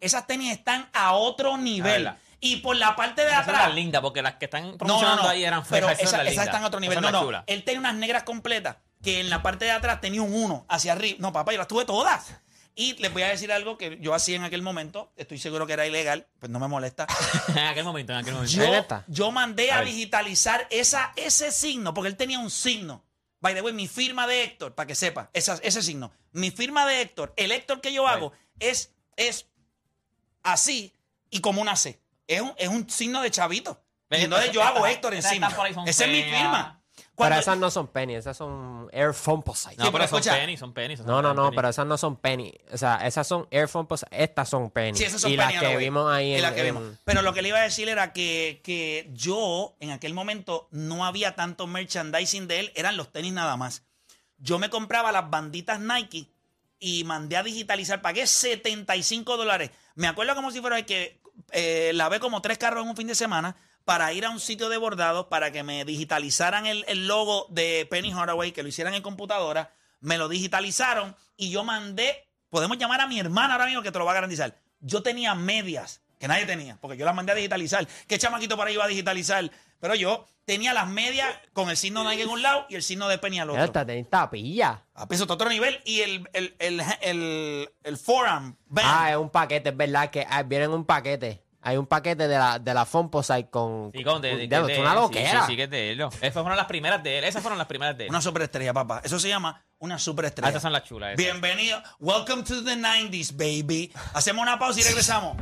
Esas 0.00 0.26
tenis 0.26 0.52
están 0.52 0.88
a 0.92 1.12
otro 1.14 1.56
nivel. 1.56 2.10
Y 2.40 2.56
por 2.58 2.76
la 2.76 2.94
parte 2.94 3.22
de 3.22 3.28
Esas 3.28 3.44
son 3.46 3.54
atrás. 3.54 3.66
las 3.68 3.74
lindas, 3.74 4.00
porque 4.00 4.22
las 4.22 4.34
que 4.36 4.44
están 4.44 4.62
No, 4.62 4.70
no, 4.72 4.78
promocionando 4.78 5.22
no. 5.24 5.28
ahí 5.28 5.42
eran 5.44 5.64
pero 5.68 5.88
esas, 5.90 6.24
están 6.26 6.62
a 6.62 6.66
otro 6.68 6.78
nivel. 6.80 7.00
No, 7.00 7.10
no. 7.10 7.42
Él 7.46 7.64
tenía 7.64 7.80
unas 7.80 7.94
negras 7.96 8.22
completas 8.22 8.76
que 9.02 9.20
en 9.20 9.28
la 9.30 9.42
parte 9.42 9.64
de 9.64 9.72
atrás 9.72 10.00
tenía 10.00 10.22
un 10.22 10.32
1 10.34 10.64
hacia 10.68 10.92
arriba. 10.92 11.16
No, 11.20 11.32
papá, 11.32 11.52
yo 11.52 11.58
las 11.58 11.66
tuve 11.68 11.84
todas. 11.84 12.34
Y 12.76 12.94
les 13.02 13.12
voy 13.12 13.22
a 13.22 13.28
decir 13.28 13.50
algo 13.50 13.76
que 13.76 13.98
yo 14.00 14.14
hacía 14.14 14.36
en 14.36 14.44
aquel 14.44 14.62
momento. 14.62 15.10
Estoy 15.16 15.38
seguro 15.38 15.66
que 15.66 15.72
era 15.72 15.84
ilegal, 15.84 16.28
pues 16.38 16.48
no 16.48 16.60
me 16.60 16.68
molesta. 16.68 17.08
en 17.48 17.58
aquel 17.58 17.82
momento, 17.82 18.12
en 18.12 18.18
aquel 18.20 18.34
momento. 18.34 18.52
Yo, 18.54 19.02
yo 19.08 19.30
mandé 19.32 19.72
a 19.72 19.78
A 19.78 19.80
ver. 19.80 19.88
digitalizar 19.88 20.64
esa, 20.70 21.12
ese 21.16 21.50
signo, 21.50 21.92
porque 21.92 22.08
él 22.08 22.16
tenía 22.16 22.38
un 22.38 22.50
signo. 22.52 23.04
By 23.40 23.54
the 23.54 23.62
way, 23.62 23.72
mi 23.72 23.86
firma 23.86 24.26
de 24.26 24.42
Héctor, 24.42 24.74
para 24.74 24.86
que 24.86 24.94
sepa, 24.94 25.30
esa- 25.32 25.60
ese 25.62 25.82
signo. 25.82 26.10
Mi 26.32 26.50
firma 26.50 26.84
de 26.86 27.00
Héctor, 27.02 27.32
el 27.36 27.52
Héctor 27.52 27.80
que 27.80 27.92
yo 27.92 28.06
hago, 28.08 28.32
es, 28.58 28.92
es 29.16 29.46
así 30.42 30.92
y 31.30 31.40
como 31.40 31.60
una 31.62 31.76
C. 31.76 32.00
Es 32.26 32.40
un, 32.40 32.52
es 32.56 32.68
un 32.68 32.88
signo 32.90 33.22
de 33.22 33.30
chavito. 33.30 33.82
Y 34.10 34.24
entonces 34.24 34.46
yo 34.52 34.62
hago 34.62 34.86
Héctor 34.86 35.14
encima. 35.14 35.48
Esa 35.88 36.04
es 36.04 36.10
mi 36.10 36.22
feas. 36.30 36.77
Firma. 37.18 37.26
Pero 37.26 37.28
Cuando- 37.28 37.40
esas 37.40 37.58
no 37.58 37.70
son 37.70 37.86
penny, 37.88 38.14
esas 38.14 38.36
son 38.36 38.88
Air 38.92 39.12
Composite. 39.24 39.76
No, 39.76 39.84
Sí, 39.84 39.90
pero 39.90 39.92
pero 39.92 40.08
son 40.08 40.18
escucha. 40.20 40.36
penny, 40.38 40.56
son 40.56 40.72
penny. 40.72 40.96
No, 40.96 41.02
son 41.04 41.06
no, 41.22 41.34
no, 41.34 41.44
penny. 41.44 41.56
pero 41.56 41.68
esas 41.68 41.86
no 41.86 41.98
son 41.98 42.16
penny. 42.16 42.54
O 42.72 42.78
sea, 42.78 43.06
esas 43.06 43.26
son 43.26 43.46
Air 43.50 43.68
Composite, 43.68 44.08
estas 44.22 44.48
son 44.48 44.70
penny. 44.70 44.96
Sí, 44.96 45.04
esas 45.04 45.20
son 45.20 45.30
y 45.32 45.36
Penny 45.36 45.52
las 45.54 45.62
que 45.62 45.76
vimos 45.76 46.10
ahí 46.12 46.30
Y 46.30 46.34
en, 46.36 46.42
las 46.42 46.52
que 46.52 46.60
en- 46.60 46.66
vimos. 46.74 46.98
Pero 47.04 47.22
lo 47.22 47.32
que 47.34 47.42
le 47.42 47.48
iba 47.48 47.58
a 47.58 47.62
decir 47.62 47.88
era 47.88 48.12
que, 48.12 48.60
que 48.64 49.10
yo, 49.12 49.76
en 49.80 49.90
aquel 49.90 50.14
momento, 50.14 50.68
no 50.70 51.04
había 51.04 51.34
tanto 51.36 51.66
merchandising 51.66 52.46
de 52.48 52.60
él, 52.60 52.72
eran 52.76 52.96
los 52.96 53.10
tenis 53.12 53.32
nada 53.32 53.56
más. 53.56 53.82
Yo 54.38 54.58
me 54.58 54.70
compraba 54.70 55.10
las 55.12 55.28
banditas 55.28 55.80
Nike 55.80 56.28
y 56.78 57.02
mandé 57.04 57.36
a 57.36 57.42
digitalizar, 57.42 58.00
pagué 58.00 58.26
75 58.28 59.36
dólares. 59.36 59.70
Me 59.96 60.06
acuerdo 60.06 60.34
como 60.36 60.50
si 60.52 60.60
fuera 60.60 60.80
que 60.86 61.20
eh, 61.52 61.90
lavé 61.94 62.20
como 62.20 62.40
tres 62.42 62.58
carros 62.58 62.82
en 62.84 62.90
un 62.90 62.96
fin 62.96 63.06
de 63.08 63.14
semana 63.14 63.56
para 63.88 64.12
ir 64.12 64.26
a 64.26 64.28
un 64.28 64.38
sitio 64.38 64.68
de 64.68 64.76
bordados 64.76 65.28
para 65.28 65.50
que 65.50 65.62
me 65.62 65.82
digitalizaran 65.86 66.66
el, 66.66 66.84
el 66.88 67.08
logo 67.08 67.46
de 67.48 67.86
Penny 67.88 68.12
Hardaway, 68.12 68.52
que 68.52 68.62
lo 68.62 68.68
hicieran 68.68 68.92
en 68.92 69.00
computadora, 69.00 69.72
me 70.00 70.18
lo 70.18 70.28
digitalizaron 70.28 71.16
y 71.38 71.48
yo 71.48 71.64
mandé, 71.64 72.28
podemos 72.50 72.76
llamar 72.76 73.00
a 73.00 73.06
mi 73.06 73.18
hermana 73.18 73.54
ahora 73.54 73.64
mismo 73.64 73.80
que 73.80 73.90
te 73.90 73.98
lo 73.98 74.04
va 74.04 74.10
a 74.10 74.14
garantizar. 74.16 74.54
Yo 74.80 75.02
tenía 75.02 75.34
medias 75.34 76.02
que 76.18 76.28
nadie 76.28 76.44
tenía, 76.44 76.76
porque 76.82 76.98
yo 76.98 77.06
las 77.06 77.14
mandé 77.14 77.32
a 77.32 77.34
digitalizar. 77.36 77.88
¿Qué 78.06 78.18
chamaquito 78.18 78.58
para 78.58 78.68
ahí 78.68 78.74
iba 78.74 78.84
a 78.84 78.88
digitalizar? 78.88 79.50
Pero 79.80 79.94
yo 79.94 80.26
tenía 80.44 80.74
las 80.74 80.86
medias 80.86 81.26
con 81.54 81.70
el 81.70 81.76
signo 81.78 82.04
Nike 82.04 82.24
en 82.24 82.28
un 82.28 82.42
lado 82.42 82.66
y 82.68 82.74
el 82.74 82.82
signo 82.82 83.08
de 83.08 83.16
Penny 83.16 83.40
al 83.40 83.48
otro. 83.48 83.64
esta 83.64 83.86
tenis 83.86 84.10
tapilla. 84.10 84.84
A 84.92 85.08
peso 85.08 85.24
a 85.26 85.32
otro 85.32 85.48
nivel 85.48 85.80
y 85.86 86.00
el, 86.00 86.28
el, 86.34 86.54
el, 86.58 86.82
el, 87.00 87.70
el 87.84 87.98
band. 88.06 88.54
Ah, 88.76 89.12
es 89.12 89.16
un 89.16 89.30
paquete, 89.30 89.70
es 89.70 89.76
verdad 89.78 90.10
que 90.10 90.26
ah, 90.28 90.42
viene 90.42 90.66
en 90.66 90.72
un 90.72 90.84
paquete. 90.84 91.47
Hay 91.60 91.76
un 91.76 91.86
paquete 91.86 92.28
de 92.28 92.38
la, 92.38 92.58
de 92.58 92.72
la 92.72 92.86
Composite 92.86 93.50
con. 93.50 93.90
Sí, 93.92 94.04
con 94.04 94.22
de, 94.22 94.36
de, 94.36 94.46
de- 94.48 94.72
es 94.72 94.78
una 94.78 94.90
sí, 94.90 94.96
loquera. 94.96 95.40
Sí, 95.40 95.46
sí, 95.48 95.56
que 95.56 95.64
es 95.64 95.70
de 95.70 95.90
él. 95.92 96.00
Esas 96.20 96.32
fueron 96.32 96.56
las 96.56 96.66
primeras 96.66 97.02
de 97.02 97.18
él. 97.18 97.24
Esas 97.24 97.42
fueron 97.42 97.58
las 97.58 97.66
primeras 97.66 97.98
de 97.98 98.04
él. 98.04 98.10
Una 98.10 98.20
superestrella, 98.20 98.72
papá. 98.72 99.00
Eso 99.04 99.18
se 99.18 99.28
llama 99.28 99.64
una 99.78 99.98
superestrella. 99.98 100.46
Ah, 100.46 100.50
estas 100.50 100.62
son 100.62 100.72
las 100.72 100.84
chulas. 100.84 101.14
esas. 101.14 101.24
Bienvenido. 101.24 101.82
Welcome 101.98 102.44
to 102.44 102.62
the 102.64 102.76
90s, 102.76 103.32
baby. 103.36 103.92
Hacemos 104.14 104.42
una 104.42 104.58
pausa 104.58 104.80
y 104.80 104.84
regresamos. 104.84 105.36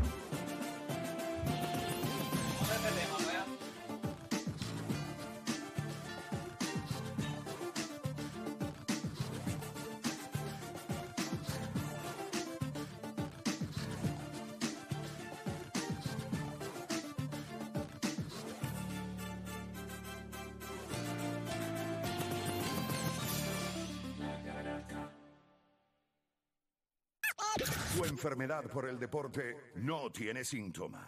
Tu 27.97 28.05
enfermedad 28.05 28.65
por 28.65 28.87
el 28.87 28.99
deporte 28.99 29.73
no 29.77 30.11
tiene 30.11 30.45
síntomas, 30.45 31.03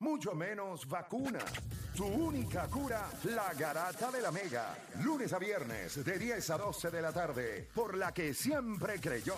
mucho 0.00 0.34
menos 0.34 0.84
vacuna. 0.88 1.38
Tu 1.94 2.04
única 2.04 2.66
cura, 2.66 3.08
la 3.22 3.54
garata 3.54 4.10
de 4.10 4.20
la 4.20 4.32
Mega. 4.32 4.76
Lunes 5.04 5.32
a 5.32 5.38
viernes 5.38 6.04
de 6.04 6.18
10 6.18 6.50
a 6.50 6.58
12 6.58 6.90
de 6.90 7.02
la 7.02 7.12
tarde. 7.12 7.68
Por 7.72 7.96
la 7.96 8.12
que 8.12 8.34
siempre 8.34 8.98
creyó, 9.00 9.36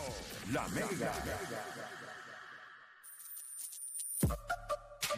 la 0.52 0.66
Mega. 0.68 1.12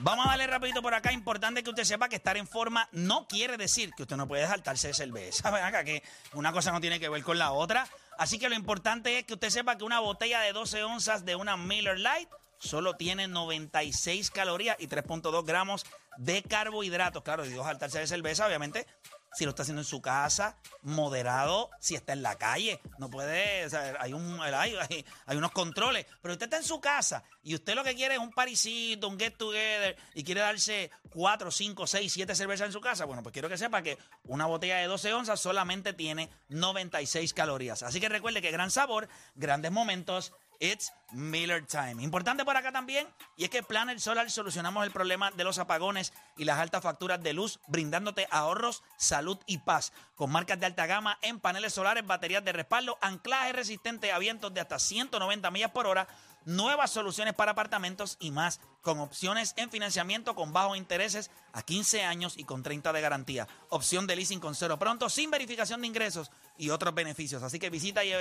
Vamos 0.00 0.26
a 0.26 0.30
darle 0.30 0.48
rapidito 0.48 0.82
por 0.82 0.94
acá. 0.94 1.12
Importante 1.12 1.62
que 1.62 1.70
usted 1.70 1.84
sepa 1.84 2.08
que 2.08 2.16
estar 2.16 2.36
en 2.36 2.48
forma 2.48 2.88
no 2.90 3.28
quiere 3.28 3.56
decir 3.56 3.92
que 3.96 4.02
usted 4.02 4.16
no 4.16 4.26
puede 4.26 4.48
saltarse 4.48 4.88
de 4.88 4.94
cerveza. 4.94 5.48
Ven 5.52 5.62
acá 5.62 5.84
que 5.84 6.02
una 6.32 6.52
cosa 6.52 6.72
no 6.72 6.80
tiene 6.80 6.98
que 6.98 7.08
ver 7.08 7.22
con 7.22 7.38
la 7.38 7.52
otra. 7.52 7.86
Así 8.18 8.38
que 8.40 8.48
lo 8.48 8.56
importante 8.56 9.18
es 9.18 9.24
que 9.24 9.34
usted 9.34 9.48
sepa 9.48 9.78
que 9.78 9.84
una 9.84 10.00
botella 10.00 10.40
de 10.40 10.52
12 10.52 10.82
onzas 10.82 11.24
de 11.24 11.36
una 11.36 11.56
Miller 11.56 11.98
Lite 11.98 12.28
solo 12.58 12.96
tiene 12.96 13.28
96 13.28 14.30
calorías 14.32 14.76
y 14.80 14.88
3.2 14.88 15.44
gramos 15.44 15.86
de 16.16 16.42
carbohidratos. 16.42 17.22
Claro, 17.22 17.44
digo 17.44 17.62
saltarse 17.62 18.00
de 18.00 18.08
cerveza, 18.08 18.46
obviamente. 18.46 18.86
Si 19.34 19.44
lo 19.44 19.50
está 19.50 19.62
haciendo 19.62 19.82
en 19.82 19.86
su 19.86 20.00
casa, 20.00 20.56
moderado, 20.82 21.70
si 21.80 21.94
está 21.94 22.12
en 22.12 22.22
la 22.22 22.36
calle, 22.36 22.80
no 22.98 23.10
puede, 23.10 23.68
hay, 24.00 24.12
un, 24.12 24.40
hay- 24.40 25.04
hay 25.26 25.36
unos 25.36 25.52
controles, 25.52 26.06
pero 26.22 26.32
usted 26.34 26.46
está 26.46 26.56
en 26.56 26.64
su 26.64 26.80
casa 26.80 27.22
y 27.42 27.54
usted 27.54 27.74
lo 27.74 27.84
que 27.84 27.94
quiere 27.94 28.14
es 28.14 28.20
un 28.20 28.30
parisito, 28.32 29.06
un 29.08 29.18
get 29.18 29.36
together 29.36 29.96
y 30.14 30.24
quiere 30.24 30.40
darse 30.40 30.90
4, 31.10 31.50
5, 31.50 31.86
6, 31.86 32.12
7 32.12 32.34
cervezas 32.34 32.66
en 32.66 32.72
su 32.72 32.80
casa, 32.80 33.04
bueno, 33.04 33.22
pues 33.22 33.32
quiero 33.32 33.48
que 33.48 33.58
sepa 33.58 33.82
que 33.82 33.98
una 34.24 34.46
botella 34.46 34.78
de 34.78 34.86
12 34.86 35.12
onzas 35.12 35.38
solamente 35.40 35.92
tiene 35.92 36.30
96 36.48 37.32
calorías. 37.34 37.82
Así 37.82 38.00
que 38.00 38.08
recuerde 38.08 38.42
que 38.42 38.50
gran 38.50 38.70
sabor, 38.70 39.08
grandes 39.34 39.70
momentos, 39.70 40.32
It's 40.60 40.92
Miller 41.12 41.64
Time. 41.64 42.02
Importante 42.02 42.44
por 42.44 42.56
acá 42.56 42.72
también, 42.72 43.06
y 43.36 43.44
es 43.44 43.50
que 43.50 43.62
Planet 43.62 43.98
Solar 43.98 44.30
solucionamos 44.30 44.84
el 44.84 44.90
problema 44.90 45.30
de 45.30 45.44
los 45.44 45.58
apagones 45.58 46.12
y 46.36 46.44
las 46.44 46.58
altas 46.58 46.82
facturas 46.82 47.22
de 47.22 47.32
luz, 47.32 47.60
brindándote 47.68 48.26
ahorros, 48.30 48.82
salud 48.96 49.38
y 49.46 49.58
paz. 49.58 49.92
Con 50.16 50.30
marcas 50.30 50.58
de 50.58 50.66
alta 50.66 50.86
gama 50.86 51.18
en 51.22 51.40
paneles 51.40 51.74
solares, 51.74 52.06
baterías 52.06 52.44
de 52.44 52.52
respaldo, 52.52 52.98
anclaje 53.00 53.52
resistente 53.52 54.12
a 54.12 54.18
vientos 54.18 54.52
de 54.52 54.60
hasta 54.60 54.78
190 54.78 55.50
millas 55.50 55.70
por 55.70 55.86
hora, 55.86 56.08
nuevas 56.44 56.90
soluciones 56.90 57.34
para 57.34 57.52
apartamentos 57.52 58.16
y 58.20 58.30
más, 58.30 58.60
con 58.80 59.00
opciones 59.00 59.54
en 59.56 59.70
financiamiento 59.70 60.34
con 60.34 60.52
bajos 60.52 60.78
intereses 60.78 61.30
a 61.52 61.62
15 61.62 62.04
años 62.04 62.38
y 62.38 62.44
con 62.44 62.62
30 62.62 62.92
de 62.92 63.00
garantía. 63.00 63.48
Opción 63.68 64.06
de 64.06 64.16
leasing 64.16 64.40
con 64.40 64.54
cero 64.54 64.78
pronto, 64.78 65.08
sin 65.10 65.30
verificación 65.30 65.82
de 65.82 65.88
ingresos 65.88 66.30
y 66.56 66.70
otros 66.70 66.94
beneficios. 66.94 67.42
Así 67.42 67.58
que 67.58 67.70
visita 67.70 68.04
y 68.04 68.12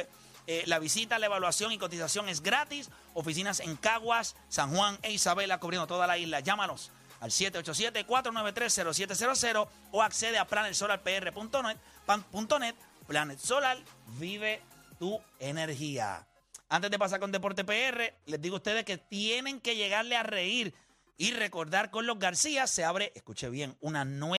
eh, 0.47 0.63
la 0.65 0.79
visita, 0.79 1.19
la 1.19 1.27
evaluación 1.27 1.71
y 1.73 1.77
cotización 1.77 2.29
es 2.29 2.41
gratis. 2.41 2.89
Oficinas 3.13 3.59
en 3.59 3.75
Caguas, 3.75 4.37
San 4.47 4.73
Juan 4.73 4.97
e 5.01 5.11
Isabela, 5.11 5.59
cubriendo 5.59 5.87
toda 5.87 6.07
la 6.07 6.17
isla. 6.17 6.39
Llámanos 6.39 6.91
al 7.19 7.31
787-493-0700 7.31 9.67
o 9.91 10.01
accede 10.01 10.37
a 10.37 10.45
planetsolarpr.net. 10.45 12.75
Planet 13.07 13.39
Solar, 13.39 13.77
vive 14.19 14.61
tu 14.99 15.19
energía. 15.39 16.27
Antes 16.69 16.91
de 16.91 16.99
pasar 16.99 17.19
con 17.19 17.31
Deporte 17.31 17.63
PR, 17.63 18.13
les 18.25 18.41
digo 18.41 18.55
a 18.55 18.57
ustedes 18.57 18.83
que 18.83 18.97
tienen 18.97 19.61
que 19.61 19.77
llegarle 19.77 20.17
a 20.17 20.23
reír 20.23 20.73
y 21.17 21.31
recordar 21.31 21.89
con 21.89 22.05
los 22.05 22.19
García. 22.19 22.67
Se 22.67 22.83
abre, 22.83 23.13
escuche 23.15 23.49
bien, 23.49 23.77
una 23.79 24.03
nueva 24.03 24.35